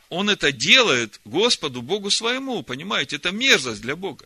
он 0.10 0.30
это 0.30 0.52
делает 0.52 1.20
Господу 1.26 1.82
Богу 1.82 2.10
своему, 2.10 2.62
понимаете? 2.62 3.16
Это 3.16 3.32
мерзость 3.32 3.82
для 3.82 3.96
Бога. 3.96 4.26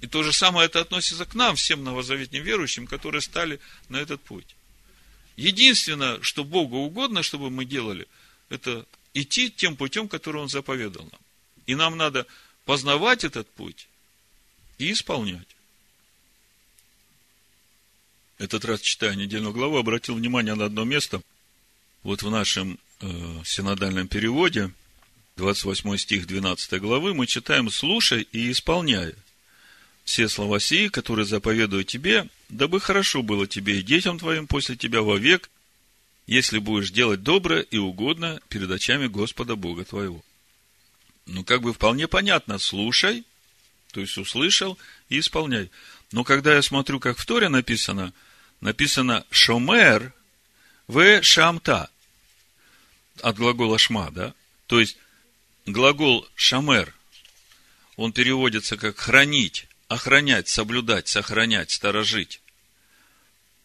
И 0.00 0.06
то 0.06 0.22
же 0.22 0.32
самое 0.32 0.66
это 0.66 0.80
относится 0.80 1.24
к 1.24 1.34
нам, 1.34 1.56
всем 1.56 1.82
новозаветним 1.82 2.42
верующим, 2.42 2.86
которые 2.86 3.22
стали 3.22 3.60
на 3.88 3.96
этот 3.96 4.20
путь. 4.20 4.54
Единственное, 5.36 6.20
что 6.22 6.44
Богу 6.44 6.78
угодно, 6.78 7.22
чтобы 7.22 7.50
мы 7.50 7.64
делали, 7.64 8.06
это 8.48 8.84
идти 9.14 9.50
тем 9.50 9.76
путем, 9.76 10.08
который 10.08 10.42
Он 10.42 10.48
заповедал 10.48 11.04
нам. 11.04 11.20
И 11.66 11.74
нам 11.74 11.96
надо 11.96 12.26
познавать 12.64 13.24
этот 13.24 13.48
путь 13.48 13.88
и 14.78 14.92
исполнять. 14.92 15.48
Этот 18.38 18.64
раз, 18.64 18.80
читая 18.80 19.14
недельную 19.14 19.52
главу, 19.52 19.78
обратил 19.78 20.16
внимание 20.16 20.54
на 20.54 20.66
одно 20.66 20.84
место. 20.84 21.22
Вот 22.02 22.22
в 22.22 22.30
нашем 22.30 22.78
э, 23.00 23.42
синодальном 23.44 24.08
переводе, 24.08 24.70
28 25.36 25.96
стих 25.96 26.26
12 26.26 26.80
главы, 26.80 27.14
мы 27.14 27.26
читаем 27.26 27.70
«слушай 27.70 28.26
и 28.32 28.50
исполняй» 28.50 29.14
все 30.04 30.28
слова 30.28 30.60
сии, 30.60 30.88
которые 30.88 31.26
заповедую 31.26 31.84
тебе, 31.84 32.28
дабы 32.48 32.80
хорошо 32.80 33.22
было 33.22 33.46
тебе 33.46 33.80
и 33.80 33.82
детям 33.82 34.18
твоим 34.18 34.46
после 34.46 34.76
тебя 34.76 35.00
вовек, 35.00 35.50
если 36.26 36.58
будешь 36.58 36.90
делать 36.90 37.22
доброе 37.22 37.62
и 37.62 37.78
угодно 37.78 38.40
перед 38.48 38.70
очами 38.70 39.06
Господа 39.06 39.56
Бога 39.56 39.84
твоего. 39.84 40.22
Ну, 41.26 41.42
как 41.42 41.62
бы 41.62 41.72
вполне 41.72 42.06
понятно, 42.06 42.58
слушай, 42.58 43.24
то 43.94 44.00
есть 44.00 44.18
услышал 44.18 44.76
и 45.08 45.20
исполняй. 45.20 45.70
Но 46.10 46.24
когда 46.24 46.54
я 46.56 46.62
смотрю, 46.62 46.98
как 46.98 47.16
в 47.16 47.24
Торе 47.24 47.48
написано, 47.48 48.12
написано 48.60 49.24
«шомер 49.30 50.12
в 50.88 51.22
шамта» 51.22 51.88
от 53.22 53.36
глагола 53.36 53.78
«шма», 53.78 54.10
да? 54.10 54.34
То 54.66 54.80
есть, 54.80 54.98
глагол 55.64 56.28
«шамер», 56.34 56.92
он 57.94 58.12
переводится 58.12 58.76
как 58.76 58.98
«хранить», 58.98 59.68
охранять, 59.86 60.48
соблюдать, 60.48 61.06
сохранять, 61.06 61.70
сторожить. 61.70 62.40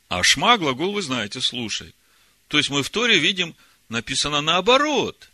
А 0.09 0.21
шма 0.21 0.59
глагол 0.59 0.93
вы 0.93 1.01
знаете, 1.01 1.41
слушай. 1.41 1.95
То 2.49 2.59
есть 2.59 2.69
мы 2.69 2.83
в 2.83 2.89
Торе 2.91 3.17
видим, 3.17 3.55
написано 3.89 4.41
наоборот. 4.41 5.27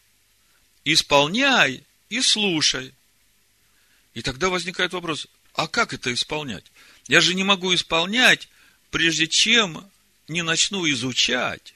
Исполняй 0.86 1.84
и 2.08 2.21
слушай. 2.21 2.93
И 4.15 4.21
тогда 4.21 4.49
возникает 4.49 4.93
вопрос, 4.93 5.28
а 5.54 5.67
как 5.67 5.93
это 5.93 6.12
исполнять? 6.12 6.63
Я 7.08 7.21
же 7.21 7.36
не 7.36 7.43
могу 7.43 7.75
исполнять, 7.75 8.47
прежде 8.89 9.28
чем 9.28 9.89
не 10.28 10.41
начну 10.41 10.89
изучать. 10.89 11.75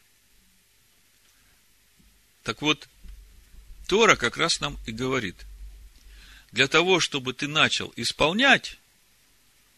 Так 2.43 2.61
вот, 2.61 2.87
Тора 3.87 4.15
как 4.15 4.37
раз 4.37 4.61
нам 4.61 4.79
и 4.87 4.91
говорит, 4.91 5.35
для 6.51 6.67
того, 6.67 7.01
чтобы 7.01 7.33
ты 7.33 7.47
начал 7.47 7.93
исполнять 7.97 8.77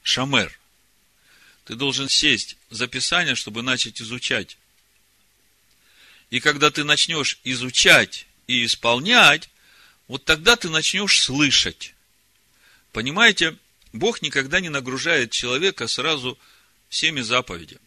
шамер, 0.04 0.58
ты 1.66 1.76
должен 1.76 2.10
сесть 2.10 2.58
за 2.70 2.88
Писание, 2.88 3.34
чтобы 3.34 3.64
начать 3.64 4.02
изучать. 4.02 4.58
И 6.30 6.40
когда 6.40 6.70
ты 6.70 6.84
начнешь 6.84 7.40
изучать 7.44 8.28
и 8.46 8.66
исполнять, 8.66 9.50
вот 10.08 10.26
тогда 10.26 10.56
ты 10.56 10.70
начнешь 10.70 11.22
слышать. 11.22 11.96
Понимаете, 12.92 13.58
Бог 13.94 14.22
никогда 14.22 14.60
не 14.60 14.70
нагружает 14.70 15.32
человека 15.32 15.88
сразу 15.88 16.38
всеми 16.90 17.22
заповедями. 17.22 17.82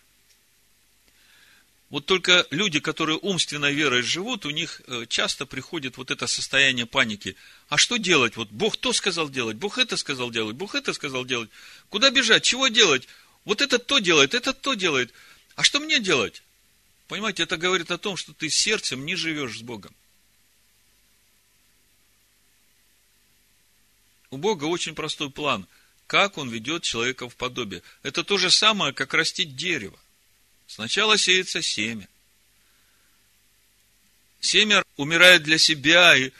Вот 1.90 2.06
только 2.06 2.46
люди, 2.50 2.80
которые 2.80 3.18
умственной 3.18 3.72
верой 3.72 4.02
живут, 4.02 4.46
у 4.46 4.50
них 4.50 4.80
э, 4.86 5.04
часто 5.08 5.46
приходит 5.46 5.96
вот 5.96 6.10
это 6.10 6.26
состояние 6.26 6.86
паники. 6.86 7.36
А 7.68 7.76
что 7.76 7.98
делать? 7.98 8.36
Вот 8.36 8.48
Бог 8.50 8.76
то 8.76 8.92
сказал 8.92 9.28
делать, 9.28 9.56
Бог 9.58 9.78
это 9.78 9.96
сказал 9.96 10.30
делать, 10.30 10.56
Бог 10.56 10.74
это 10.74 10.92
сказал 10.92 11.24
делать. 11.24 11.50
Куда 11.90 12.10
бежать? 12.10 12.42
Чего 12.42 12.66
делать? 12.68 13.06
Вот 13.44 13.60
это 13.60 13.78
то 13.78 14.00
делает, 14.00 14.34
это 14.34 14.52
то 14.52 14.74
делает. 14.74 15.12
А 15.54 15.62
что 15.62 15.78
мне 15.78 16.00
делать? 16.00 16.42
Понимаете, 17.06 17.44
это 17.44 17.56
говорит 17.58 17.90
о 17.90 17.98
том, 17.98 18.16
что 18.16 18.32
ты 18.32 18.48
сердцем 18.48 19.04
не 19.04 19.14
живешь 19.14 19.58
с 19.58 19.62
Богом. 19.62 19.94
У 24.34 24.36
Бога 24.36 24.64
очень 24.64 24.96
простой 24.96 25.30
план, 25.30 25.64
как 26.08 26.38
Он 26.38 26.50
ведет 26.50 26.82
человека 26.82 27.28
в 27.28 27.36
подобие. 27.36 27.84
Это 28.02 28.24
то 28.24 28.36
же 28.36 28.50
самое, 28.50 28.92
как 28.92 29.14
растить 29.14 29.54
дерево. 29.54 29.96
Сначала 30.66 31.16
сеется 31.16 31.62
семя. 31.62 32.08
Семя 34.40 34.82
умирает 34.96 35.44
для 35.44 35.56
себя 35.56 36.16
и 36.16 36.32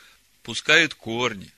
пускает 0.43 0.95
корни. 0.95 1.53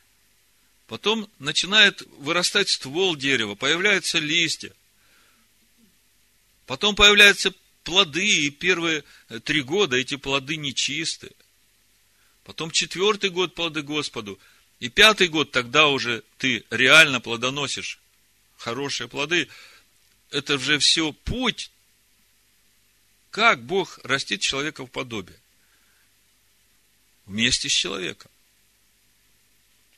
Потом 0.88 1.26
начинает 1.38 2.02
вырастать 2.18 2.68
ствол 2.68 3.16
дерева, 3.16 3.54
появляются 3.54 4.18
листья. 4.18 4.74
Потом 6.66 6.94
появляются 6.94 7.54
плоды, 7.82 8.44
и 8.44 8.50
первые 8.50 9.04
три 9.44 9.62
года 9.62 9.96
эти 9.96 10.16
плоды 10.16 10.56
нечистые. 10.56 11.32
Потом 12.44 12.70
четвертый 12.70 13.30
год 13.30 13.54
плоды 13.54 13.80
Господу. 13.80 14.38
И 14.80 14.88
пятый 14.88 15.28
год 15.28 15.50
тогда 15.50 15.88
уже 15.88 16.22
ты 16.38 16.64
реально 16.70 17.20
плодоносишь 17.20 17.98
хорошие 18.56 19.08
плоды. 19.08 19.48
Это 20.30 20.58
же 20.58 20.78
все 20.78 21.12
путь 21.12 21.70
как 23.36 23.62
Бог 23.62 23.98
растит 24.02 24.40
человека 24.40 24.86
в 24.86 24.90
подобие? 24.90 25.38
Вместе 27.26 27.68
с 27.68 27.72
человеком. 27.72 28.30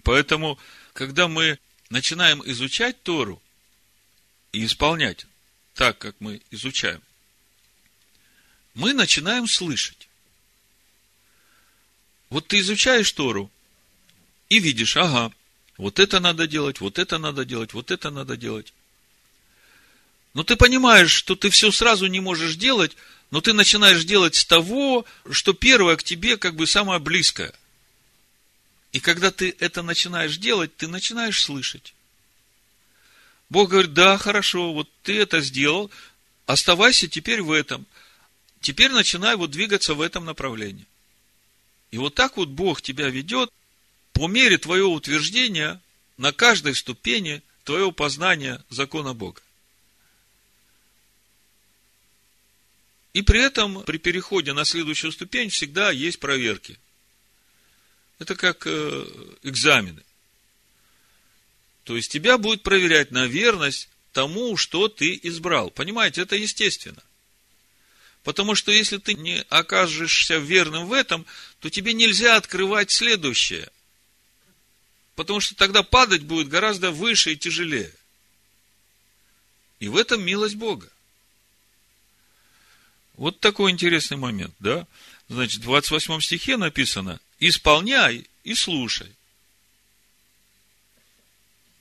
Поэтому, 0.03 0.59
когда 0.93 1.29
мы 1.29 1.61
начинаем 1.89 2.43
изучать 2.51 3.01
Тору 3.05 3.41
и 4.51 4.65
исполнять 4.65 5.25
так, 5.75 5.99
как 5.99 6.17
мы 6.19 6.43
изучаем, 6.51 7.01
мы 8.75 8.93
начинаем 8.93 9.47
слышать. 9.47 10.09
Вот 12.29 12.49
ты 12.49 12.59
изучаешь 12.59 13.13
Тору 13.13 13.53
и 14.49 14.59
видишь, 14.61 14.97
ага, 14.97 15.33
вот 15.77 15.99
это 15.99 16.21
надо 16.21 16.47
делать, 16.47 16.81
вот 16.81 16.99
это 16.99 17.19
надо 17.19 17.45
делать, 17.45 17.73
вот 17.73 17.91
это 17.91 18.11
надо 18.11 18.37
делать. 18.37 18.73
Но 20.35 20.43
ты 20.43 20.57
понимаешь, 20.57 21.11
что 21.11 21.37
ты 21.37 21.51
все 21.51 21.71
сразу 21.71 22.07
не 22.07 22.21
можешь 22.21 22.57
делать, 22.57 22.97
но 23.31 23.41
ты 23.41 23.53
начинаешь 23.53 24.05
делать 24.05 24.35
с 24.35 24.45
того, 24.45 25.05
что 25.31 25.53
первое 25.53 25.97
к 25.97 26.03
тебе 26.03 26.37
как 26.37 26.57
бы 26.57 26.67
самое 26.67 26.99
близкое. 26.99 27.53
И 28.93 29.01
когда 29.01 29.31
ты 29.31 29.55
это 29.59 29.83
начинаешь 29.83 30.39
делать, 30.39 30.75
ты 30.77 30.89
начинаешь 30.89 31.43
слышать. 31.43 31.95
Бог 33.51 33.71
говорит, 33.71 33.95
да, 33.95 34.19
хорошо, 34.19 34.73
вот 34.73 34.89
ты 35.03 35.19
это 35.19 35.41
сделал, 35.41 35.91
оставайся 36.47 37.07
теперь 37.09 37.43
в 37.43 37.53
этом. 37.53 37.87
Теперь 38.61 38.91
начинай 38.91 39.37
вот 39.37 39.51
двигаться 39.51 39.95
в 39.95 40.01
этом 40.01 40.25
направлении. 40.25 40.87
И 41.91 41.99
вот 41.99 42.15
так 42.15 42.37
вот 42.37 42.49
Бог 42.49 42.83
тебя 42.83 43.09
ведет 43.09 43.51
по 44.19 44.27
мере 44.27 44.59
твоего 44.59 44.93
утверждения 44.93 45.81
на 46.17 46.33
каждой 46.33 46.75
ступени 46.75 47.41
твоего 47.63 47.93
познания 47.93 48.61
закона 48.69 49.15
Бога. 49.15 49.41
И 53.13 53.23
при 53.23 53.41
этом, 53.41 53.85
при 53.85 53.99
переходе 53.99 54.55
на 54.55 54.65
следующую 54.65 55.13
ступень, 55.13 55.51
всегда 55.51 55.93
есть 55.93 56.19
проверки. 56.19 56.81
Это 58.19 58.35
как 58.35 58.67
э, 58.67 59.07
экзамены. 59.45 60.03
То 61.85 61.95
есть 61.95 62.11
тебя 62.11 62.39
будет 62.39 62.65
проверять 62.65 63.13
на 63.13 63.27
верность 63.27 63.89
тому, 64.13 64.57
что 64.57 64.89
ты 64.89 65.17
избрал. 65.23 65.71
Понимаете, 65.71 66.23
это 66.23 66.35
естественно. 66.35 67.05
Потому 68.25 68.57
что 68.57 68.73
если 68.73 68.97
ты 68.97 69.15
не 69.15 69.45
окажешься 69.49 70.39
верным 70.39 70.89
в 70.89 70.93
этом, 70.93 71.25
то 71.61 71.71
тебе 71.71 71.93
нельзя 71.93 72.37
открывать 72.37 72.91
следующее. 72.91 73.71
Потому 75.19 75.41
что 75.41 75.57
тогда 75.57 75.83
падать 75.83 76.23
будет 76.23 76.49
гораздо 76.49 76.93
выше 76.93 77.33
и 77.33 77.37
тяжелее. 77.37 77.93
И 79.81 79.89
в 79.89 79.97
этом 79.97 80.23
милость 80.23 80.55
Бога. 80.55 80.89
Вот 83.15 83.41
такой 83.41 83.73
интересный 83.73 84.17
момент, 84.17 84.55
да? 84.61 84.87
Значит, 85.29 85.59
в 85.59 85.65
28 85.65 86.21
стихе 86.21 86.57
написано, 86.57 87.19
исполняй 87.41 88.29
и 88.45 88.55
слушай. 88.55 89.13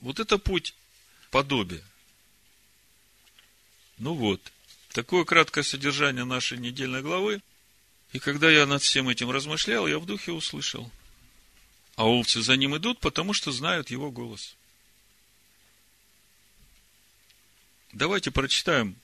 Вот 0.02 0.20
это 0.20 0.40
путь 0.40 0.74
подобия. 1.30 1.84
Ну 4.00 4.16
вот, 4.16 4.42
такое 4.94 5.26
краткое 5.26 5.62
содержание 5.62 6.26
нашей 6.26 6.58
недельной 6.58 7.04
главы. 7.04 7.44
И 8.14 8.18
когда 8.18 8.50
я 8.50 8.66
над 8.66 8.82
всем 8.82 9.10
этим 9.10 9.30
размышлял, 9.30 9.86
я 9.86 10.00
в 10.00 10.08
духе 10.08 10.32
услышал. 10.32 10.92
А 11.98 12.06
овцы 12.06 12.42
за 12.42 12.56
ним 12.56 12.78
идут, 12.78 13.00
потому 13.00 13.34
что 13.34 13.52
знают 13.52 13.92
его 13.92 14.10
голос. 14.12 14.56
Давайте 17.92 18.32
прочитаем 18.32 18.96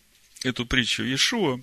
эту 0.43 0.65
притчу 0.65 1.03
Иешуа, 1.03 1.59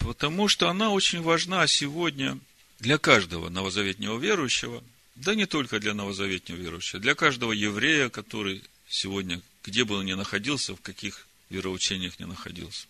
Потому 0.00 0.48
что 0.48 0.70
она 0.70 0.90
очень 0.90 1.20
важна 1.20 1.66
сегодня 1.66 2.38
для 2.80 2.96
каждого 2.96 3.50
новозаветнего 3.50 4.18
верующего, 4.18 4.82
да 5.14 5.34
не 5.34 5.44
только 5.44 5.78
для 5.78 5.92
новозаветнего 5.92 6.56
верующего, 6.56 6.98
для 7.00 7.14
каждого 7.14 7.52
еврея, 7.52 8.08
который 8.08 8.64
сегодня, 8.88 9.42
где 9.62 9.84
бы 9.84 9.96
он 9.96 10.06
ни 10.06 10.14
находился, 10.14 10.74
в 10.74 10.80
каких 10.80 11.26
вероучениях 11.50 12.18
не 12.18 12.26
находился. 12.26 12.86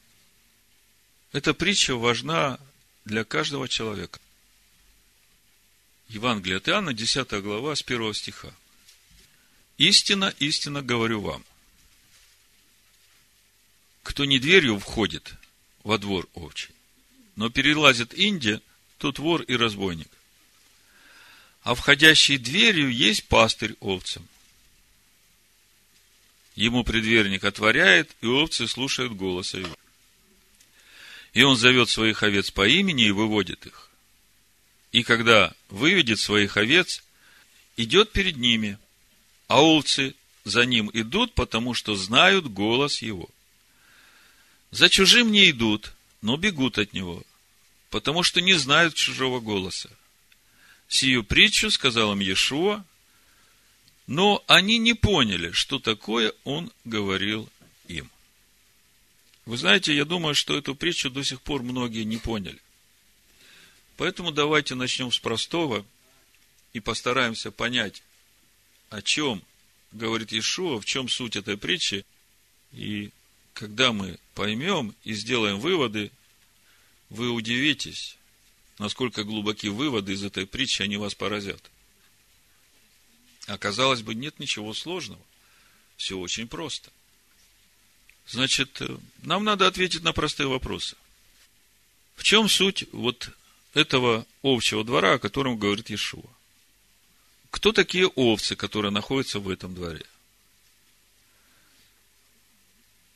Эта 1.32 1.52
притча 1.52 1.96
важна 1.96 2.60
для 3.04 3.24
каждого 3.24 3.68
человека. 3.68 4.20
Евангелие 6.10 6.56
от 6.56 6.68
Иоанна, 6.68 6.92
10 6.92 7.40
глава, 7.40 7.76
с 7.76 7.82
1 7.82 8.14
стиха. 8.14 8.52
«Истина, 9.78 10.34
истинно 10.40 10.82
говорю 10.82 11.20
вам, 11.20 11.44
кто 14.02 14.24
не 14.24 14.40
дверью 14.40 14.80
входит 14.80 15.32
во 15.84 15.98
двор 15.98 16.28
овчий, 16.34 16.74
но 17.36 17.48
перелазит 17.48 18.12
Индия, 18.12 18.60
тут 18.98 19.20
вор 19.20 19.42
и 19.42 19.54
разбойник. 19.54 20.08
А 21.62 21.76
входящий 21.76 22.38
дверью 22.38 22.92
есть 22.92 23.28
пастырь 23.28 23.76
овцам. 23.78 24.26
Ему 26.56 26.82
предверник 26.82 27.44
отворяет, 27.44 28.10
и 28.20 28.26
овцы 28.26 28.66
слушают 28.66 29.12
голоса 29.12 29.58
его. 29.58 29.76
И 31.34 31.42
он 31.44 31.56
зовет 31.56 31.88
своих 31.88 32.24
овец 32.24 32.50
по 32.50 32.66
имени 32.66 33.06
и 33.06 33.12
выводит 33.12 33.66
их. 33.66 33.89
И 34.92 35.02
когда 35.02 35.54
выведет 35.68 36.18
своих 36.18 36.56
овец, 36.56 37.02
идет 37.76 38.12
перед 38.12 38.36
ними, 38.36 38.78
а 39.46 39.62
овцы 39.62 40.14
за 40.44 40.64
ним 40.66 40.90
идут, 40.92 41.34
потому 41.34 41.74
что 41.74 41.94
знают 41.94 42.46
голос 42.46 43.02
его. 43.02 43.28
За 44.70 44.88
чужим 44.88 45.30
не 45.32 45.50
идут, 45.50 45.92
но 46.22 46.36
бегут 46.36 46.78
от 46.78 46.92
него, 46.92 47.22
потому 47.90 48.22
что 48.22 48.40
не 48.40 48.54
знают 48.54 48.94
чужого 48.94 49.40
голоса. 49.40 49.90
Сию 50.88 51.24
притчу 51.24 51.70
сказал 51.70 52.12
им 52.12 52.20
Иешуа, 52.20 52.84
но 54.06 54.42
они 54.48 54.78
не 54.78 54.94
поняли, 54.94 55.52
что 55.52 55.78
такое 55.78 56.32
он 56.42 56.72
говорил 56.84 57.48
им. 57.86 58.10
Вы 59.46 59.56
знаете, 59.56 59.94
я 59.94 60.04
думаю, 60.04 60.34
что 60.34 60.56
эту 60.56 60.74
притчу 60.74 61.10
до 61.10 61.22
сих 61.22 61.40
пор 61.40 61.62
многие 61.62 62.02
не 62.02 62.18
поняли. 62.18 62.60
Поэтому 64.00 64.30
давайте 64.30 64.74
начнем 64.74 65.12
с 65.12 65.18
простого 65.18 65.84
и 66.72 66.80
постараемся 66.80 67.50
понять, 67.50 68.02
о 68.88 69.02
чем 69.02 69.42
говорит 69.92 70.32
Иешуа, 70.32 70.80
в 70.80 70.86
чем 70.86 71.06
суть 71.06 71.36
этой 71.36 71.58
притчи. 71.58 72.06
И 72.72 73.10
когда 73.52 73.92
мы 73.92 74.18
поймем 74.34 74.94
и 75.04 75.12
сделаем 75.12 75.60
выводы, 75.60 76.10
вы 77.10 77.28
удивитесь, 77.28 78.16
насколько 78.78 79.22
глубоки 79.22 79.66
выводы 79.66 80.14
из 80.14 80.24
этой 80.24 80.46
притчи, 80.46 80.80
они 80.80 80.96
вас 80.96 81.14
поразят. 81.14 81.70
Оказалось 83.48 84.00
бы, 84.00 84.14
нет 84.14 84.38
ничего 84.38 84.72
сложного. 84.72 85.20
Все 85.98 86.16
очень 86.16 86.48
просто. 86.48 86.90
Значит, 88.26 88.80
нам 89.18 89.44
надо 89.44 89.66
ответить 89.66 90.02
на 90.04 90.14
простые 90.14 90.46
вопросы. 90.46 90.96
В 92.16 92.22
чем 92.22 92.48
суть 92.48 92.86
вот 92.92 93.30
этого 93.74 94.26
овчего 94.42 94.84
двора, 94.84 95.14
о 95.14 95.18
котором 95.18 95.58
говорит 95.58 95.90
Иешуа? 95.90 96.28
Кто 97.50 97.72
такие 97.72 98.06
овцы, 98.06 98.56
которые 98.56 98.92
находятся 98.92 99.40
в 99.40 99.48
этом 99.48 99.74
дворе? 99.74 100.04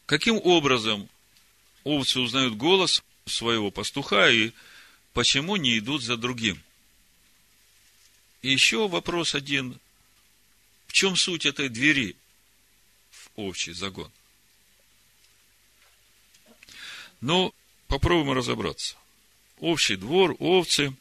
Каким 0.07 0.37
образом 0.37 1.09
овцы 1.83 2.21
узнают 2.21 2.57
голос 2.57 3.03
своего 3.27 3.71
пастуха 3.71 4.29
и 4.29 4.53
почему 5.13 5.57
не 5.57 5.79
идут 5.79 6.03
за 6.03 6.17
другим? 6.17 6.63
И 8.43 8.51
еще 8.51 8.89
вопрос 8.89 9.35
один. 9.35 9.81
В 10.87 10.93
чем 10.93 11.17
суть 11.17 11.47
этой 11.47 11.69
двери 11.69 12.17
в 13.11 13.31
овчий 13.37 13.73
загон? 13.73 14.13
Ну, 17.21 17.55
попробуем 17.89 18.37
разобраться. 18.37 18.97
Общий 19.61 19.97
двор, 19.97 20.37
овцы, 20.39 20.95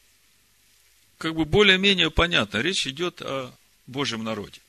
как 1.18 1.34
бы 1.34 1.44
более-менее 1.44 2.10
понятно. 2.10 2.58
Речь 2.58 2.86
идет 2.86 3.20
о 3.22 3.54
Божьем 3.86 4.24
народе. 4.24 4.60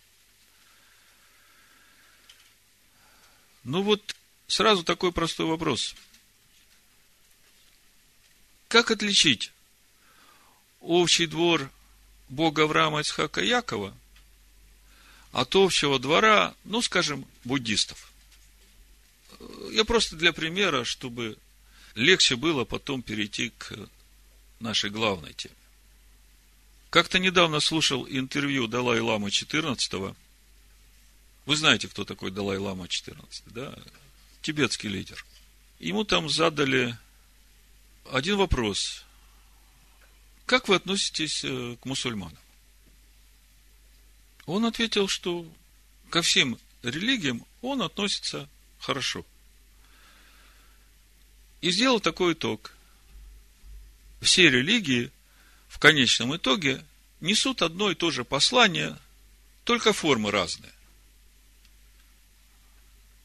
Ну 3.64 3.82
вот, 3.82 4.16
сразу 4.48 4.84
такой 4.84 5.12
простой 5.12 5.48
вопрос. 5.48 5.96
Как 8.68 8.92
отличить 8.92 9.52
общий 10.82 11.28
двор 11.28 11.70
Бога 12.30 12.64
Авраама, 12.64 13.02
Исхака 13.02 13.42
и 13.42 13.48
Якова 13.48 13.96
от 15.32 15.56
общего 15.56 16.00
двора, 16.00 16.56
ну, 16.64 16.82
скажем, 16.82 17.26
буддистов? 17.44 18.12
Я 19.72 19.84
просто 19.84 20.16
для 20.16 20.32
примера, 20.32 20.86
чтобы 20.86 21.38
легче 21.96 22.36
было 22.36 22.66
потом 22.66 23.02
перейти 23.02 23.50
к 23.58 23.74
нашей 24.60 24.89
главной 24.89 25.34
теме. 25.34 25.56
Как-то 26.89 27.20
недавно 27.20 27.60
слушал 27.60 28.08
интервью 28.08 28.68
Далай-Ламы 28.68 29.32
14 29.32 29.93
-го. 29.93 30.16
Вы 31.46 31.56
знаете, 31.56 31.88
кто 31.88 32.06
такой 32.06 32.32
Далай-Лама 32.32 32.88
14 32.88 33.43
да? 33.48 33.76
Тибетский 34.41 34.89
лидер. 34.89 35.26
Ему 35.80 36.04
там 36.04 36.30
задали 36.30 36.98
один 38.12 38.38
вопрос. 38.38 39.04
Как 40.46 40.68
вы 40.68 40.76
относитесь 40.76 41.43
э, 41.43 41.76
к 41.82 41.86
мусульманам? 41.86 42.38
Он 44.46 44.66
ответил, 44.66 45.08
что 45.08 45.46
ко 46.10 46.22
всем 46.22 46.60
религиям 46.84 47.46
он 47.62 47.82
относится 47.82 48.48
хорошо. 48.80 49.26
И 51.62 51.72
сделал 51.72 51.99
такой 51.99 52.34
итог. 52.34 52.72
Все 54.22 54.49
религии 54.49 55.12
в 55.68 55.80
конечном 55.80 56.36
итоге 56.36 56.84
несут 57.22 57.62
одно 57.62 57.91
и 57.91 57.95
то 57.95 58.12
же 58.12 58.24
послание, 58.24 58.97
только 59.64 59.93
формы 59.93 60.32
разные. 60.32 60.72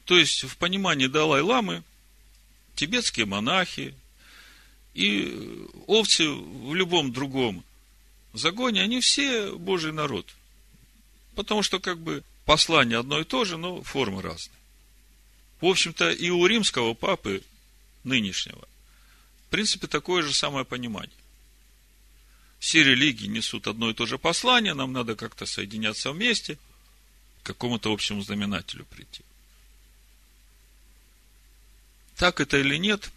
То 0.05 0.17
есть, 0.17 0.43
в 0.43 0.57
понимании 0.57 1.07
Далай-Ламы, 1.07 1.83
тибетские 2.75 3.25
монахи 3.25 3.95
и 4.93 5.67
овцы 5.87 6.27
в 6.29 6.73
любом 6.73 7.13
другом 7.13 7.63
загоне, 8.33 8.81
они 8.81 8.99
все 8.99 9.55
Божий 9.55 9.93
народ. 9.93 10.27
Потому 11.35 11.63
что, 11.63 11.79
как 11.79 11.99
бы, 11.99 12.23
послание 12.45 12.99
одно 12.99 13.19
и 13.19 13.23
то 13.23 13.45
же, 13.45 13.57
но 13.57 13.81
формы 13.83 14.21
разные. 14.21 14.57
В 15.61 15.67
общем-то, 15.67 16.11
и 16.11 16.29
у 16.29 16.45
римского 16.45 16.93
папы 16.93 17.43
нынешнего, 18.03 18.67
в 19.47 19.49
принципе, 19.49 19.87
такое 19.87 20.21
же 20.23 20.33
самое 20.33 20.65
понимание 20.65 21.15
все 22.61 22.83
религии 22.83 23.25
несут 23.25 23.65
одно 23.65 23.89
и 23.89 23.93
то 23.95 24.05
же 24.05 24.19
послание, 24.19 24.75
нам 24.75 24.93
надо 24.93 25.15
как-то 25.15 25.47
соединяться 25.47 26.11
вместе, 26.11 26.59
к 27.41 27.47
какому-то 27.47 27.91
общему 27.91 28.21
знаменателю 28.21 28.85
прийти. 28.85 29.23
Так 32.15 32.39
это 32.39 32.59
или 32.59 32.77
нет, 32.77 33.11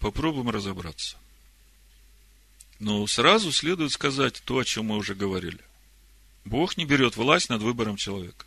попробуем 0.00 0.48
разобраться. 0.48 1.18
Но 2.78 3.06
сразу 3.06 3.52
следует 3.52 3.92
сказать 3.92 4.40
то, 4.46 4.60
о 4.60 4.64
чем 4.64 4.86
мы 4.86 4.96
уже 4.96 5.14
говорили. 5.14 5.60
Бог 6.46 6.78
не 6.78 6.86
берет 6.86 7.16
власть 7.16 7.50
над 7.50 7.60
выбором 7.60 7.96
человека. 7.96 8.46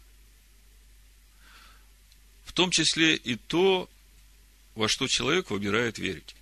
В 2.43 2.53
том 2.53 2.71
числе 2.71 3.15
и 3.15 3.35
то, 3.35 3.87
во 4.79 4.87
что 4.87 5.09
человек 5.09 5.49
выбирает 5.49 5.99
верить. 5.99 6.35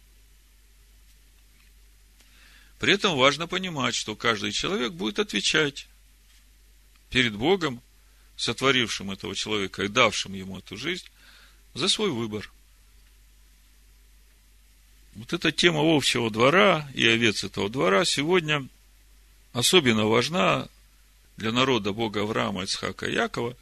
При 2.78 2.94
этом 2.94 3.18
важно 3.18 3.48
понимать, 3.48 3.96
что 3.96 4.16
каждый 4.16 4.52
человек 4.52 4.92
будет 4.94 5.18
отвечать 5.18 5.88
перед 7.10 7.36
Богом, 7.36 7.82
сотворившим 8.36 9.10
этого 9.10 9.36
человека 9.36 9.82
и 9.82 9.88
давшим 9.88 10.34
ему 10.34 10.60
эту 10.60 10.78
жизнь, 10.78 11.08
за 11.74 11.90
свой 11.90 12.12
выбор. 12.12 12.52
Вот 15.16 15.34
эта 15.34 15.52
тема 15.52 15.80
овчего 15.80 16.30
двора 16.30 16.88
и 16.94 17.08
овец 17.08 17.44
этого 17.44 17.72
двора 17.72 18.06
сегодня 18.06 18.68
особенно 19.54 20.06
важна 20.06 20.70
для 21.38 21.52
народа 21.52 21.92
Бога 21.92 22.22
Авраама, 22.22 22.66
Ицхака 22.66 23.08
и 23.08 23.16
Якова, 23.16 23.58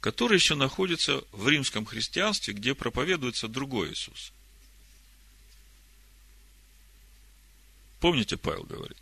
который 0.00 0.34
еще 0.34 0.54
находится 0.54 1.22
в 1.32 1.48
римском 1.48 1.84
христианстве, 1.84 2.54
где 2.54 2.74
проповедуется 2.74 3.48
другой 3.48 3.92
Иисус– 3.92 4.32
Помните, 8.00 8.36
Павел 8.36 8.62
говорит, 8.64 8.96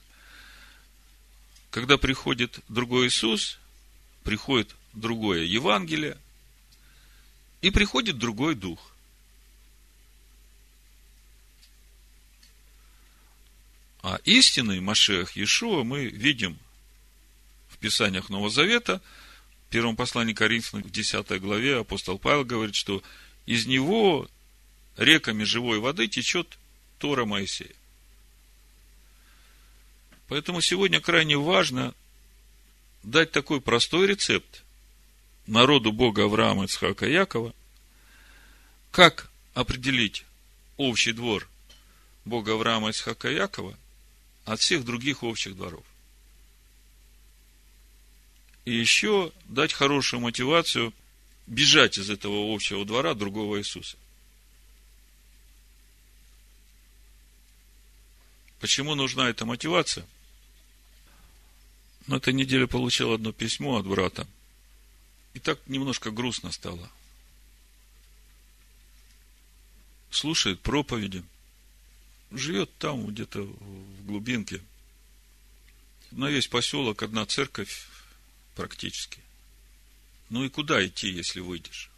когда 1.70 1.99
приходит 1.99 2.61
другой 2.68 3.09
Иисус, 3.09 3.59
приходит 4.24 4.74
другое 4.94 5.42
Евангелие, 5.42 6.16
и 7.61 7.70
приходит 7.70 8.18
другой 8.18 8.55
Дух. 8.55 8.92
А 14.03 14.18
истинный 14.24 14.80
Машех 14.80 15.36
Иешуа 15.36 15.82
мы 15.82 16.07
видим 16.07 16.59
в 17.68 17.76
Писаниях 17.78 18.28
Нового 18.30 18.51
Завета, 18.51 19.03
в 19.67 19.69
первом 19.69 19.97
послании 19.97 20.33
Коринфянам, 20.33 20.85
в 20.85 20.91
10 20.91 21.41
главе 21.41 21.81
апостол 21.81 22.19
Павел 22.19 22.45
говорит, 22.45 22.75
что 22.77 23.03
из 23.47 23.67
него 23.67 24.29
реками 24.97 25.43
живой 25.45 25.81
воды 25.81 26.07
течет 26.07 26.59
Тора 26.99 27.25
Моисея. 27.25 27.75
Поэтому 30.29 30.61
сегодня 30.61 31.01
крайне 31.01 31.37
важно 31.37 31.95
дать 33.03 33.33
такой 33.33 33.61
простой 33.61 34.07
рецепт 34.07 34.64
народу 35.47 35.93
Бога 35.93 36.25
Авраама, 36.25 36.64
Ицхака, 36.64 37.07
Якова, 37.07 37.55
как 38.91 39.31
определить 39.55 40.25
общий 40.77 41.12
двор 41.12 41.49
Бога 42.25 42.55
Авраама, 42.55 42.91
Ицхака, 42.91 43.31
Якова 43.31 43.77
от 44.45 44.61
всех 44.61 44.85
других 44.85 45.23
общих 45.23 45.57
дворов. 45.57 45.85
И 48.67 48.75
еще 48.75 49.33
дать 49.45 49.73
хорошую 49.73 50.21
мотивацию 50.21 50.93
бежать 51.47 51.99
из 51.99 52.11
этого 52.11 52.53
общего 52.53 52.85
двора 52.85 53.14
другого 53.14 53.59
Иисуса. 53.59 53.97
Почему 58.59 58.97
нужна 58.97 59.31
эта 59.31 59.47
мотивация? 59.47 60.05
На 62.09 62.17
этой 62.17 62.35
неделе 62.35 62.67
получил 62.67 63.12
одно 63.12 63.33
письмо 63.33 63.77
от 63.77 63.87
брата. 63.87 64.27
И 65.35 65.39
так 65.39 65.61
немножко 65.69 66.11
грустно 66.11 66.51
стало. 66.51 66.91
Слушает 70.11 70.61
проповеди. 70.61 71.23
Живет 72.33 72.77
там, 72.79 73.07
где-то 73.07 73.43
в 73.43 74.07
глубинке. 74.07 74.61
На 76.11 76.31
весь 76.31 76.49
поселок 76.49 77.05
одна 77.05 77.27
церковь 77.27 77.87
практически. 78.57 79.21
Ну 80.31 80.43
и 80.43 80.49
куда 80.49 80.85
идти, 80.85 81.09
если 81.09 81.39
выйдешь? 81.39 81.91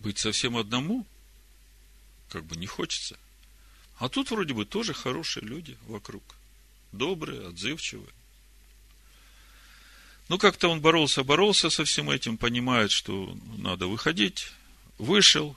Быть 0.00 0.18
совсем 0.18 0.58
одному? 0.58 1.06
Как 2.28 2.44
бы 2.44 2.56
не 2.56 2.66
хочется. 2.66 3.18
А 3.96 4.08
тут 4.08 4.30
вроде 4.30 4.52
бы 4.52 4.66
тоже 4.66 4.92
хорошие 4.92 5.46
люди 5.46 5.78
вокруг. 5.86 6.22
Добрые, 6.90 7.48
отзывчивые. 7.48 8.12
Ну, 10.28 10.38
как-то 10.38 10.68
он 10.68 10.80
боролся, 10.80 11.24
боролся 11.24 11.70
со 11.70 11.84
всем 11.84 12.10
этим, 12.10 12.36
понимает, 12.36 12.90
что 12.90 13.36
надо 13.58 13.86
выходить. 13.86 14.48
Вышел. 14.98 15.56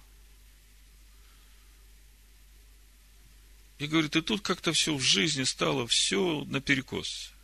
И 3.79 3.87
говорит, 3.87 4.15
и 4.15 4.21
тут 4.21 4.41
как-то 4.41 4.73
все 4.73 4.95
в 4.95 5.01
жизни 5.01 5.43
стало, 5.43 5.87
все 5.87 6.45
наперекос. 6.45 7.34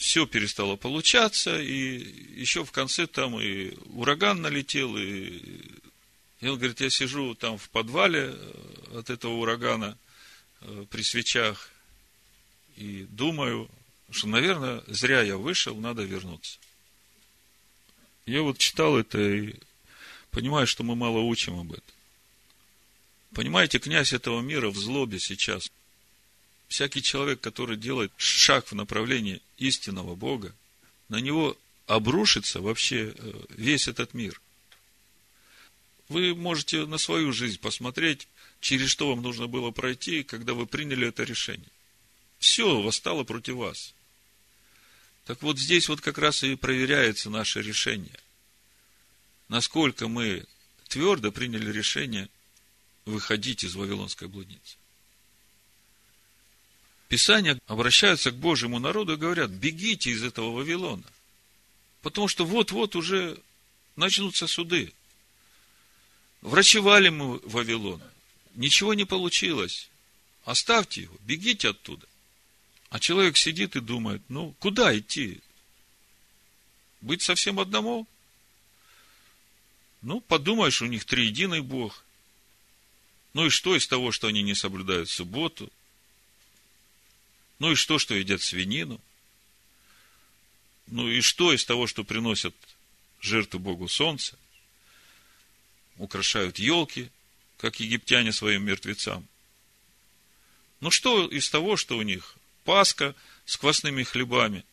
Все 0.00 0.24
перестало 0.24 0.76
получаться, 0.76 1.60
и 1.60 2.40
еще 2.40 2.64
в 2.64 2.72
конце 2.72 3.06
там 3.06 3.38
и 3.38 3.74
ураган 3.90 4.40
налетел, 4.40 4.96
и, 4.96 5.42
и 6.40 6.48
он 6.48 6.56
говорит, 6.56 6.80
я 6.80 6.88
сижу 6.88 7.34
там 7.34 7.58
в 7.58 7.68
подвале 7.68 8.32
э, 8.32 8.98
от 8.98 9.10
этого 9.10 9.34
урагана 9.34 9.98
э, 10.62 10.86
при 10.88 11.02
свечах 11.02 11.70
и 12.78 13.04
думаю, 13.10 13.70
что, 14.10 14.26
наверное, 14.28 14.82
зря 14.86 15.20
я 15.20 15.36
вышел, 15.36 15.76
надо 15.76 16.02
вернуться. 16.02 16.58
Я 18.24 18.40
вот 18.40 18.56
читал 18.56 18.96
это 18.96 19.20
и 19.20 19.54
понимаю, 20.30 20.66
что 20.66 20.82
мы 20.82 20.96
мало 20.96 21.18
учим 21.18 21.60
об 21.60 21.72
этом. 21.72 21.94
Понимаете, 23.34 23.78
князь 23.78 24.14
этого 24.14 24.40
мира 24.40 24.70
в 24.70 24.78
злобе 24.78 25.20
сейчас. 25.20 25.70
Всякий 26.70 27.02
человек, 27.02 27.40
который 27.40 27.76
делает 27.76 28.12
шаг 28.16 28.68
в 28.68 28.76
направлении 28.76 29.42
истинного 29.58 30.14
Бога, 30.14 30.54
на 31.08 31.16
него 31.16 31.58
обрушится 31.88 32.60
вообще 32.60 33.12
э, 33.12 33.32
весь 33.48 33.88
этот 33.88 34.14
мир. 34.14 34.40
Вы 36.08 36.32
можете 36.36 36.86
на 36.86 36.96
свою 36.96 37.32
жизнь 37.32 37.58
посмотреть, 37.58 38.28
через 38.60 38.88
что 38.88 39.08
вам 39.08 39.20
нужно 39.20 39.48
было 39.48 39.72
пройти, 39.72 40.22
когда 40.22 40.54
вы 40.54 40.64
приняли 40.64 41.08
это 41.08 41.24
решение. 41.24 41.68
Все 42.38 42.80
восстало 42.80 43.24
против 43.24 43.56
вас. 43.56 43.92
Так 45.24 45.42
вот 45.42 45.58
здесь 45.58 45.88
вот 45.88 46.00
как 46.00 46.18
раз 46.18 46.44
и 46.44 46.54
проверяется 46.54 47.30
наше 47.30 47.62
решение. 47.62 48.20
Насколько 49.48 50.06
мы 50.06 50.46
твердо 50.86 51.32
приняли 51.32 51.72
решение 51.72 52.28
выходить 53.06 53.64
из 53.64 53.74
Вавилонской 53.74 54.28
блудницы. 54.28 54.76
Писания 57.10 57.58
обращаются 57.66 58.30
к 58.30 58.36
Божьему 58.36 58.78
народу 58.78 59.14
и 59.14 59.16
говорят, 59.16 59.50
бегите 59.50 60.12
из 60.12 60.22
этого 60.22 60.52
Вавилона. 60.52 61.02
Потому 62.02 62.28
что 62.28 62.46
вот-вот 62.46 62.94
уже 62.94 63.36
начнутся 63.96 64.46
суды. 64.46 64.92
Врачевали 66.40 67.08
мы 67.08 67.40
Вавилон. 67.40 68.00
Ничего 68.54 68.94
не 68.94 69.06
получилось. 69.06 69.90
Оставьте 70.44 71.02
его, 71.02 71.16
бегите 71.22 71.70
оттуда. 71.70 72.06
А 72.90 73.00
человек 73.00 73.36
сидит 73.36 73.74
и 73.74 73.80
думает, 73.80 74.22
ну, 74.28 74.54
куда 74.60 74.96
идти? 74.96 75.40
Быть 77.00 77.22
совсем 77.22 77.58
одному? 77.58 78.06
Ну, 80.02 80.20
подумаешь, 80.20 80.80
у 80.80 80.86
них 80.86 81.04
триединый 81.04 81.60
Бог. 81.60 82.04
Ну 83.34 83.46
и 83.46 83.50
что 83.50 83.74
из 83.74 83.88
того, 83.88 84.12
что 84.12 84.28
они 84.28 84.42
не 84.42 84.54
соблюдают 84.54 85.10
субботу? 85.10 85.72
Ну 87.60 87.72
и 87.72 87.74
что, 87.76 87.98
что 87.98 88.14
едят 88.14 88.42
свинину? 88.42 89.00
Ну 90.88 91.08
и 91.08 91.20
что 91.20 91.52
из 91.52 91.64
того, 91.64 91.86
что 91.86 92.02
приносят 92.02 92.54
жертву 93.20 93.60
Богу 93.60 93.86
солнца? 93.86 94.36
Украшают 95.98 96.58
елки, 96.58 97.10
как 97.58 97.78
египтяне 97.78 98.32
своим 98.32 98.64
мертвецам. 98.64 99.28
Ну 100.80 100.90
что 100.90 101.28
из 101.28 101.48
того, 101.50 101.76
что 101.76 101.98
у 101.98 102.02
них 102.02 102.34
Пасха 102.64 103.14
с 103.44 103.58
квасными 103.58 104.04
хлебами. 104.04 104.64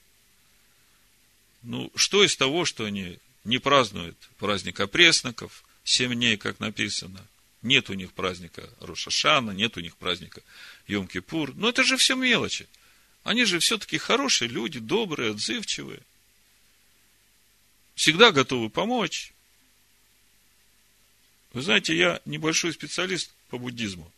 Ну, 1.63 1.91
что 1.95 2.23
из 2.23 2.37
того, 2.37 2.63
что 2.63 2.85
они 2.85 3.19
не 3.43 3.57
празднуют 3.57 4.17
праздник 4.37 4.79
опресноков, 4.79 5.63
семь 5.83 6.13
дней, 6.13 6.37
как 6.37 6.59
написано. 6.59 7.25
Нет 7.61 7.89
у 7.89 7.93
них 7.93 8.13
праздника 8.13 8.69
Рошашана, 8.79 9.51
нет 9.51 9.77
у 9.77 9.79
них 9.79 9.97
праздника 9.97 10.41
Йом-Кипур. 10.87 11.53
Но 11.55 11.69
это 11.69 11.83
же 11.83 11.97
все 11.97 12.15
мелочи. 12.15 12.67
Они 13.23 13.45
же 13.45 13.59
все-таки 13.59 13.97
хорошие 13.97 14.47
люди, 14.47 14.79
добрые, 14.79 15.31
отзывчивые. 15.31 16.01
Всегда 17.95 18.31
готовы 18.31 18.69
помочь. 18.69 19.33
Вы 21.53 21.61
знаете, 21.61 21.97
я 21.97 22.21
небольшой 22.25 22.71
специалист 22.73 23.33
по 23.49 23.57
буддизму. 23.57 24.11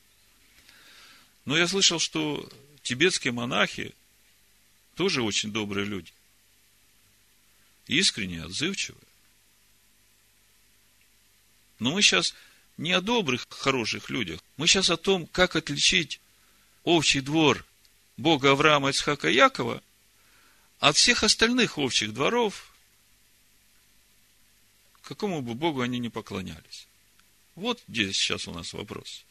Но 1.45 1.57
я 1.57 1.67
слышал, 1.67 1.97
что 1.99 2.47
тибетские 2.83 3.31
монахи 3.31 3.95
тоже 4.95 5.21
очень 5.21 5.51
добрые 5.53 5.85
люди. 5.85 6.11
Искренние, 7.87 8.43
отзывчивые. 8.43 9.01
Но 11.79 11.91
мы 11.91 12.01
сейчас 12.01 12.35
не 12.79 12.93
о 12.93 13.01
добрых, 13.01 13.45
хороших 13.49 14.09
людях. 14.09 14.39
Мы 14.55 14.65
сейчас 14.65 14.89
о 14.89 14.97
том, 14.97 15.27
как 15.27 15.55
отличить 15.57 16.21
овчий 16.83 17.19
двор 17.19 17.65
Бога 18.15 18.51
Авраама, 18.51 18.89
Ицхака 18.89 19.29
Якова 19.29 19.83
от 20.79 20.95
всех 20.95 21.23
остальных 21.23 21.77
овчих 21.77 22.13
дворов, 22.13 22.71
какому 25.01 25.41
бы 25.41 25.55
Богу 25.55 25.81
они 25.81 25.99
не 25.99 26.09
поклонялись. 26.09 26.87
Вот 27.55 27.83
здесь 27.89 28.15
сейчас 28.15 28.47
у 28.47 28.53
нас 28.53 28.71
вопрос. 28.71 29.25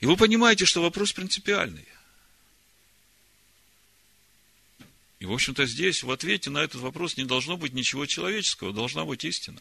И 0.00 0.06
вы 0.06 0.16
понимаете, 0.16 0.66
что 0.66 0.82
вопрос 0.82 1.12
принципиальный. 1.12 1.88
И, 5.20 5.24
в 5.24 5.32
общем-то, 5.32 5.64
здесь 5.64 6.02
в 6.02 6.10
ответе 6.10 6.50
на 6.50 6.58
этот 6.58 6.82
вопрос 6.82 7.16
не 7.16 7.24
должно 7.24 7.56
быть 7.56 7.72
ничего 7.72 8.04
человеческого, 8.04 8.74
должна 8.74 9.06
быть 9.06 9.24
истина. 9.24 9.60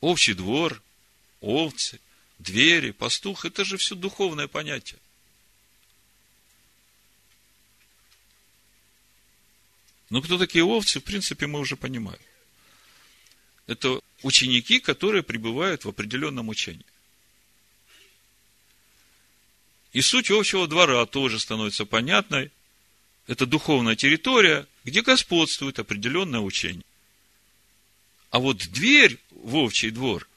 Общий 0.00 0.34
двор, 0.34 0.82
овцы, 1.40 2.00
двери, 2.38 2.90
пастух– 2.90 3.44
это 3.44 3.64
же 3.64 3.76
все 3.76 3.94
духовное 3.94 4.48
понятие. 4.48 4.98
Но 10.08 10.22
кто 10.22 10.38
такие 10.38 10.64
овцы, 10.64 11.00
в 11.00 11.04
принципе, 11.04 11.46
мы 11.46 11.60
уже 11.60 11.76
понимаем. 11.76 12.20
Это 13.66 14.00
ученики, 14.22 14.80
которые 14.80 15.22
пребывают 15.22 15.84
в 15.84 15.88
определенном 15.88 16.48
учении. 16.48 16.84
И 19.92 20.00
суть 20.00 20.30
общего 20.30 20.66
двора 20.66 21.04
тоже 21.06 21.38
становится 21.38 21.84
понятной. 21.84 22.50
Это 23.26 23.46
духовная 23.46 23.96
территория, 23.96 24.66
где 24.84 25.02
господствует 25.02 25.78
определенное 25.78 26.40
учение. 26.40 26.84
А 28.30 28.38
вот 28.38 28.58
дверь 28.58 29.18
в 29.42 29.56
овчий 29.56 29.90
двор, 29.90 30.28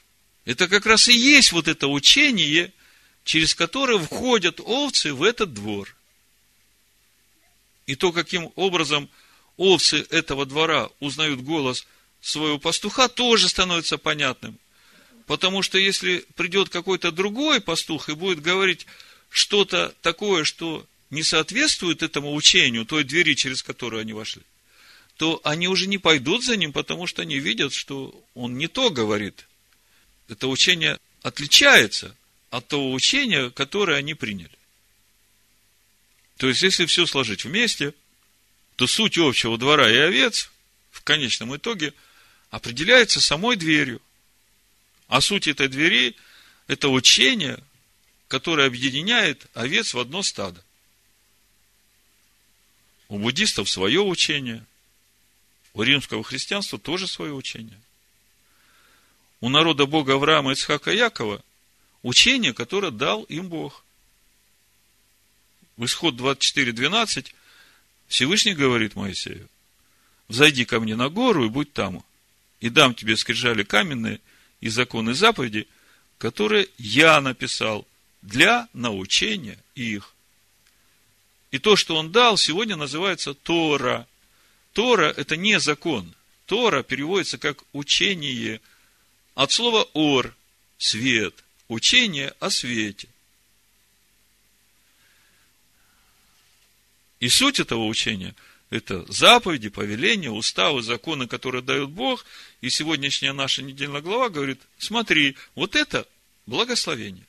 это 0.45 0.67
как 0.67 0.85
раз 0.85 1.07
и 1.07 1.13
есть 1.13 1.51
вот 1.51 1.67
это 1.67 1.87
учение, 1.87 2.73
через 3.23 3.55
которое 3.55 3.99
входят 3.99 4.59
овцы 4.59 5.13
в 5.13 5.23
этот 5.23 5.53
двор. 5.53 5.95
И 7.85 7.95
то, 7.95 8.11
каким 8.11 8.51
образом 8.55 9.09
овцы 9.57 10.05
этого 10.09 10.45
двора 10.45 10.89
узнают 10.99 11.41
голос 11.41 11.85
своего 12.21 12.57
пастуха, 12.57 13.07
тоже 13.07 13.49
становится 13.49 13.97
понятным. 13.97 14.57
Потому 15.25 15.61
что 15.61 15.77
если 15.77 16.25
придет 16.35 16.69
какой-то 16.69 17.11
другой 17.11 17.61
пастух 17.61 18.09
и 18.09 18.13
будет 18.13 18.41
говорить 18.41 18.85
что-то 19.29 19.93
такое, 20.01 20.43
что 20.43 20.85
не 21.09 21.23
соответствует 21.23 22.03
этому 22.03 22.33
учению, 22.33 22.85
той 22.85 23.03
двери, 23.03 23.33
через 23.33 23.63
которую 23.63 24.01
они 24.01 24.13
вошли, 24.13 24.41
то 25.17 25.39
они 25.43 25.67
уже 25.67 25.87
не 25.87 25.97
пойдут 25.97 26.43
за 26.43 26.57
ним, 26.57 26.73
потому 26.73 27.07
что 27.07 27.21
они 27.21 27.39
видят, 27.39 27.73
что 27.73 28.23
он 28.33 28.57
не 28.57 28.67
то 28.67 28.89
говорит. 28.89 29.47
Это 30.27 30.47
учение 30.47 30.97
отличается 31.21 32.15
от 32.49 32.67
того 32.67 32.91
учения, 32.91 33.49
которое 33.51 33.97
они 33.97 34.13
приняли. 34.13 34.57
То 36.37 36.47
есть, 36.47 36.61
если 36.61 36.85
все 36.85 37.05
сложить 37.05 37.45
вместе, 37.45 37.93
то 38.75 38.87
суть 38.87 39.17
общего 39.17 39.57
двора 39.57 39.89
и 39.89 39.97
овец 39.97 40.51
в 40.91 41.01
конечном 41.01 41.55
итоге– 41.55 41.93
определяется 42.53 43.19
самой 43.19 43.55
дверью. 43.55 43.99
А 45.07 45.21
суть 45.21 45.47
этой 45.47 45.67
двери– 45.67 46.15
это 46.67 46.89
учение, 46.89 47.57
которое 48.27 48.67
объединяет 48.67 49.47
овец 49.55 49.95
в 49.95 49.99
одно 49.99 50.21
стадо. 50.21 50.63
У 53.07 53.17
буддистов 53.17 53.67
свое 53.71 54.01
учение, 54.01 54.63
у 55.73 55.81
римского 55.81 56.23
христианства 56.23 56.77
тоже 56.79 57.07
свое 57.07 57.33
учение. 57.33 57.79
У 59.41 59.49
народа 59.49 59.85
Бога 59.85 60.13
Авраама, 60.13 60.53
Ицхака 60.53 60.91
Якова 60.91 61.43
учение, 62.03 62.53
которое 62.53 62.91
дал 62.91 63.23
им 63.23 63.49
Бог. 63.49 63.83
В 65.77 65.85
исход 65.85 66.15
24.12 66.15 67.33
Всевышний 68.07 68.53
говорит 68.53 68.95
Моисею, 68.95 69.49
взойди 70.27 70.65
ко 70.65 70.79
мне 70.79 70.95
на 70.95 71.09
гору 71.09 71.45
и 71.45 71.49
будь 71.49 71.73
там, 71.73 72.03
и 72.59 72.69
дам 72.69 72.93
тебе 72.93 73.17
скрижали 73.17 73.63
каменные 73.63 74.19
и 74.61 74.69
законы 74.69 75.13
заповеди, 75.13 75.67
которые 76.19 76.69
я 76.77 77.19
написал 77.21 77.87
для 78.21 78.67
научения 78.73 79.57
их. 79.73 80.13
И 81.51 81.59
то, 81.59 81.75
что 81.75 81.95
он 81.95 82.11
дал, 82.11 82.37
сегодня 82.37 82.75
называется 82.75 83.33
Тора. 83.33 84.07
Тора– 84.73 85.13
это 85.17 85.37
не 85.37 85.59
закон. 85.59 86.13
Тора 86.45 86.83
переводится 86.83 87.37
как 87.37 87.63
учение 87.71 88.59
от 89.35 89.51
слова 89.51 89.87
«ор»– 89.93 90.35
свет, 90.77 91.43
учение 91.67 92.33
о 92.39 92.49
свете. 92.49 93.07
И 97.19 97.29
суть 97.29 97.59
этого 97.59 97.85
учения– 97.85 98.35
это 98.69 99.05
заповеди, 99.11 99.69
повеления, 99.69 100.31
уставы, 100.31 100.81
законы, 100.81 101.27
которые 101.27 101.61
дает 101.61 101.89
Бог. 101.89 102.25
И 102.61 102.69
сегодняшняя 102.69 103.31
наша 103.31 103.61
недельная 103.61 104.01
глава 104.01 104.29
говорит, 104.29 104.59
смотри, 104.79 105.37
вот 105.53 105.75
это 105.75 106.07
благословение. 106.47 107.25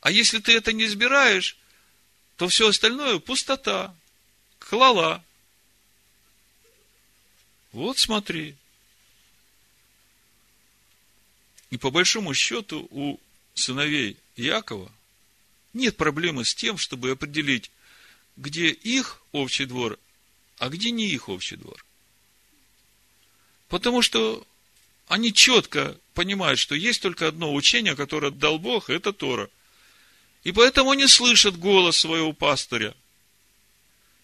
А 0.00 0.10
если 0.10 0.38
ты 0.38 0.56
это 0.56 0.72
не 0.72 0.86
избираешь, 0.86 1.58
то 2.40 2.48
все 2.48 2.68
остальное 2.68 3.18
пустота, 3.18 3.94
клала. 4.58 5.22
Вот 7.72 7.98
смотри. 7.98 8.56
И 11.68 11.76
по 11.76 11.90
большому 11.90 12.32
счету 12.32 12.88
у 12.90 13.20
сыновей 13.52 14.16
Якова 14.36 14.90
нет 15.74 15.98
проблемы 15.98 16.46
с 16.46 16.54
тем, 16.54 16.78
чтобы 16.78 17.10
определить, 17.10 17.70
где 18.38 18.70
их 18.70 19.22
общий 19.32 19.66
двор, 19.66 19.98
а 20.56 20.70
где 20.70 20.92
не 20.92 21.08
их 21.08 21.28
общий 21.28 21.56
двор. 21.56 21.84
Потому 23.68 24.00
что 24.00 24.46
они 25.08 25.34
четко 25.34 25.94
понимают, 26.14 26.58
что 26.58 26.74
есть 26.74 27.02
только 27.02 27.28
одно 27.28 27.52
учение, 27.52 27.94
которое 27.94 28.30
дал 28.30 28.58
Бог, 28.58 28.88
это 28.88 29.12
Тора. 29.12 29.50
И 30.44 30.52
поэтому 30.52 30.90
они 30.90 31.06
слышат 31.06 31.58
голос 31.58 31.98
своего 31.98 32.32
пастыря. 32.32 32.94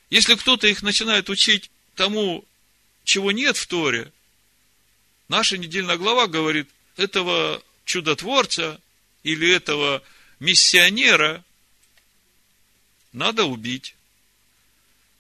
Если 0.09 0.35
кто-то 0.35 0.67
их 0.67 0.83
начинает 0.83 1.29
учить 1.29 1.71
тому, 1.95 2.45
чего 3.05 3.33
нет 3.33 3.57
в 3.57 3.67
Торе, 3.67 4.13
наша 5.29 5.59
недельная 5.59 5.97
глава 5.97 6.27
говорит, 6.27 6.69
этого 6.97 7.63
чудотворца 7.85 8.81
или 9.23 9.53
этого 9.53 10.03
миссионера 10.41 11.45
надо 13.13 13.45
убить. 13.45 13.95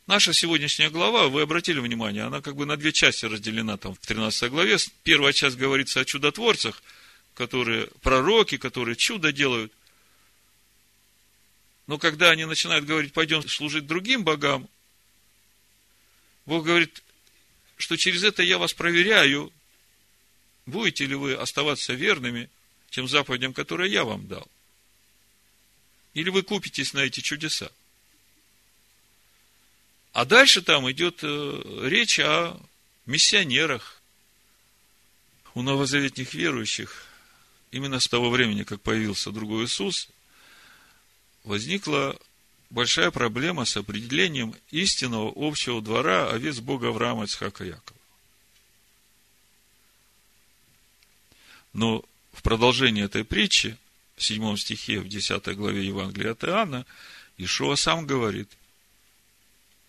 Наша 0.06 0.32
сегодняшняя 0.32 0.88
глава, 0.88 1.28
вы 1.28 1.42
обратили 1.42 1.80
внимание, 1.80 2.22
она 2.22 2.40
как 2.40 2.54
бы 2.54 2.64
на 2.64 2.76
две 2.76 2.92
части 2.92 3.24
разделена 3.24 3.76
там 3.76 3.94
в 3.94 3.98
13 3.98 4.50
главе. 4.50 4.76
Первая 5.02 5.32
часть 5.32 5.56
говорится 5.56 6.00
о 6.00 6.04
чудотворцах, 6.04 6.82
которые 7.34 7.88
пророки, 8.02 8.56
которые 8.56 8.94
чудо 8.94 9.32
делают. 9.32 9.72
Но 11.86 11.98
когда 11.98 12.30
они 12.30 12.44
начинают 12.44 12.84
говорить, 12.84 13.12
пойдем 13.12 13.46
служить 13.48 13.86
другим 13.86 14.24
богам, 14.24 14.68
Бог 16.44 16.64
говорит, 16.64 17.02
что 17.76 17.96
через 17.96 18.24
это 18.24 18.42
я 18.42 18.58
вас 18.58 18.72
проверяю, 18.72 19.52
будете 20.64 21.06
ли 21.06 21.14
вы 21.14 21.34
оставаться 21.34 21.92
верными 21.92 22.50
тем 22.90 23.08
заповедям, 23.08 23.52
которые 23.52 23.92
я 23.92 24.04
вам 24.04 24.26
дал. 24.26 24.48
Или 26.14 26.30
вы 26.30 26.42
купитесь 26.42 26.92
на 26.92 27.00
эти 27.00 27.20
чудеса. 27.20 27.70
А 30.12 30.24
дальше 30.24 30.62
там 30.62 30.90
идет 30.90 31.20
э, 31.22 31.80
речь 31.84 32.18
о 32.20 32.58
миссионерах, 33.04 34.00
у 35.54 35.62
новозаветних 35.62 36.32
верующих. 36.32 37.06
Именно 37.70 38.00
с 38.00 38.08
того 38.08 38.30
времени, 38.30 38.62
как 38.62 38.80
появился 38.80 39.30
другой 39.30 39.66
Иисус, 39.66 40.08
возникла 41.46 42.18
большая 42.68 43.10
проблема 43.10 43.64
с 43.64 43.76
определением 43.76 44.54
истинного 44.70 45.32
общего 45.34 45.80
двора 45.80 46.28
овец 46.28 46.58
Бога 46.58 46.88
Авраама, 46.88 47.24
Ицхака 47.24 47.64
Якова. 47.64 47.98
Но 51.72 52.04
в 52.32 52.42
продолжении 52.42 53.04
этой 53.04 53.24
притчи 53.24 53.78
в 54.16 54.24
седьмом 54.24 54.56
стихе, 54.56 54.98
в 54.98 55.08
десятой 55.08 55.54
главе 55.54 55.86
Евангелия 55.86 56.32
от 56.32 56.44
Иоанна, 56.44 56.86
Ишуа 57.38 57.76
сам 57.76 58.06
говорит. 58.06 58.50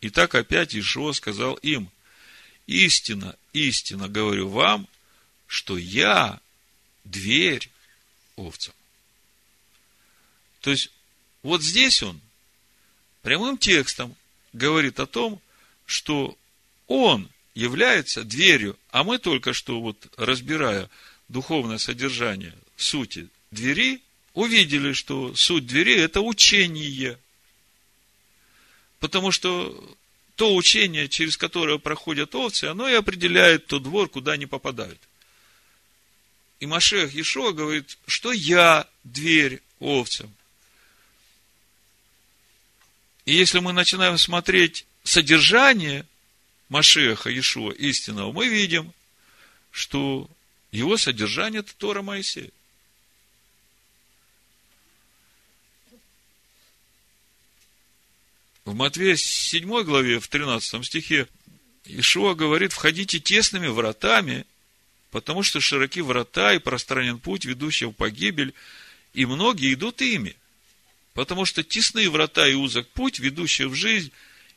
И 0.01 0.10
так 0.10 0.36
опять 0.36 0.76
Ишуа 0.76 1.14
сказал 1.14 1.55
им, 1.55 1.89
истина, 2.68 3.36
истина 3.53 4.08
говорю 4.08 4.49
вам, 4.49 4.88
что 5.47 5.78
я 5.78 6.39
дверь 7.03 7.72
овцам. 8.36 8.74
То 10.60 10.72
есть, 10.72 10.91
вот 11.44 11.62
здесь 11.62 12.04
он 12.04 12.20
прямым 13.22 13.58
текстом 13.58 14.16
говорит 14.54 15.00
о 15.00 15.06
том, 15.06 15.42
что 15.86 16.38
он 16.88 17.30
является 17.56 18.24
дверью, 18.24 18.78
а 18.92 19.04
мы 19.04 19.18
только 19.18 19.54
что, 19.54 19.82
вот 19.82 20.08
разбирая 20.18 20.90
духовное 21.28 21.78
содержание 21.78 22.54
сути 22.76 23.30
двери, 23.52 24.02
увидели, 24.34 24.94
что 24.94 25.36
суть 25.36 25.66
двери– 25.66 25.96
это 25.98 26.22
учение. 26.22 27.18
Потому 29.00 29.32
что 29.32 29.98
то 30.36 30.56
учение, 30.56 31.10
через 31.10 31.36
которое 31.36 31.80
проходят 31.80 32.36
овцы, 32.36 32.66
оно 32.66 32.88
и 32.88 32.94
определяет 32.94 33.66
тот 33.66 33.84
двор, 33.84 34.08
куда 34.08 34.34
они 34.34 34.46
попадают. 34.46 35.00
И 36.60 36.68
Машех 36.68 37.14
Ешо 37.14 37.54
говорит, 37.54 37.98
что 38.06 38.32
я 38.32 38.88
дверь 39.04 39.62
овцам. 39.80 40.37
И 43.28 43.34
если 43.34 43.60
мы 43.60 43.74
начинаем 43.74 44.18
смотреть 44.18 44.86
содержание 45.04 46.06
Машеха 46.70 47.30
Ешуа 47.30 47.72
истинного, 47.74 48.32
мы 48.32 48.48
видим, 48.48 48.94
что 49.70 50.30
его 50.72 50.96
содержание– 50.96 51.60
это 51.62 51.76
Тора 51.76 52.02
Моисея. 52.02 52.50
В 58.64 58.74
Матвея 58.74 59.18
7 59.18 59.84
главе, 59.84 60.22
в 60.22 60.30
13 60.30 60.86
стихе, 60.86 61.28
Ишуа 61.84 62.34
говорит, 62.34 62.72
входите 62.72 63.20
тесными 63.20 63.68
вратами, 63.68 64.46
потому 65.12 65.44
что 65.44 65.60
широки 65.60 66.00
врата 66.00 66.54
и 66.54 66.60
пространен 66.60 67.20
путь, 67.20 67.44
ведущий 67.44 67.88
в 67.88 67.92
погибель, 67.92 68.54
и 69.14 69.26
многие 69.26 69.74
идут 69.74 70.02
ими. 70.02 70.38
Потому 71.18 71.45
что 71.45 71.63
тесные 71.63 72.11
врата 72.11 72.47
и 72.47 72.53
узок 72.53 72.88
путь, 72.89 73.18
ведущий 73.18 73.65
в 73.65 73.74
жизнь, 73.74 74.11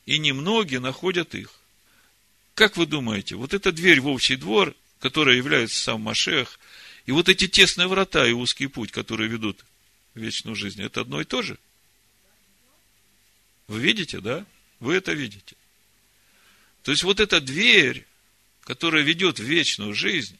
и 0.05 0.19
немногие 0.19 0.79
находят 0.79 1.35
их. 1.35 1.55
Как 2.55 2.77
вы 2.77 2.85
думаете, 2.85 3.37
вот 3.37 3.55
эта 3.55 3.73
дверь 3.73 4.03
в 4.03 4.09
общий 4.09 4.37
двор, 4.37 4.77
которая 4.99 5.37
является 5.37 5.83
сам 5.83 6.03
Машех, 6.03 6.61
и 7.07 7.13
вот 7.13 7.31
эти 7.31 7.49
тесные 7.49 7.89
врата 7.89 8.29
и 8.29 8.33
узкий 8.33 8.67
путь, 8.67 8.93
которые 8.93 9.31
ведут 9.31 9.65
в 10.13 10.21
вечную 10.21 10.55
жизнь, 10.55 10.83
это 10.83 11.01
одно 11.01 11.23
и 11.23 11.25
то 11.25 11.41
же– 11.41 11.59
вы 13.71 13.79
видите, 13.79 14.21
да? 14.21 14.45
Вы 14.81 14.97
это 14.97 15.13
видите. 15.13 15.57
То 16.83 16.91
есть, 16.91 17.05
вот 17.05 17.21
эта 17.21 17.41
дверь, 17.41 18.05
которая 18.65 19.03
ведет 19.03 19.39
в 19.39 19.45
вечную 19.45 19.95
жизнь, 19.95 20.37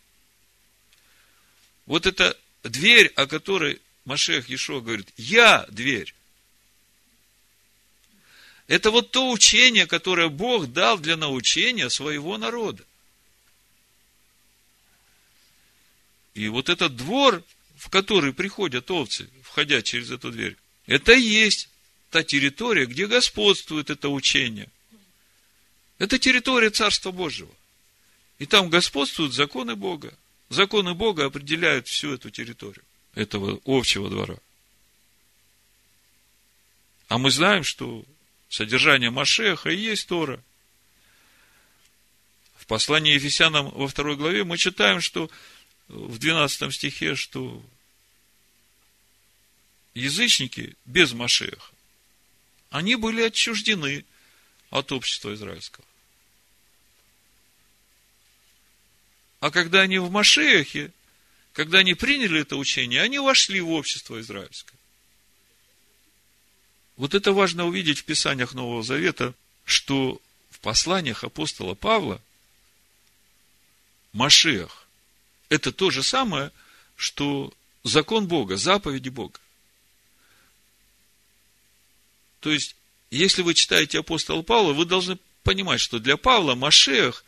вот 1.87 2.05
эта 2.05 2.37
дверь, 2.65 3.07
о 3.15 3.27
которой 3.27 3.81
Машех 4.11 4.49
Ешо 4.49 4.81
говорит, 4.81 5.09
я 5.17 5.65
дверь. 5.69 6.13
Это 8.67 8.91
вот 8.91 9.13
то 9.13 9.31
учение, 9.31 9.87
которое 9.87 10.29
Бог 10.29 10.67
дал 10.73 10.99
для 10.99 11.17
научения 11.17 11.89
своего 11.89 12.37
народа. 12.37 12.85
И 16.35 16.49
вот 16.49 16.71
этот 16.71 16.97
двор, 16.97 17.45
в 17.77 17.89
который 17.89 18.35
приходят 18.35 18.91
овцы, 18.91 19.31
входя 19.45 19.81
через 19.81 20.11
эту 20.11 20.33
дверь, 20.33 20.57
это 20.87 21.13
и 21.13 21.23
есть 21.23 21.69
та 22.11 22.25
территория, 22.25 22.87
где 22.87 23.07
господствует 23.07 23.91
это 23.91 24.09
учение. 24.09 24.69
Это 25.99 26.19
территория 26.19 26.71
Царства 26.71 27.13
Божьего. 27.13 27.55
И 28.41 28.47
там 28.47 28.71
господствуют 28.71 29.35
законы 29.35 29.77
Бога. 29.77 30.13
Законы 30.49 30.95
Бога 30.95 31.27
определяют 31.27 31.87
всю 31.87 32.13
эту 32.15 32.31
территорию 32.31 32.85
этого 33.15 33.61
общего 33.65 34.09
двора. 34.09 34.37
А 37.09 37.19
мы 37.19 37.31
знаем, 37.31 37.65
что 37.65 38.05
содержание 38.49 39.11
Машеха 39.11 39.71
и 39.71 39.77
есть 39.77 40.07
Тора. 40.07 40.43
В 42.57 42.67
послании 42.67 43.15
Ефесянам 43.15 43.71
во 43.71 43.89
второй 43.89 44.17
главе 44.17 44.45
мы 44.45 44.59
читаем, 44.59 45.01
что 45.01 45.31
в 45.89 46.19
12 46.19 46.73
стихе, 46.73 47.17
что 47.17 47.65
язычники 49.95 50.77
без 50.85 51.13
Машеха, 51.13 51.73
они 52.71 52.95
были 52.95 53.23
отчуждены 53.23 54.05
от 54.71 54.93
общества 54.93 55.35
израильского. 55.35 55.85
А 59.41 59.51
когда 59.51 59.81
они 59.81 59.99
в 59.99 60.11
Машехе, 60.11 60.93
когда 61.53 61.79
они 61.79 61.95
приняли 61.95 62.41
это 62.41 62.57
учение, 62.57 63.03
они 63.03 63.19
вошли 63.19 63.61
в 63.61 63.71
общество 63.71 64.21
израильское. 64.21 64.79
Вот 66.97 67.15
это 67.15 67.33
важно 67.33 67.67
увидеть 67.67 68.01
в 68.01 68.05
Писаниях 68.05 68.55
Нового 68.55 68.83
Завета, 68.83 69.35
что 69.65 70.21
в 70.51 70.61
посланиях 70.61 71.25
апостола 71.25 71.75
Павла 71.75 72.21
Машех– 74.13 74.87
это 75.49 75.73
то 75.73 75.91
же 75.91 76.03
самое, 76.03 76.53
что 76.97 77.53
закон 77.85 78.29
Бога, 78.29 78.57
заповеди 78.57 79.09
Бога. 79.09 79.41
То 82.41 82.51
есть, 82.51 82.77
если 83.11 83.43
вы 83.43 83.55
читаете 83.55 84.01
апостола 84.01 84.43
Павла, 84.43 84.73
вы 84.73 84.85
должны 84.85 85.19
понимать, 85.43 85.81
что 85.81 85.99
для 85.99 86.17
Павла 86.17 86.55
Машех 86.55 87.25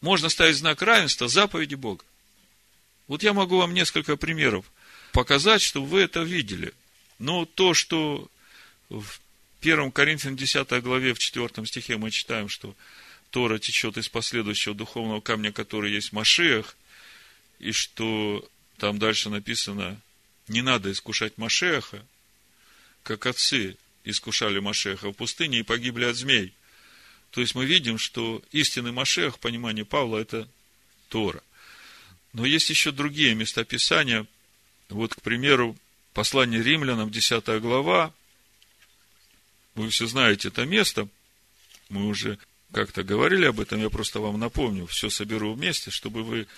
можно 0.00 0.28
ставить 0.28 0.56
знак 0.56 0.82
равенства 0.82 1.28
заповеди 1.28 1.74
Бога. 1.74 2.04
Вот 3.06 3.22
я 3.22 3.32
могу 3.32 3.58
вам 3.58 3.74
несколько 3.74 4.16
примеров 4.16 4.64
показать, 5.12 5.62
чтобы 5.62 5.86
вы 5.86 6.00
это 6.00 6.22
видели. 6.22 6.72
Но 7.18 7.44
то, 7.44 7.74
что 7.74 8.28
в 8.88 9.20
1 9.60 9.92
Коринфянам 9.92 10.36
10 10.36 10.82
главе 10.82 11.14
в 11.14 11.18
4 11.18 11.66
стихе 11.66 11.96
мы 11.96 12.10
читаем, 12.10 12.48
что 12.48 12.74
Тора 13.30 13.58
течет 13.58 13.96
из 13.96 14.08
последующего 14.08 14.74
духовного 14.74 15.20
камня, 15.20 15.52
который 15.52 15.92
есть 15.92 16.12
Машех, 16.12 16.76
и 17.58 17.72
что 17.72 18.48
там 18.78 18.98
дальше 18.98 19.30
написано, 19.30 20.00
не 20.48 20.62
надо 20.62 20.92
искушать 20.92 21.38
Машеха, 21.38 22.04
как 23.02 23.26
отцы 23.26 23.76
искушали 24.04 24.58
Машеха 24.58 25.10
в 25.10 25.14
пустыне 25.14 25.60
и 25.60 25.62
погибли 25.62 26.04
от 26.04 26.16
змей. 26.16 26.52
То 27.30 27.40
есть 27.40 27.54
мы 27.54 27.64
видим, 27.64 27.98
что 27.98 28.42
истинный 28.52 28.92
Машех, 28.92 29.38
понимание 29.38 29.84
Павла, 29.84 30.18
это 30.18 30.48
Тора. 31.08 31.42
Но 32.34 32.44
есть 32.44 32.68
еще 32.68 32.90
другие 32.90 33.34
места 33.34 33.64
Писания. 33.64 34.26
Вот, 34.88 35.14
к 35.14 35.22
примеру, 35.22 35.76
послание 36.12 36.62
римлянам, 36.62 37.10
10 37.10 37.60
глава. 37.62 38.12
Вы 39.74 39.88
все 39.88 40.06
знаете 40.06 40.48
это 40.48 40.66
место. 40.66 41.08
Мы 41.88 42.06
уже 42.06 42.38
как-то 42.72 43.04
говорили 43.04 43.46
об 43.46 43.60
этом, 43.60 43.80
я 43.80 43.88
просто 43.88 44.18
вам 44.18 44.38
напомню, 44.38 44.86
все 44.86 45.08
соберу 45.08 45.54
вместе, 45.54 45.92
чтобы 45.92 46.24
вы 46.24 46.48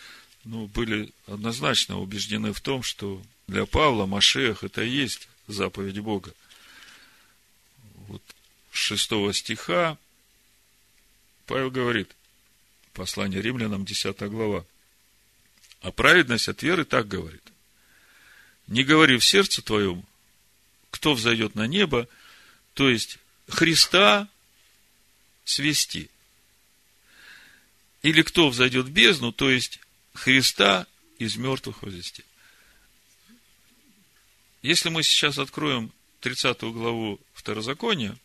ну, 0.44 0.66
были 0.66 1.12
однозначно 1.26 2.00
убеждены 2.00 2.54
в 2.54 2.60
том, 2.62 2.82
что 2.82 3.22
для 3.46 3.66
Павла 3.66 4.06
Машех 4.06 4.64
это 4.64 4.82
и 4.82 4.88
есть 4.88 5.28
заповедь 5.46 5.98
Бога. 5.98 6.32
Вот 8.08 8.22
6 8.72 9.34
стиха 9.34 9.98
Павел 11.44 11.70
говорит, 11.70 12.16
послание 12.94 13.42
римлянам, 13.42 13.84
10 13.84 14.18
глава, 14.30 14.64
а 15.86 15.92
праведность 15.92 16.48
от 16.48 16.64
веры 16.64 16.84
так 16.84 17.06
говорит. 17.06 17.44
Не 18.66 18.82
говори 18.82 19.18
в 19.18 19.24
сердце 19.24 19.62
твоем, 19.62 20.04
кто 20.90 21.14
взойдет 21.14 21.54
на 21.54 21.68
небо, 21.68 22.08
то 22.74 22.90
есть 22.90 23.18
Христа 23.46 24.28
свести. 25.44 26.10
Или 28.02 28.22
кто 28.22 28.48
взойдет 28.48 28.86
в 28.86 28.90
бездну, 28.90 29.30
то 29.30 29.48
есть 29.48 29.78
Христа 30.12 30.88
из 31.20 31.36
мертвых 31.36 31.84
возвести. 31.84 32.24
Если 34.62 34.88
мы 34.88 35.04
сейчас 35.04 35.38
откроем 35.38 35.92
30 36.18 36.62
главу 36.62 37.20
Второзакония, 37.32 38.18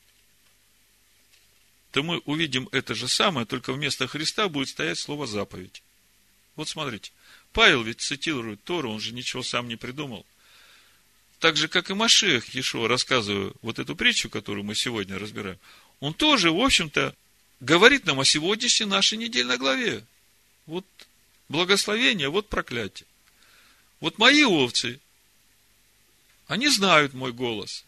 то 1.91 2.01
мы 2.01 2.17
увидим 2.25 2.69
это 2.71 2.95
же 2.95 3.07
самое, 3.07 3.45
только 3.45 3.71
вместо 3.71 4.07
Христа 4.07 4.49
будет 4.49 4.69
стоять 4.69 4.97
слово 4.97 5.27
заповедь. 5.27 5.83
Вот 6.55 6.67
смотрите, 6.67 7.11
Павел 7.53 7.83
ведь 7.83 8.01
цитирует 8.01 8.63
Тору, 8.63 8.91
он 8.91 8.99
же 8.99 9.13
ничего 9.13 9.43
сам 9.43 9.67
не 9.67 9.75
придумал. 9.75 10.25
Так 11.39 11.57
же, 11.57 11.67
как 11.67 11.89
и 11.89 11.93
Машех 11.93 12.53
Ешуа, 12.53 12.87
рассказывая 12.87 13.51
вот 13.61 13.79
эту 13.79 13.95
притчу, 13.95 14.29
которую 14.29 14.63
мы 14.63 14.75
сегодня 14.75 15.17
разбираем, 15.17 15.57
он 15.99 16.13
тоже, 16.13 16.51
в 16.51 16.59
общем-то, 16.59 17.15
говорит 17.59 18.05
нам 18.05 18.19
о 18.19 18.25
сегодняшней 18.25 18.85
нашей 18.85 19.17
недельной 19.17 19.57
главе. 19.57 20.05
Вот 20.65 20.85
благословение, 21.49 22.29
вот 22.29 22.47
проклятие. 22.47 23.07
Вот 23.99 24.17
мои 24.17 24.43
овцы, 24.43 24.99
они 26.47 26.69
знают 26.69 27.13
мой 27.13 27.33
голос. 27.33 27.85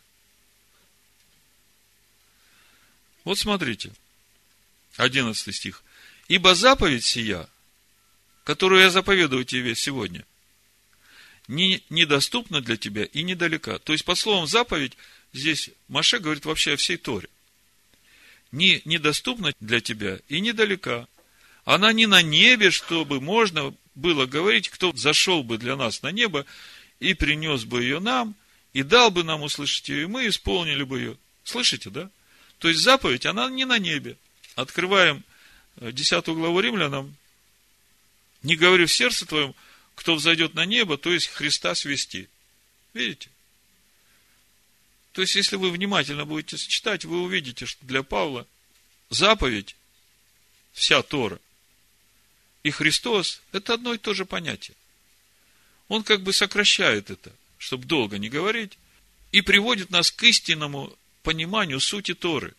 Вот 3.24 3.38
смотрите, 3.40 3.94
11 4.98 5.56
стих. 5.56 5.84
Ибо 6.28 6.56
заповедь 6.56 7.06
сия, 7.06 7.48
которую 8.44 8.82
я 8.82 8.90
заповедую 8.90 9.46
тебе 9.46 9.76
сегодня, 9.76 10.26
не, 11.48 11.84
недоступна 11.90 12.62
для 12.62 12.78
тебя 12.78 13.04
и 13.06 13.24
недалека. 13.24 13.80
То 13.80 13.94
есть, 13.94 14.06
по 14.06 14.16
словам 14.16 14.48
заповедь, 14.48 14.98
здесь 15.34 15.70
Маше 15.88 16.20
говорит 16.20 16.46
вообще 16.46 16.74
о 16.74 16.78
всей 16.78 16.98
Торе. 16.98 17.28
Не 18.52 18.82
недоступна 18.86 19.54
для 19.60 19.82
тебя 19.82 20.20
и 20.28 20.40
недалека. 20.40 21.08
Она 21.66 21.92
не 21.92 22.06
на 22.06 22.22
небе, 22.22 22.72
чтобы 22.72 23.20
можно 23.20 23.74
было 23.96 24.26
говорить, 24.26 24.70
кто 24.70 24.94
зашел 24.94 25.44
бы 25.44 25.58
для 25.58 25.76
нас 25.76 26.02
на 26.02 26.12
небо 26.12 26.46
и 27.00 27.14
принес 27.14 27.64
бы 27.64 27.82
ее 27.82 28.00
нам, 28.00 28.36
и 28.74 28.84
дал 28.84 29.12
бы 29.12 29.24
нам 29.24 29.44
услышать 29.44 29.90
ее, 29.90 30.04
и 30.04 30.08
мы 30.08 30.28
исполнили 30.28 30.84
бы 30.84 31.00
ее. 31.00 31.18
Слышите, 31.44 31.90
да? 31.90 32.10
То 32.60 32.70
есть 32.70 32.82
заповедь, 32.82 33.26
она 33.26 33.50
не 33.50 33.66
на 33.66 33.80
небе. 33.80 34.18
Открываем 34.56 35.24
10 35.80 36.12
э, 36.12 36.34
главу 36.34 36.60
римлянам. 36.60 37.16
Не 38.44 38.56
говорю 38.56 38.88
в 38.88 38.92
сердце 38.92 39.26
твоем, 39.26 39.56
кто 39.96 40.16
взойдет 40.16 40.54
на 40.54 40.66
небо, 40.66 40.98
то 40.98 41.12
есть 41.12 41.28
Христа 41.28 41.74
свести. 41.76 42.28
Видите? 42.94 43.30
То 45.14 45.22
есть, 45.22 45.36
если 45.36 45.56
вы 45.56 45.72
внимательно 45.72 46.26
будете 46.26 46.58
читать, 46.58 47.06
вы 47.06 47.22
увидите, 47.22 47.66
что 47.66 47.86
для 47.86 48.04
Павла 48.04 48.48
заповедь, 49.10 49.76
вся 50.74 51.02
Тора, 51.04 51.40
и 52.64 52.72
Христос– 52.72 53.42
это 53.52 53.76
одно 53.76 53.94
и 53.94 53.98
то 53.98 54.14
же 54.14 54.26
понятие. 54.26 54.76
Он 55.88 56.04
как 56.04 56.22
бы 56.22 56.34
сокращает 56.34 57.12
это, 57.12 57.32
чтобы 57.58 57.86
долго 57.86 58.18
не 58.18 58.30
говорить, 58.30 58.78
и 59.32 59.42
приводит 59.42 59.92
нас 59.92 60.12
к 60.12 60.24
истинному 60.24 60.96
пониманию 61.22 61.80
сути 61.80 62.14
Торы. 62.14 62.54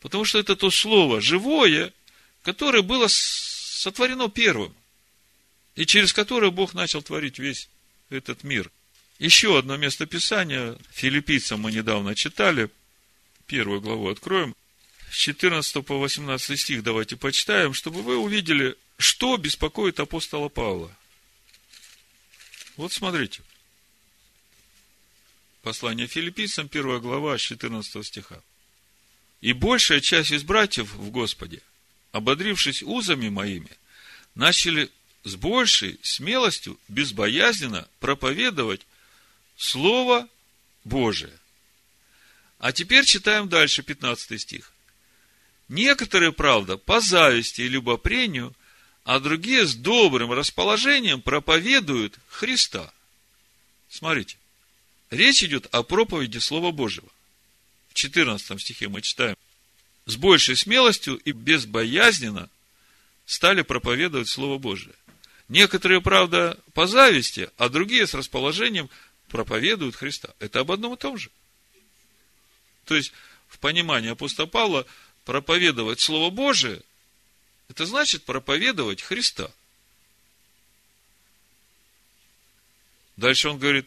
Потому 0.00 0.24
что 0.24 0.38
это 0.38 0.56
то 0.56 0.70
слово 0.70 1.20
живое, 1.20 1.92
которое 2.42 2.82
было 2.82 3.06
сотворено 3.08 4.28
первым, 4.28 4.74
и 5.78 5.86
через 5.86 6.12
которое 6.12 6.50
Бог 6.50 6.74
начал 6.74 7.02
творить 7.02 7.38
весь 7.38 7.68
этот 8.10 8.42
мир. 8.42 8.68
Еще 9.20 9.56
одно 9.56 9.76
место 9.76 10.06
Писания, 10.06 10.76
филиппийцам 10.90 11.60
мы 11.60 11.70
недавно 11.70 12.16
читали, 12.16 12.68
первую 13.46 13.80
главу 13.80 14.08
откроем, 14.08 14.56
с 15.08 15.14
14 15.14 15.86
по 15.86 16.00
18 16.00 16.60
стих 16.60 16.82
давайте 16.82 17.16
почитаем, 17.16 17.74
чтобы 17.74 18.02
вы 18.02 18.16
увидели, 18.16 18.74
что 18.98 19.36
беспокоит 19.36 20.00
апостола 20.00 20.48
Павла. 20.48 20.90
Вот 22.76 22.92
смотрите. 22.92 23.42
Послание 25.62 26.08
филиппийцам, 26.08 26.68
первая 26.68 26.98
глава, 26.98 27.38
14 27.38 28.04
стиха. 28.04 28.42
«И 29.40 29.52
большая 29.52 30.00
часть 30.00 30.32
из 30.32 30.42
братьев 30.42 30.92
в 30.94 31.10
Господе, 31.10 31.62
ободрившись 32.10 32.82
узами 32.82 33.28
моими, 33.28 33.70
начали 34.34 34.90
с 35.24 35.34
большей 35.34 35.98
смелостью, 36.02 36.78
безбоязненно 36.88 37.88
проповедовать 38.00 38.86
Слово 39.56 40.28
Божие. 40.84 41.32
А 42.58 42.72
теперь 42.72 43.04
читаем 43.04 43.48
дальше 43.48 43.82
15 43.82 44.40
стих. 44.40 44.72
Некоторые, 45.68 46.32
правда, 46.32 46.76
по 46.76 47.00
зависти 47.00 47.62
и 47.62 47.68
любопрению, 47.68 48.54
а 49.04 49.20
другие 49.20 49.66
с 49.66 49.74
добрым 49.74 50.32
расположением 50.32 51.22
проповедуют 51.22 52.18
Христа. 52.28 52.92
Смотрите. 53.88 54.36
Речь 55.10 55.42
идет 55.42 55.66
о 55.72 55.82
проповеди 55.82 56.38
Слова 56.38 56.72
Божьего. 56.72 57.08
В 57.88 57.94
14 57.94 58.60
стихе 58.60 58.88
мы 58.88 59.00
читаем. 59.00 59.36
С 60.06 60.16
большей 60.16 60.56
смелостью 60.56 61.16
и 61.16 61.32
безбоязненно 61.32 62.50
стали 63.24 63.62
проповедовать 63.62 64.28
Слово 64.28 64.58
Божие. 64.58 64.94
Некоторые, 65.48 66.00
правда, 66.00 66.58
по 66.74 66.86
зависти, 66.86 67.50
а 67.56 67.68
другие 67.68 68.06
с 68.06 68.14
расположением 68.14 68.90
проповедуют 69.28 69.96
Христа. 69.96 70.34
Это 70.38 70.60
об 70.60 70.70
одном 70.70 70.94
и 70.94 70.96
том 70.96 71.16
же. 71.16 71.30
То 72.84 72.94
есть, 72.94 73.12
в 73.48 73.58
понимании 73.58 74.10
апостола 74.10 74.46
Павла, 74.46 74.86
проповедовать 75.24 76.00
Слово 76.00 76.30
Божие, 76.30 76.82
это 77.68 77.86
значит 77.86 78.24
проповедовать 78.24 79.02
Христа. 79.02 79.50
Дальше 83.16 83.48
он 83.48 83.58
говорит, 83.58 83.86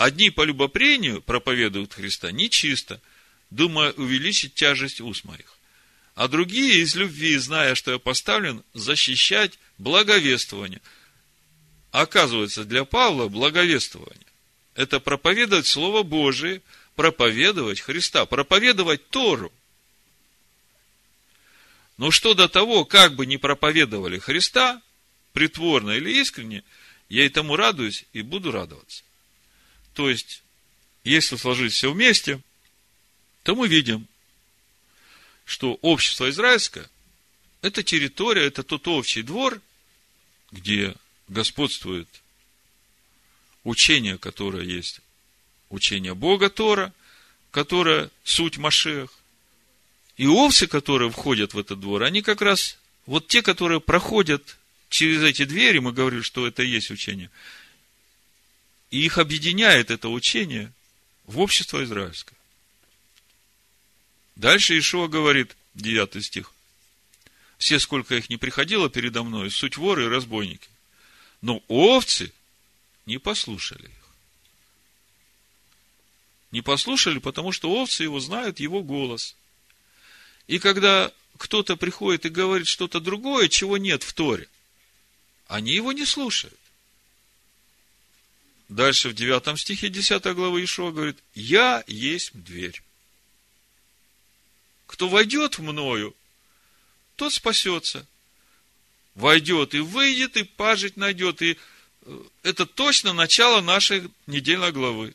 Одни 0.00 0.30
по 0.30 0.44
любопрению 0.44 1.20
проповедуют 1.20 1.92
Христа 1.92 2.32
нечисто, 2.32 3.02
думая 3.50 3.92
увеличить 3.92 4.54
тяжесть 4.54 5.02
уст 5.02 5.24
моих. 5.24 5.58
А 6.20 6.28
другие 6.28 6.82
из 6.82 6.96
любви, 6.96 7.34
зная, 7.38 7.74
что 7.74 7.92
я 7.92 7.98
поставлен, 7.98 8.62
защищать 8.74 9.58
благовествование. 9.78 10.82
Оказывается, 11.92 12.66
для 12.66 12.84
Павла 12.84 13.28
благовествование– 13.28 14.26
это 14.74 15.00
проповедовать 15.00 15.66
Слово 15.66 16.02
Божие, 16.02 16.60
проповедовать 16.94 17.80
Христа, 17.80 18.26
проповедовать 18.26 19.08
Тору. 19.08 19.50
Но 21.96 22.10
что 22.10 22.34
до 22.34 22.50
того, 22.50 22.84
как 22.84 23.16
бы 23.16 23.24
не 23.24 23.38
проповедовали 23.38 24.18
Христа, 24.18 24.82
притворно 25.32 25.92
или 25.92 26.20
искренне, 26.20 26.64
я 27.08 27.24
этому 27.24 27.56
радуюсь 27.56 28.04
и 28.12 28.20
буду 28.20 28.52
радоваться. 28.52 29.04
То 29.94 30.10
есть, 30.10 30.42
если 31.02 31.36
сложить 31.36 31.72
все 31.72 31.90
вместе, 31.90 32.42
то 33.42 33.56
мы 33.56 33.68
видим, 33.68 34.06
что 35.50 35.80
общество 35.82 36.30
израильское– 36.30 36.88
это 37.60 37.82
территория, 37.82 38.46
это 38.46 38.62
тот 38.62 38.86
общий 38.86 39.22
двор, 39.22 39.60
где 40.52 40.94
господствует 41.26 42.06
учение, 43.64 44.16
которое 44.16 44.62
есть 44.62 45.00
учение 45.68 46.14
Бога 46.14 46.50
Тора, 46.50 46.94
которое 47.50 48.10
суть 48.22 48.58
Машех. 48.58 49.12
И 50.16 50.28
овцы, 50.28 50.68
которые 50.68 51.10
входят 51.10 51.52
в 51.52 51.58
этот 51.58 51.80
двор, 51.80 52.04
они 52.04 52.22
как 52.22 52.42
раз 52.42 52.78
вот 53.06 53.26
те, 53.26 53.42
которые 53.42 53.80
проходят 53.80 54.56
через 54.88 55.20
эти 55.24 55.44
двери, 55.44 55.78
мы 55.78 55.92
говорили, 55.92 56.22
что 56.22 56.46
это 56.46 56.62
и 56.62 56.68
есть 56.68 56.92
учение, 56.92 57.28
и 58.92 59.04
их 59.04 59.18
объединяет 59.18 59.90
это 59.90 60.10
учение 60.10 60.72
в 61.24 61.40
общество 61.40 61.82
израильское. 61.82 62.36
Дальше 64.40 64.78
Ишуа 64.78 65.06
говорит, 65.06 65.54
9 65.74 66.24
стих. 66.24 66.54
Все, 67.58 67.78
сколько 67.78 68.14
их 68.14 68.30
не 68.30 68.38
приходило 68.38 68.88
передо 68.88 69.22
мной, 69.22 69.50
суть 69.50 69.76
воры 69.76 70.04
и 70.04 70.08
разбойники. 70.08 70.66
Но 71.42 71.62
овцы 71.68 72.32
не 73.04 73.18
послушали 73.18 73.84
их. 73.84 74.08
Не 76.52 76.62
послушали, 76.62 77.18
потому 77.18 77.52
что 77.52 77.70
овцы 77.70 78.04
его 78.04 78.18
знают, 78.18 78.60
его 78.60 78.82
голос. 78.82 79.36
И 80.46 80.58
когда 80.58 81.12
кто-то 81.36 81.76
приходит 81.76 82.24
и 82.24 82.30
говорит 82.30 82.66
что-то 82.66 82.98
другое, 82.98 83.46
чего 83.50 83.76
нет 83.76 84.02
в 84.02 84.14
Торе, 84.14 84.48
они 85.48 85.74
его 85.74 85.92
не 85.92 86.06
слушают. 86.06 86.58
Дальше 88.70 89.10
в 89.10 89.14
9 89.14 89.60
стихе 89.60 89.90
10 89.90 90.22
главы 90.34 90.64
Ишуа 90.64 90.92
говорит, 90.92 91.18
я 91.34 91.84
есть 91.86 92.30
дверь. 92.32 92.80
Кто 94.90 95.08
войдет 95.08 95.56
в 95.56 95.62
мною, 95.62 96.16
тот 97.14 97.32
спасется. 97.32 98.08
Войдет 99.14 99.72
и 99.72 99.78
выйдет, 99.78 100.36
и 100.36 100.42
пажить 100.42 100.96
найдет. 100.96 101.42
И 101.42 101.56
э, 102.02 102.22
это 102.42 102.66
точно 102.66 103.12
начало 103.12 103.60
нашей 103.60 104.10
недельной 104.26 104.72
главы. 104.72 105.14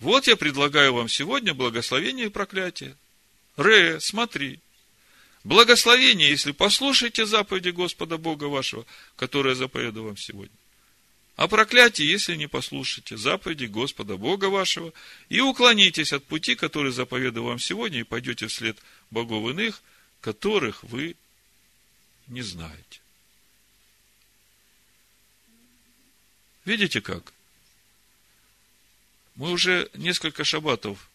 Вот 0.00 0.26
я 0.26 0.34
предлагаю 0.34 0.94
вам 0.94 1.08
сегодня 1.08 1.54
благословение 1.54 2.26
и 2.26 2.28
проклятие. 2.28 2.96
Ре, 3.56 4.00
смотри. 4.00 4.58
Благословение, 5.44 6.30
если 6.30 6.50
послушаете 6.50 7.24
заповеди 7.24 7.68
Господа 7.68 8.18
Бога 8.18 8.46
вашего, 8.46 8.84
которые 9.14 9.54
заповедую 9.54 10.06
вам 10.06 10.16
сегодня. 10.16 10.56
А 11.36 11.48
проклятие, 11.48 12.08
если 12.08 12.36
не 12.36 12.46
послушаете 12.46 13.16
заповеди 13.16 13.64
Господа 13.64 14.16
Бога 14.16 14.46
вашего 14.46 14.92
и 15.28 15.40
уклонитесь 15.40 16.12
от 16.12 16.24
пути, 16.24 16.54
который 16.54 16.92
заповедую 16.92 17.46
вам 17.46 17.58
сегодня, 17.58 18.00
и 18.00 18.04
пойдете 18.04 18.46
вслед 18.46 18.78
богов 19.10 19.50
иных, 19.50 19.82
которых 20.20 20.82
вы 20.84 21.16
не 22.26 22.42
знаете. 22.42 23.00
Видите 26.64 27.00
как? 27.00 27.32
Мы 29.34 29.50
уже 29.50 29.90
несколько 29.94 30.44
шабатов 30.44 31.10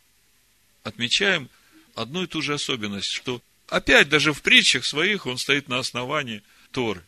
отмечаем 0.83 1.49
одну 1.95 2.23
и 2.23 2.27
ту 2.27 2.41
же 2.41 2.53
особенность, 2.53 3.09
что 3.09 3.41
опять 3.67 4.09
даже 4.09 4.33
в 4.33 4.41
притчах 4.41 4.85
своих 4.85 5.25
он 5.25 5.37
стоит 5.37 5.67
на 5.67 5.79
основании 5.79 6.43
Торы. 6.71 7.03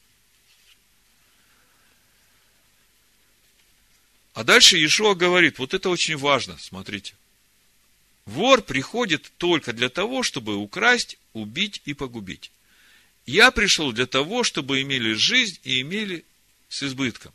А 4.33 4.43
дальше 4.43 4.77
Иешуа 4.77 5.13
говорит, 5.13 5.59
вот 5.59 5.73
это 5.73 5.89
очень 5.89 6.17
важно, 6.17 6.57
смотрите. 6.57 7.13
Вор 8.25 8.61
приходит 8.61 9.31
только 9.37 9.73
для 9.73 9.89
того, 9.89 10.23
чтобы 10.23 10.55
украсть, 10.55 11.17
убить 11.33 11.81
и 11.85 11.93
погубить. 11.93 12.51
Я 13.25 13.51
пришел 13.51 13.91
для 13.91 14.05
того, 14.05 14.43
чтобы 14.43 14.81
имели 14.81 15.13
жизнь 15.13 15.59
и 15.63 15.81
имели 15.81 16.25
с 16.69 16.83
избытком. 16.83 17.33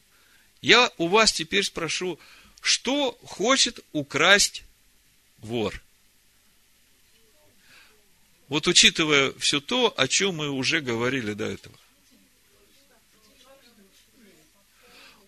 Я 0.60 0.90
у 0.98 1.08
вас 1.08 1.32
теперь 1.32 1.64
спрошу, 1.64 2.18
что 2.60 3.12
хочет 3.24 3.80
украсть 3.92 4.64
вор? 5.38 5.80
Вот 8.48 8.66
учитывая 8.68 9.32
все 9.38 9.60
то, 9.60 9.92
о 9.96 10.08
чем 10.08 10.36
мы 10.36 10.50
уже 10.50 10.80
говорили 10.80 11.32
до 11.32 11.44
этого. 11.44 11.76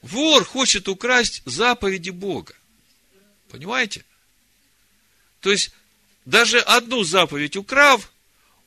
Вор 0.02 0.44
хочет 0.44 0.88
украсть 0.88 1.42
заповеди 1.44 2.11
Бога. 2.11 2.54
Понимаете? 3.48 4.04
То 5.41 5.51
есть, 5.51 5.70
даже 6.24 6.61
одну 6.61 7.05
заповедь 7.05 7.57
украв, 7.57 8.11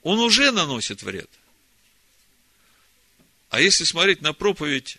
он 0.04 0.20
уже 0.20 0.52
наносит 0.52 1.04
вред. 1.04 1.30
А 3.50 3.60
если 3.60 3.84
смотреть 3.84 4.22
на 4.22 4.34
проповедь 4.34 4.98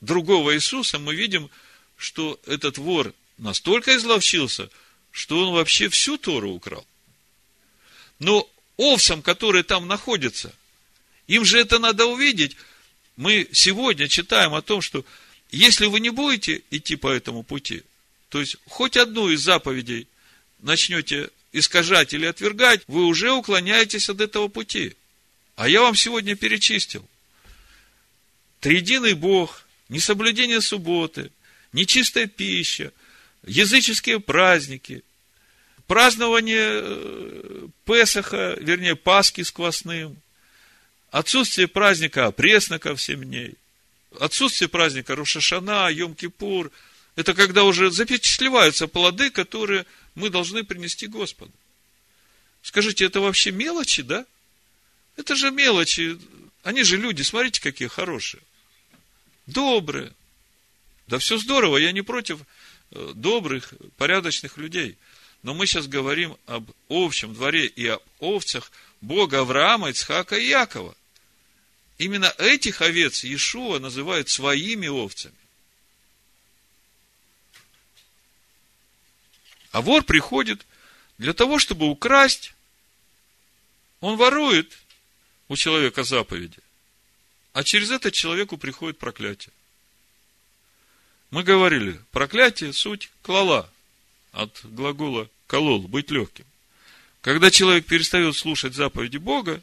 другого 0.00 0.54
Иисуса, 0.54 0.98
мы 0.98 1.14
видим, 1.14 1.50
что 1.96 2.40
этот 2.46 2.78
вор 2.78 3.14
настолько 3.38 3.94
изловчился, 3.96 4.70
что 5.10 5.46
он 5.46 5.54
вообще 5.54 5.88
всю 5.88 6.16
Тору 6.16 6.50
украл. 6.52 6.86
Но 8.18 8.48
овцам, 8.76 9.22
которые 9.22 9.62
там 9.62 9.86
находятся, 9.86 10.54
им 11.26 11.44
же 11.44 11.60
это 11.60 11.78
надо 11.78 12.06
увидеть. 12.06 12.56
Мы 13.16 13.48
сегодня 13.52 14.08
читаем 14.08 14.54
о 14.54 14.62
том, 14.62 14.80
что 14.80 15.04
если 15.50 15.86
вы 15.86 16.00
не 16.00 16.10
будете 16.10 16.62
идти 16.70 16.96
по 16.96 17.08
этому 17.08 17.42
пути, 17.42 17.82
то 18.30 18.40
есть 18.40 18.56
хоть 18.66 18.96
одну 18.96 19.28
из 19.28 19.40
заповедей 19.42 20.08
начнете 20.62 21.30
искажать 21.52 22.14
или 22.14 22.26
отвергать, 22.26 22.82
вы 22.86 23.04
уже 23.04 23.30
уклоняетесь 23.30 24.08
от 24.08 24.20
этого 24.20 24.48
пути. 24.48 24.96
А 25.56 25.68
я 25.68 25.82
вам 25.82 25.94
сегодня 25.94 26.34
перечистил. 26.34 27.06
Триединый 28.60 29.14
Бог, 29.14 29.64
несоблюдение 29.88 30.60
субботы, 30.60 31.30
нечистая 31.72 32.26
пища, 32.26 32.92
языческие 33.44 34.20
праздники, 34.20 35.02
празднование 35.86 36.70
э, 36.72 37.68
Песаха, 37.84 38.56
вернее, 38.60 38.96
Пасхи 38.96 39.42
с 39.42 39.50
квасным, 39.50 40.16
отсутствие 41.10 41.68
праздника 41.68 42.26
опресноков 42.26 43.02
7 43.02 43.22
дней, 43.24 43.54
отсутствие 44.18 44.68
праздника 44.68 45.16
Рошашана, 45.16 45.92
Йом-Кипур, 45.92 46.70
это 47.16 47.34
когда 47.34 47.64
уже 47.64 47.90
запечатлеваются 47.90 48.86
плоды, 48.86 49.30
которые 49.30 49.84
мы 50.14 50.30
должны 50.30 50.64
принести 50.64 51.06
Господу. 51.06 51.52
Скажите, 52.62 53.04
это 53.04 53.20
вообще 53.20 53.50
мелочи, 53.50 54.02
да? 54.02 54.24
Это 55.16 55.36
же 55.36 55.50
мелочи. 55.50 56.18
Они 56.62 56.84
же 56.84 56.96
люди, 56.96 57.22
смотрите, 57.22 57.60
какие 57.60 57.88
хорошие. 57.88 58.42
Добрые. 59.46 60.12
Да 61.08 61.18
все 61.18 61.36
здорово, 61.38 61.78
я 61.78 61.92
не 61.92 62.02
против 62.02 62.40
э, 62.92 63.12
добрых, 63.14 63.74
порядочных 63.96 64.56
людей. 64.56 64.96
Но 65.42 65.54
мы 65.54 65.66
сейчас 65.66 65.88
говорим 65.88 66.36
об 66.46 66.70
общем 66.88 67.34
дворе 67.34 67.66
и 67.66 67.86
об 67.88 68.02
овцах 68.20 68.70
Бога 69.00 69.40
Авраама, 69.40 69.90
Ицхака 69.90 70.36
и 70.36 70.46
Якова. 70.46 70.94
Именно 71.98 72.32
этих 72.38 72.80
овец 72.80 73.24
Иешуа 73.24 73.78
называют 73.80 74.28
своими 74.28 74.86
овцами. 74.86 75.34
А 79.72 79.80
вор 79.80 80.04
приходит 80.04 80.66
для 81.18 81.32
того, 81.32 81.58
чтобы 81.58 81.86
украсть. 81.88 82.54
Он 84.00 84.16
ворует 84.16 84.70
у 85.48 85.56
человека 85.56 86.04
заповеди. 86.04 86.58
А 87.54 87.64
через 87.64 87.90
это 87.90 88.10
человеку 88.10 88.58
приходит 88.58 88.98
проклятие. 88.98 89.52
Мы 91.30 91.42
говорили, 91.42 91.98
проклятие– 92.10 92.72
суть 92.74 93.10
клала. 93.22 93.68
От 94.32 94.60
глагола 94.64 95.28
колол, 95.46 95.88
быть 95.88 96.10
легким. 96.10 96.46
Когда 97.20 97.50
человек 97.50 97.86
перестает 97.86 98.36
слушать 98.36 98.74
заповеди 98.74 99.16
Бога, 99.16 99.62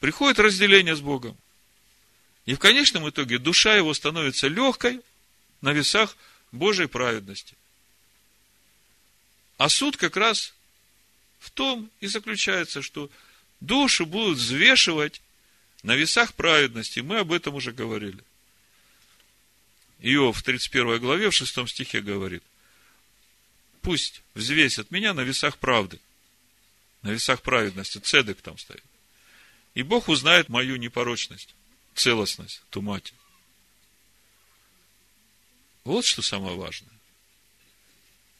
приходит 0.00 0.38
разделение 0.38 0.96
с 0.96 1.00
Богом. 1.00 1.36
И 2.46 2.54
в 2.54 2.58
конечном 2.58 3.08
итоге 3.08 3.38
душа 3.38 3.76
его 3.76 3.92
становится 3.94 4.48
легкой 4.48 5.00
на 5.60 5.72
весах 5.72 6.16
Божьей 6.50 6.86
праведности. 6.86 7.54
А 9.58 9.68
суд 9.68 9.96
как 9.96 10.16
раз 10.16 10.54
в 11.40 11.50
том 11.50 11.90
и 12.00 12.06
заключается, 12.06 12.80
что 12.80 13.10
душу 13.60 14.06
будут 14.06 14.38
взвешивать 14.38 15.20
на 15.82 15.96
весах 15.96 16.32
праведности. 16.34 17.00
Мы 17.00 17.18
об 17.18 17.32
этом 17.32 17.54
уже 17.54 17.72
говорили. 17.72 18.22
Иов 20.00 20.38
в 20.38 20.42
31 20.44 21.00
главе, 21.00 21.30
в 21.30 21.34
6 21.34 21.68
стихе 21.68 22.00
говорит, 22.00 22.44
пусть 23.82 24.22
взвесят 24.34 24.92
меня 24.92 25.12
на 25.12 25.22
весах 25.22 25.58
правды, 25.58 25.98
на 27.02 27.10
весах 27.10 27.42
праведности, 27.42 27.98
цедек 27.98 28.40
там 28.40 28.56
стоит. 28.58 28.84
И 29.74 29.82
Бог 29.82 30.08
узнает 30.08 30.48
мою 30.48 30.76
непорочность, 30.76 31.52
целостность, 31.94 32.62
тумати. 32.70 33.12
Вот 35.82 36.04
что 36.04 36.22
самое 36.22 36.56
важное. 36.56 36.92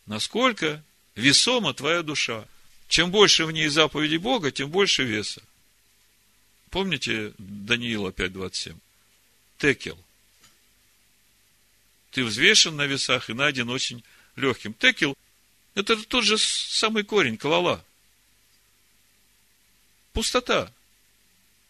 Насколько 0.06 0.84
весома 1.18 1.74
твоя 1.74 2.02
душа. 2.02 2.46
Чем 2.88 3.10
больше 3.10 3.44
в 3.44 3.50
ней 3.50 3.68
заповедей 3.68 4.18
Бога, 4.18 4.50
тем 4.50 4.70
больше 4.70 5.02
веса. 5.02 5.42
Помните 6.70 7.32
Даниила 7.38 8.10
5.27? 8.10 8.76
Текел. 9.58 9.98
Ты 12.12 12.24
взвешен 12.24 12.76
на 12.76 12.86
весах 12.86 13.28
и 13.28 13.34
найден 13.34 13.68
очень 13.68 14.02
легким. 14.36 14.72
Текел– 14.72 15.16
это 15.74 15.96
тот 16.04 16.24
же 16.24 16.38
самый 16.38 17.02
корень, 17.02 17.36
клала. 17.36 17.84
Пустота. 20.12 20.72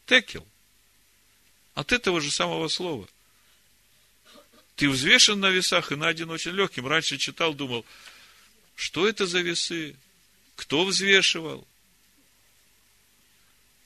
Текел. 0.06 0.46
От 1.74 1.92
этого 1.92 2.20
же 2.20 2.30
самого 2.30 2.68
слова. 2.68 3.08
Ты 4.76 4.88
взвешен 4.88 5.40
на 5.40 5.50
весах 5.50 5.90
и 5.90 5.96
найден 5.96 6.30
очень 6.30 6.52
легким. 6.52 6.86
Раньше 6.86 7.18
читал, 7.18 7.54
думал, 7.54 7.84
что 8.78 9.08
это 9.08 9.26
за 9.26 9.40
весы? 9.40 9.96
Кто 10.54 10.84
взвешивал? 10.84 11.66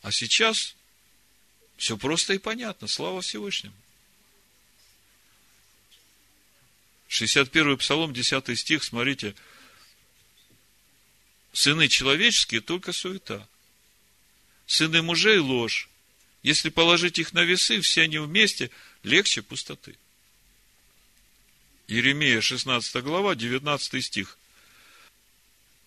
А 0.02 0.12
сейчас 0.12 0.76
все 1.78 1.96
просто 1.96 2.34
и 2.34 2.38
понятно. 2.38 2.86
Слава 2.88 3.22
Всевышнему. 3.22 3.74
61 7.08 7.78
Псалом, 7.78 8.12
10 8.12 8.58
стих, 8.58 8.84
смотрите. 8.84 9.34
Сыны 11.54 11.88
человеческие 11.88 12.60
только 12.60 12.92
суета. 12.92 13.48
Сыны 14.66 15.00
мужей 15.00 15.38
ложь. 15.38 15.88
Если 16.42 16.68
положить 16.68 17.18
их 17.18 17.32
на 17.32 17.44
весы, 17.44 17.80
все 17.80 18.02
они 18.02 18.18
вместе, 18.18 18.70
легче 19.04 19.40
пустоты. 19.40 19.96
Еремия, 21.88 22.42
16 22.42 23.02
глава, 23.02 23.34
19 23.34 24.04
стих. 24.04 24.36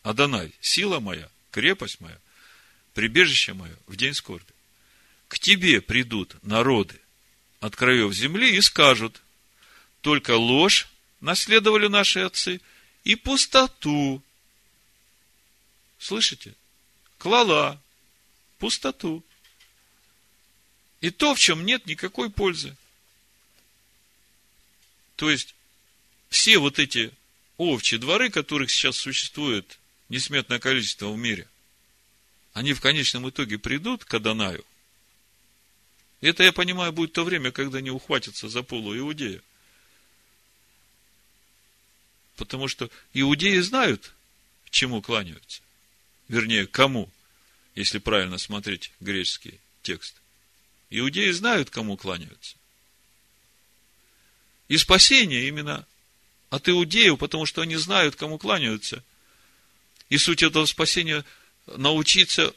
Адонай, 0.06 0.54
сила 0.62 1.00
моя, 1.00 1.28
крепость 1.50 2.00
моя, 2.00 2.20
прибежище 2.94 3.54
мое 3.54 3.76
в 3.88 3.96
день 3.96 4.14
скорби. 4.14 4.46
К 5.28 5.40
тебе 5.40 5.82
придут 5.82 6.36
народы 6.44 7.02
от 7.60 7.76
краев 7.76 8.14
земли 8.14 8.56
и 8.56 8.62
скажут, 8.62 9.20
только 10.02 10.38
ложь 10.38 10.88
наследовали 11.22 11.88
наши 11.88 12.20
отцы 12.20 12.62
и 13.04 13.16
пустоту. 13.16 14.22
Слышите? 15.98 16.54
Клала, 17.18 17.82
пустоту. 18.60 19.24
И 21.02 21.10
то, 21.10 21.34
в 21.34 21.40
чем 21.40 21.66
нет 21.66 21.88
никакой 21.88 22.30
пользы. 22.30 22.78
То 25.16 25.32
есть, 25.32 25.56
все 26.30 26.60
вот 26.60 26.78
эти 26.78 27.12
овчьи 27.58 27.98
дворы, 27.98 28.30
которых 28.30 28.70
сейчас 28.70 28.98
существует 28.98 29.80
несметное 30.10 30.60
количество 30.60 31.12
в 31.12 31.18
мире, 31.18 31.48
они 32.54 32.74
в 32.74 32.82
конечном 32.82 33.30
итоге 33.30 33.58
придут 33.58 34.06
к 34.06 34.14
Адонаю. 34.14 34.66
Это, 36.22 36.44
я 36.44 36.54
понимаю, 36.54 36.94
будет 36.94 37.14
то 37.14 37.24
время, 37.24 37.52
когда 37.52 37.80
они 37.80 37.92
ухватятся 37.92 38.48
за 38.48 38.64
полу 38.64 38.98
Иудея. 38.98 39.42
Потому 42.38 42.68
что 42.68 42.90
иудеи 43.14 43.60
знают, 43.60 44.14
чему 44.70 45.02
кланяются. 45.02 45.62
Вернее, 46.28 46.68
кому, 46.68 47.10
если 47.76 47.98
правильно 47.98 48.38
смотреть 48.38 48.92
греческий 49.00 49.60
текст. 49.84 50.16
Иудеи 50.90 51.32
знают, 51.32 51.70
кому 51.70 51.96
кланяются. 51.96 52.58
И 54.68 54.78
спасение 54.78 55.48
именно 55.48 55.86
от 56.50 56.68
иудеев, 56.68 57.20
потому 57.20 57.46
что 57.46 57.62
они 57.62 57.76
знают, 57.76 58.16
кому 58.16 58.38
кланяются– 58.38 59.04
и 60.10 60.18
суть 60.18 60.44
этого 60.44 60.66
спасения– 60.66 61.24
научиться 61.68 62.56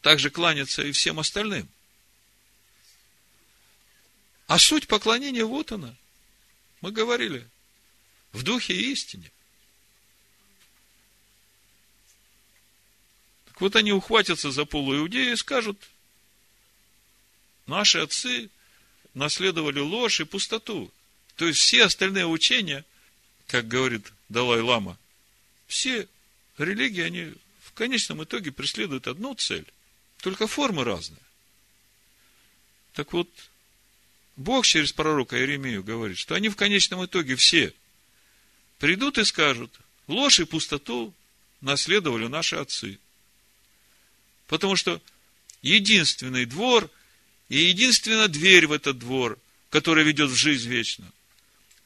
также 0.00 0.30
кланяться 0.30 0.82
и 0.82 0.92
всем 0.92 1.18
остальным. 1.18 1.68
А 4.46 4.58
суть 4.58 4.86
поклонения 4.86 5.44
вот 5.44 5.72
она. 5.72 5.94
Мы 6.80 6.90
говорили. 6.92 7.46
В 8.32 8.42
духе 8.42 8.74
и 8.74 8.92
истине. 8.92 9.30
Так 13.46 13.60
вот 13.60 13.76
они 13.76 13.92
ухватятся 13.92 14.50
за 14.50 14.64
полуиудею 14.64 15.32
и 15.32 15.36
скажут, 15.36 15.82
наши 17.66 17.98
отцы 17.98 18.50
наследовали 19.14 19.80
ложь 19.80 20.20
и 20.20 20.24
пустоту. 20.24 20.92
То 21.36 21.46
есть 21.46 21.60
все 21.60 21.84
остальные 21.84 22.26
учения, 22.26 22.84
как 23.46 23.66
говорит 23.66 24.12
Далай-Лама, 24.28 24.98
все 25.66 26.08
религии, 26.60 27.02
они 27.02 27.34
в 27.62 27.72
конечном 27.72 28.24
итоге 28.24 28.52
преследуют 28.52 29.06
одну 29.06 29.34
цель, 29.34 29.66
только 30.20 30.46
формы 30.46 30.84
разные. 30.84 31.20
Так 32.92 33.12
вот, 33.12 33.28
Бог 34.36 34.66
через 34.66 34.92
пророка 34.92 35.36
Иеремию 35.36 35.82
говорит, 35.82 36.18
что 36.18 36.34
они 36.34 36.48
в 36.48 36.56
конечном 36.56 37.04
итоге 37.04 37.36
все 37.36 37.72
придут 38.78 39.18
и 39.18 39.24
скажут, 39.24 39.72
ложь 40.06 40.40
и 40.40 40.44
пустоту 40.44 41.12
наследовали 41.60 42.26
наши 42.26 42.56
отцы. 42.56 42.98
Потому 44.46 44.76
что 44.76 45.00
единственный 45.62 46.44
двор 46.46 46.90
и 47.48 47.58
единственная 47.58 48.28
дверь 48.28 48.66
в 48.66 48.72
этот 48.72 48.98
двор, 48.98 49.38
которая 49.70 50.04
ведет 50.04 50.30
в 50.30 50.36
жизнь 50.36 50.68
вечную, 50.68 51.12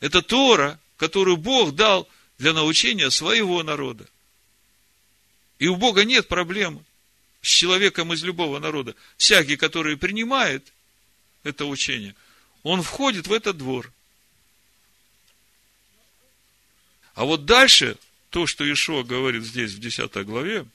это 0.00 0.22
Тора, 0.22 0.80
которую 0.96 1.36
Бог 1.36 1.74
дал 1.74 2.08
для 2.38 2.52
научения 2.52 3.10
своего 3.10 3.62
народа. 3.62 4.06
И 5.62 5.68
у 5.68 5.76
Бога 5.76 6.04
нет 6.04 6.26
проблем 6.26 6.84
с 7.40 7.46
человеком 7.46 8.12
из 8.12 8.24
любого 8.24 8.58
народа. 8.58 8.96
Всякий, 9.16 9.56
который 9.56 9.96
принимает 9.96 10.72
это 11.44 11.66
учение, 11.66 12.16
он 12.64 12.82
входит 12.82 13.28
в 13.28 13.32
этот 13.32 13.58
двор. 13.58 13.92
А 17.14 17.24
вот 17.24 17.44
дальше, 17.44 17.96
то, 18.30 18.48
что 18.48 18.64
Ишуа 18.64 19.04
говорит 19.04 19.44
здесь 19.44 19.70
в 19.70 19.78
10 19.78 20.12
главе, 20.26 20.66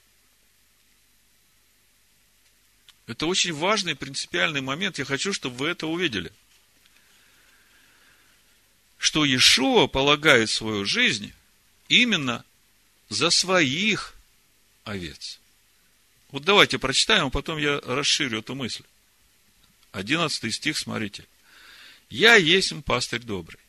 это 3.07 3.25
очень 3.25 3.51
важный 3.51 3.93
принципиальный 3.93 4.61
момент. 4.61 4.99
Я 4.99 5.03
хочу, 5.03 5.33
чтобы 5.33 5.57
вы 5.57 5.67
это 5.67 5.87
увидели. 5.87 6.31
Что 8.97 9.25
Иешуа 9.25 9.87
полагает 9.87 10.49
свою 10.49 10.85
жизнь 10.85 11.33
именно 11.89 12.45
за 13.09 13.31
своих 13.31 14.13
овец. 14.87 15.39
Вот 16.31 16.43
давайте 16.43 16.77
прочитаем, 16.79 17.27
а 17.27 17.29
потом 17.29 17.57
я 17.57 17.79
расширю 17.81 18.39
эту 18.39 18.55
мысль. 18.55 18.83
Одиннадцатый 19.91 20.51
стих, 20.51 20.77
смотрите. 20.77 21.25
«Я 22.09 22.35
есть 22.35 22.73
пастырь 22.85 23.21
добрый». 23.21 23.59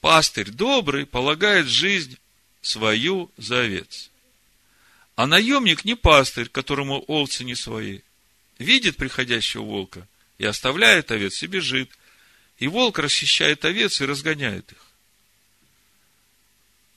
Пастырь 0.00 0.50
добрый 0.50 1.06
полагает 1.06 1.68
жизнь 1.68 2.18
свою 2.60 3.30
за 3.36 3.60
овец. 3.60 4.10
А 5.14 5.26
наемник 5.26 5.84
не 5.84 5.94
пастырь, 5.94 6.48
которому 6.48 7.04
овцы 7.06 7.44
не 7.44 7.54
свои. 7.54 8.00
Видит 8.58 8.96
приходящего 8.96 9.62
волка 9.62 10.08
и 10.38 10.44
оставляет 10.44 11.12
овец 11.12 11.40
и 11.42 11.46
бежит. 11.46 11.90
И 12.58 12.66
волк 12.66 12.98
расхищает 12.98 13.64
овец 13.64 14.00
и 14.00 14.04
разгоняет 14.04 14.72
их. 14.72 14.91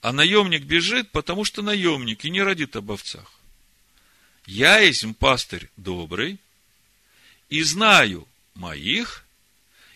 А 0.06 0.12
наемник 0.12 0.62
бежит, 0.62 1.10
потому 1.10 1.44
что 1.44 1.62
наемник 1.62 2.24
и 2.24 2.30
не 2.30 2.40
родит 2.40 2.76
об 2.76 2.92
овцах. 2.92 3.28
Я 4.46 4.78
есть 4.78 5.04
пастырь 5.18 5.68
добрый, 5.76 6.38
и 7.48 7.60
знаю 7.64 8.28
моих, 8.54 9.24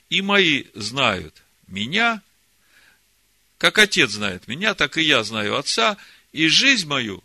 и 0.08 0.20
мои 0.20 0.64
знают 0.74 1.40
меня, 1.68 2.22
как 3.56 3.78
отец 3.78 4.10
знает 4.10 4.48
меня, 4.48 4.74
так 4.74 4.98
и 4.98 5.02
я 5.02 5.22
знаю 5.22 5.56
отца, 5.56 5.96
и 6.32 6.48
жизнь 6.48 6.88
мою 6.88 7.22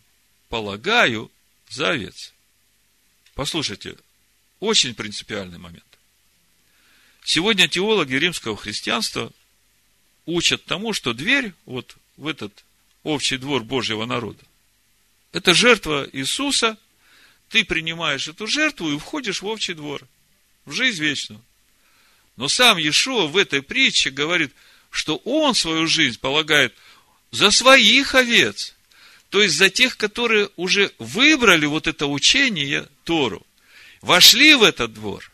полагаю 0.49 1.31
за 1.69 1.89
овец. 1.89 2.33
Послушайте, 3.33 3.97
очень 4.59 4.93
принципиальный 4.93 5.57
момент. 5.57 5.97
Сегодня 7.23 7.67
теологи 7.67 8.13
римского 8.13 8.55
христианства 8.55 9.33
учат 10.27 10.63
тому, 10.65 10.93
что 10.93 11.13
дверь 11.15 11.51
вот 11.65 11.97
в 12.17 12.27
этот 12.27 12.63
общий 13.05 13.37
двор 13.37 13.63
Божьего 13.63 14.05
народа. 14.05 14.43
Это 15.31 15.53
жертва 15.53 16.09
Иисуса, 16.11 16.77
ты 17.49 17.63
принимаешь 17.63 18.27
эту 18.27 18.47
жертву 18.47 18.91
и 18.91 18.97
входишь 18.97 19.41
в 19.41 19.47
овчий 19.47 19.75
двор, 19.75 20.01
в 20.65 20.73
жизнь 20.73 21.01
вечную. 21.01 21.41
Но 22.35 22.47
сам 22.49 22.77
Иешуа 22.77 23.27
в 23.27 23.37
этой 23.37 23.61
притче 23.61 24.09
говорит, 24.09 24.53
что 24.89 25.17
он 25.17 25.53
свою 25.53 25.87
жизнь 25.87 26.19
полагает 26.19 26.75
за 27.31 27.51
своих 27.51 28.15
овец, 28.15 28.73
то 29.29 29.41
есть 29.41 29.55
за 29.55 29.69
тех, 29.69 29.97
которые 29.97 30.49
уже 30.55 30.91
выбрали 30.97 31.67
вот 31.67 31.85
это 31.85 32.07
учение 32.07 32.89
Тору, 33.03 33.45
вошли 34.01 34.55
в 34.55 34.63
этот 34.63 34.93
двор. 34.93 35.31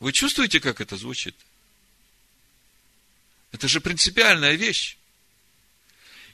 Вы 0.00 0.12
чувствуете, 0.12 0.60
как 0.60 0.82
это 0.82 0.96
звучит? 0.96 1.34
Это 3.52 3.68
же 3.68 3.80
принципиальная 3.80 4.54
вещь. 4.54 4.96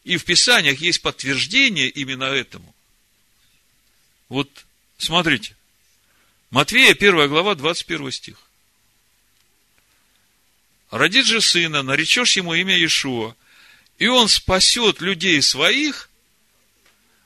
И 0.03 0.17
в 0.17 0.25
Писаниях 0.25 0.81
есть 0.81 1.01
подтверждение 1.01 1.89
именно 1.89 2.25
этому. 2.25 2.75
Вот 4.29 4.49
смотрите. 4.99 5.57
Матвея, 6.51 6.93
1 6.93 7.29
глава, 7.29 7.55
21 7.55 8.13
стих. 8.13 8.39
Родит 10.91 11.27
же 11.27 11.41
сына, 11.41 11.83
наречешь 11.83 12.37
ему 12.37 12.55
имя 12.55 12.77
Иешуа, 12.77 13.35
и 13.99 14.07
он 14.07 14.29
спасет 14.29 15.01
людей 15.01 15.41
своих 15.43 16.11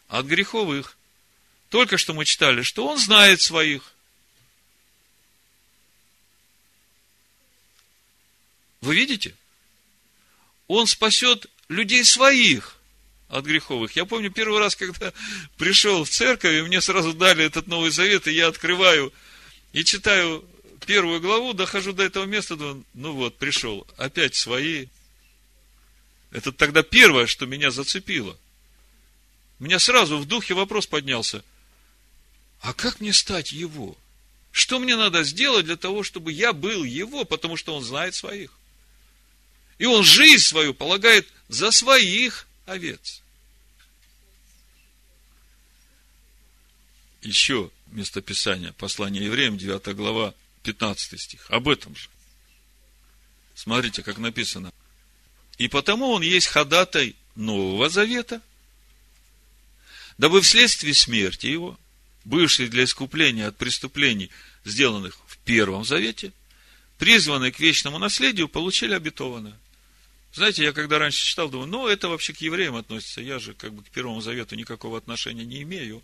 от 0.09 0.27
греховых. 0.27 0.97
Только 1.69 1.99
что 1.99 2.15
мы 2.15 2.25
читали, 2.25 2.63
что 2.63 2.87
он 2.87 2.99
знает 2.99 3.43
своих. 3.43 3.93
Вы 8.81 8.95
видите? 8.95 9.35
Он 10.69 10.87
спасет 10.87 11.47
людей 11.69 12.05
своих 12.05 12.77
от 13.29 13.45
греховых. 13.45 13.97
Я 13.97 14.05
помню 14.05 14.31
первый 14.31 14.59
раз, 14.59 14.77
когда 14.77 15.13
пришел 15.57 16.05
в 16.05 16.11
церковь, 16.11 16.59
и 16.59 16.63
мне 16.63 16.81
сразу 16.81 17.13
дали 17.13 17.45
этот 17.45 17.67
Новый 17.67 17.91
Завет, 17.91 18.27
и 18.27 18.33
я 18.33 18.47
открываю 18.47 19.13
и 19.73 19.85
читаю 19.85 20.45
первую 20.87 21.21
главу, 21.21 21.53
дохожу 21.53 21.93
до 21.93 22.05
этого 22.05 22.25
места, 22.25 22.57
думаю, 22.57 22.85
ну 22.95 23.13
вот, 23.13 23.37
пришел, 23.37 23.87
опять 23.97 24.35
свои. 24.35 24.87
Это 26.31 26.53
тогда 26.53 26.83
первое, 26.83 27.27
что 27.27 27.47
меня 27.47 27.71
зацепило. 27.71 28.37
У 29.61 29.65
меня 29.65 29.79
сразу 29.79 30.19
в 30.19 30.27
духе 30.27 30.55
вопрос 30.55 30.87
поднялся. 30.87 31.45
А 32.61 32.73
как 32.73 33.01
мне 33.01 33.13
стать 33.13 33.53
его? 33.53 33.97
Что 34.51 34.79
мне 34.79 34.97
надо 34.97 35.25
сделать 35.25 35.67
для 35.67 35.77
того, 35.77 36.03
чтобы 36.03 36.33
я 36.33 36.53
был 36.53 36.85
его, 36.85 37.25
потому 37.25 37.57
что 37.57 37.75
он 37.75 37.83
знает 37.83 38.15
своих? 38.15 38.58
И 39.79 39.87
он 39.87 40.05
жизнь 40.05 40.45
свою 40.45 40.75
полагает 40.75 41.29
за 41.49 41.71
своих 41.71 42.47
овец. 42.67 43.23
Еще 47.23 47.71
местописание, 47.87 48.73
послание 48.73 49.25
евреям, 49.25 49.57
9 49.57 49.95
глава, 49.97 50.35
15 50.63 51.21
стих. 51.21 51.51
Об 51.51 51.69
этом 51.69 51.95
же. 51.97 52.09
Смотрите, 53.55 54.03
как 54.03 54.19
написано. 54.19 54.73
И 55.59 55.69
потому 55.69 56.11
он 56.11 56.23
есть 56.23 56.47
ходатай 56.47 57.17
Нового 57.35 57.89
Завета, 57.89 58.41
дабы 60.17 60.41
вследствие 60.43 60.95
смерти 60.95 61.47
его, 61.47 61.79
бывший 62.25 62.69
для 62.69 62.85
искупления 62.85 63.49
от 63.49 63.57
преступлений, 63.57 64.31
сделанных 64.65 65.19
в 65.27 65.39
Первом 65.39 65.85
Завете, 65.85 66.33
призванные 66.99 67.53
к 67.53 67.61
вечному 67.61 67.99
наследию, 67.99 68.49
получили 68.49 68.95
обетованное. 68.95 69.59
Знаете, 70.33 70.63
я 70.63 70.73
когда 70.73 70.99
раньше 70.99 71.25
читал, 71.25 71.49
думаю, 71.49 71.69
ну, 71.69 71.89
это 71.89 72.09
вообще 72.09 72.33
к 72.33 72.41
евреям 72.41 72.77
относится, 72.77 73.21
я 73.21 73.39
же 73.39 73.55
как 73.55 73.73
бы 73.73 73.83
к 73.83 73.91
Первому 73.91 74.21
Завету 74.21 74.57
никакого 74.57 74.99
отношения 74.99 75.45
не 75.45 75.63
имею. 75.63 76.03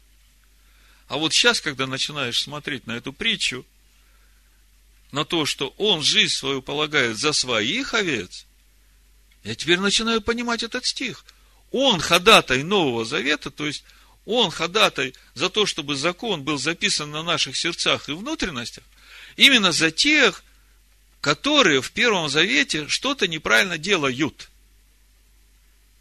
А 1.09 1.19
вот 1.19 1.33
сейчас, 1.33 1.61
когда 1.61 1.87
начинаешь 1.87 2.41
смотреть 2.41 2.87
на 2.87 2.93
эту 2.93 3.13
притчу, 3.13 3.67
на 5.13 5.25
то, 5.25 5.47
что 5.47 5.75
он 5.79 6.03
жизнь 6.03 6.35
свою 6.35 6.63
полагает 6.63 7.17
за 7.17 7.33
своих 7.33 7.95
овец, 7.95 8.47
я 9.45 9.55
теперь 9.55 9.79
начинаю 9.79 10.23
понимать 10.23 10.63
этот 10.63 10.87
стих. 10.87 11.25
Он 11.71 12.01
ходатай 12.01 12.63
Нового 12.63 13.05
Завета, 13.05 13.51
то 13.51 13.67
есть 13.67 13.85
он 14.25 14.51
ходатай 14.51 15.15
за 15.35 15.51
то, 15.51 15.67
чтобы 15.67 15.97
закон 15.97 16.43
был 16.43 16.57
записан 16.57 17.11
на 17.11 17.23
наших 17.23 17.57
сердцах 17.57 18.09
и 18.09 18.13
внутренностях, 18.13 18.85
именно 19.37 19.71
за 19.71 19.91
тех, 19.91 20.43
которые 21.25 21.81
в 21.81 21.91
Первом 21.91 22.29
Завете 22.29 22.87
что-то 22.87 23.27
неправильно 23.27 23.79
делают. 23.79 24.51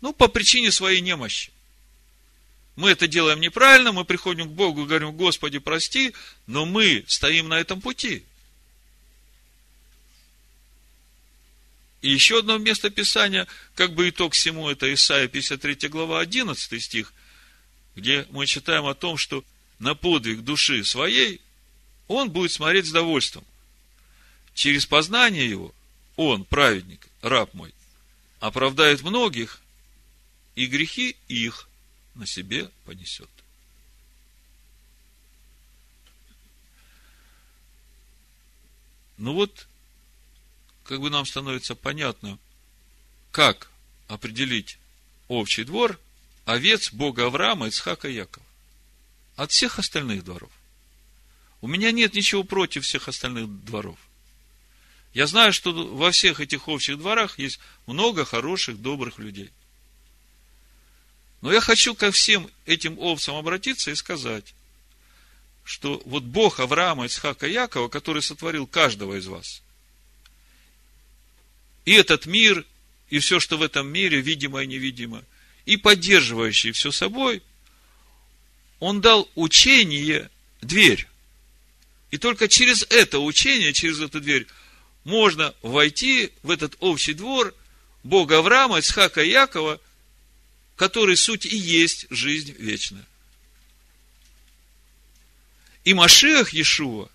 Ну, 0.01 0.11
по 0.11 0.27
причине 0.27 0.69
своей 0.69 0.99
немощи. 0.99 1.53
Мы 2.75 2.89
это 2.89 3.07
делаем 3.07 3.39
неправильно, 3.39 3.93
мы 3.93 4.03
приходим 4.03 4.49
к 4.49 4.51
Богу 4.51 4.83
и 4.83 4.85
говорим, 4.85 5.13
Господи, 5.13 5.59
прости, 5.59 6.13
но 6.45 6.65
мы 6.65 7.05
стоим 7.07 7.47
на 7.47 7.57
этом 7.57 7.79
пути. 7.79 8.25
И 12.01 12.11
еще 12.11 12.39
одно 12.39 12.57
место 12.57 12.89
Писания, 12.89 13.47
как 13.75 13.93
бы 13.93 14.09
итог 14.09 14.33
всему, 14.33 14.67
это 14.67 14.93
Исайя 14.93 15.29
53 15.29 15.87
глава 15.87 16.19
11 16.19 16.83
стих, 16.83 17.13
где 17.95 18.27
мы 18.31 18.45
читаем 18.45 18.87
о 18.87 18.93
том, 18.93 19.15
что 19.15 19.45
на 19.79 19.95
подвиг 19.95 20.41
души 20.41 20.83
своей 20.83 21.39
он 22.09 22.29
будет 22.29 22.51
смотреть 22.51 22.87
с 22.87 22.91
довольством. 22.91 23.45
Через 24.53 24.85
познание 24.85 25.49
его 25.49 25.73
он, 26.15 26.45
праведник, 26.45 27.07
раб 27.21 27.53
мой, 27.53 27.73
оправдает 28.39 29.01
многих, 29.01 29.61
и 30.55 30.67
грехи 30.67 31.17
их 31.27 31.67
на 32.13 32.27
себе 32.27 32.69
понесет. 32.85 33.29
Ну 39.17 39.33
вот, 39.33 39.67
как 40.83 40.99
бы 40.99 41.09
нам 41.09 41.25
становится 41.25 41.75
понятно, 41.75 42.37
как 43.31 43.71
определить 44.07 44.77
общий 45.27 45.63
двор 45.63 45.99
овец 46.45 46.91
Бога 46.91 47.25
Авраама, 47.25 47.67
Ицхака 47.67 48.07
и 48.07 48.13
Якова. 48.13 48.45
От 49.35 49.51
всех 49.51 49.79
остальных 49.79 50.23
дворов. 50.23 50.51
У 51.61 51.67
меня 51.67 51.91
нет 51.91 52.13
ничего 52.13 52.43
против 52.43 52.83
всех 52.83 53.07
остальных 53.07 53.47
дворов– 53.65 53.97
я 55.13 55.27
знаю, 55.27 55.53
что 55.53 55.71
во 55.71 56.11
всех 56.11 56.39
этих 56.39 56.67
общих 56.67 56.97
дворах 56.97 57.37
есть 57.37 57.59
много 57.85 58.25
хороших, 58.25 58.81
добрых 58.81 59.19
людей. 59.19 59.51
Но 61.41 61.51
я 61.51 61.61
хочу 61.61 61.93
ко 61.93 62.11
всем 62.11 62.49
этим 62.65 62.97
овцам 62.97 63.35
обратиться 63.35 63.91
и 63.91 63.95
сказать, 63.95 64.55
что 65.63 66.01
вот 66.05 66.23
Бог 66.23 66.59
Авраама, 66.59 67.05
Исхака, 67.05 67.47
Якова, 67.47 67.89
который 67.89 68.21
сотворил 68.21 68.65
каждого 68.65 69.17
из 69.17 69.27
вас, 69.27 69.61
и 71.85 71.91
этот 71.91 72.25
мир, 72.25 72.65
и 73.09 73.19
все, 73.19 73.39
что 73.39 73.57
в 73.57 73.61
этом 73.61 73.87
мире, 73.87 74.21
видимо 74.21 74.63
и 74.63 74.67
невидимо, 74.67 75.23
и 75.65 75.77
поддерживающий 75.77 76.71
все 76.71 76.91
собой, 76.91 77.43
он 78.79 79.01
дал 79.01 79.29
учение, 79.35 80.29
дверь. 80.61 81.07
И 82.09 82.17
только 82.17 82.47
через 82.47 82.83
это 82.89 83.19
учение, 83.19 83.73
через 83.73 83.99
эту 83.99 84.19
дверь, 84.19 84.47
можно 85.03 85.53
войти 85.61 86.31
в 86.43 86.51
этот 86.51 86.75
общий 86.79 87.13
двор 87.13 87.53
Бога 88.03 88.39
Авраама, 88.39 88.79
Исхака 88.79 89.21
и 89.21 89.29
Якова, 89.29 89.79
который 90.75 91.17
суть 91.17 91.45
и 91.45 91.55
есть 91.55 92.07
жизнь 92.09 92.55
вечная. 92.57 93.05
И 95.83 95.93
Машех 95.93 96.53
Иешуа, 96.53 97.09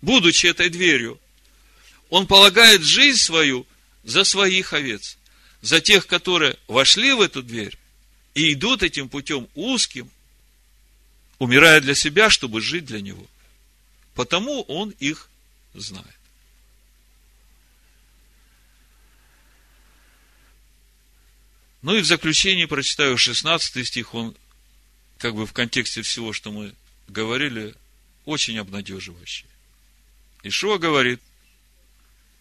будучи 0.00 0.46
этой 0.46 0.70
дверью, 0.70 1.20
он 2.08 2.26
полагает 2.26 2.82
жизнь 2.82 3.18
свою 3.18 3.66
за 4.02 4.24
своих 4.24 4.72
овец, 4.72 5.18
за 5.60 5.80
тех, 5.80 6.06
которые 6.06 6.56
вошли 6.66 7.12
в 7.12 7.20
эту 7.20 7.42
дверь 7.42 7.76
и 8.34 8.52
идут 8.52 8.82
этим 8.82 9.08
путем 9.08 9.48
узким, 9.54 10.10
умирая 11.38 11.80
для 11.80 11.94
себя, 11.94 12.30
чтобы 12.30 12.60
жить 12.60 12.86
для 12.86 13.00
него. 13.00 13.26
Потому 14.14 14.62
он 14.62 14.90
их 14.98 15.28
знает. 15.74 16.19
Ну 21.82 21.94
и 21.94 22.00
в 22.00 22.06
заключении 22.06 22.66
прочитаю 22.66 23.16
16 23.16 23.86
стих, 23.86 24.14
он 24.14 24.36
как 25.18 25.34
бы 25.34 25.46
в 25.46 25.52
контексте 25.52 26.02
всего, 26.02 26.32
что 26.32 26.52
мы 26.52 26.74
говорили, 27.08 27.74
очень 28.24 28.58
обнадеживающий. 28.58 29.46
Ишуа 30.42 30.78
говорит, 30.78 31.20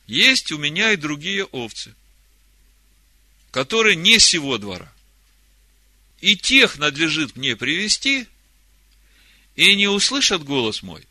есть 0.07 0.51
у 0.51 0.57
меня 0.57 0.91
и 0.91 0.97
другие 0.97 1.45
овцы, 1.45 1.95
которые 3.51 3.95
не 3.95 4.19
сего 4.19 4.57
двора. 4.57 4.91
И 6.21 6.35
тех 6.35 6.77
надлежит 6.77 7.35
мне 7.35 7.55
привести, 7.55 8.27
и 9.55 9.75
не 9.75 9.87
услышат 9.87 10.43
голос 10.43 10.83
мой, 10.83 11.05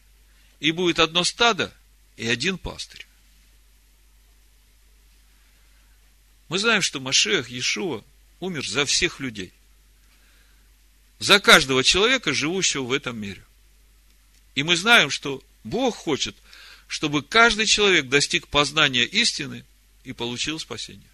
и 0.61 0.71
будет 0.71 0.99
одно 0.99 1.25
стадо 1.25 1.73
и 2.17 2.27
один 2.27 2.59
пастырь. 2.59 3.07
Мы 6.49 6.59
знаем, 6.59 6.83
что 6.83 7.01
Машех, 7.01 7.51
Иешуа, 7.51 8.03
умер 8.41 8.67
за 8.67 8.85
всех 8.85 9.21
людей. 9.21 9.53
за 11.19 11.41
каждого 11.41 11.83
человека, 11.83 12.33
живущего 12.33 12.85
в 12.85 12.93
этом 12.93 13.19
мире. 13.19 13.43
И 14.55 14.63
мы 14.63 14.77
знаем, 14.77 15.11
что 15.11 15.43
Бог 15.65 15.97
хочет, 15.97 16.37
чтобы 16.87 17.23
каждый 17.23 17.67
человек 17.67 18.09
достиг 18.09 18.47
познания 18.49 19.05
истины 19.05 19.65
и 20.05 20.13
получил 20.13 20.59
спасение. 20.59 21.11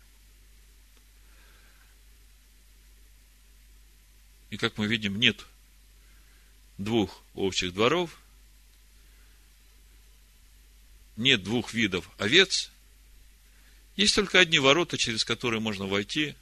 И 4.50 4.56
как 4.56 4.76
мы 4.78 4.86
видим, 4.86 5.18
нет 5.18 5.44
двух 6.78 7.22
общих 7.34 7.72
дворов, 7.72 8.20
нет 11.16 11.42
двух 11.42 11.72
видов 11.72 12.08
овец, 12.18 12.70
есть 13.96 14.14
только 14.14 14.38
одни 14.38 14.58
ворота, 14.58 14.98
через 14.98 15.24
которые 15.24 15.60
можно 15.60 15.86
войти 15.86 16.34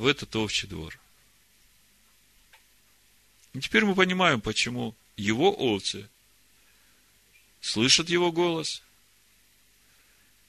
в 0.00 0.06
этот 0.06 0.34
общий 0.34 0.66
двор. 0.66 0.98
И 3.52 3.60
теперь 3.60 3.84
мы 3.84 3.94
понимаем, 3.94 4.40
почему 4.40 4.94
его 5.18 5.52
овцы 5.52 6.08
слышат 7.60 8.08
его 8.08 8.32
голос, 8.32 8.82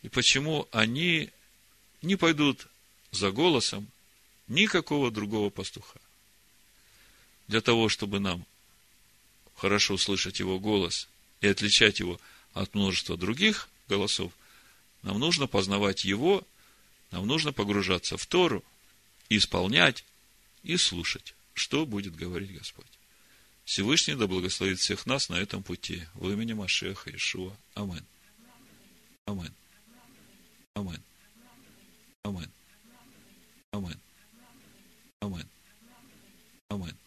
и 0.04 0.08
почему 0.08 0.70
они 0.72 1.32
не 2.02 2.16
пойдут 2.16 2.68
за 3.12 3.32
голосом 3.32 3.92
никакого 4.48 5.12
другого 5.12 5.50
пастуха. 5.50 6.00
Для 7.50 7.60
того, 7.60 7.90
чтобы 7.90 8.22
нам 8.22 8.46
хорошо 9.58 9.98
слышать 9.98 10.40
его 10.40 10.60
голос 10.60 11.10
и 11.42 11.48
отличать 11.48 12.00
его 12.00 12.22
от 12.54 12.74
множества 12.74 13.18
других 13.18 13.68
голосов, 13.90 14.32
нам 15.02 15.20
нужно 15.20 15.46
познавать 15.48 16.06
его, 16.06 16.42
нам 17.12 17.28
нужно 17.28 17.52
погружаться 17.52 18.16
в 18.16 18.26
Тору, 18.26 18.64
исполнять 19.38 20.06
и 20.64 20.78
слушать, 20.78 21.36
что 21.54 21.86
будет 21.86 22.16
говорить 22.16 22.54
Господь. 22.54 22.86
Всевышний 23.66 24.16
да 24.16 24.28
благословит 24.28 24.80
всех 24.80 25.06
нас 25.06 25.30
на 25.30 25.36
этом 25.36 25.64
пути. 25.64 26.04
В 26.16 26.30
имени 26.32 26.54
Машеха 26.54 27.16
Ишуа. 27.16 27.56
Амин. 27.76 28.06
Амин. 29.26 29.54
Амин. 30.76 31.02
Амин. 32.24 32.52
Амин. 33.72 34.00
Амин. 35.22 35.50
Амин. 36.70 36.98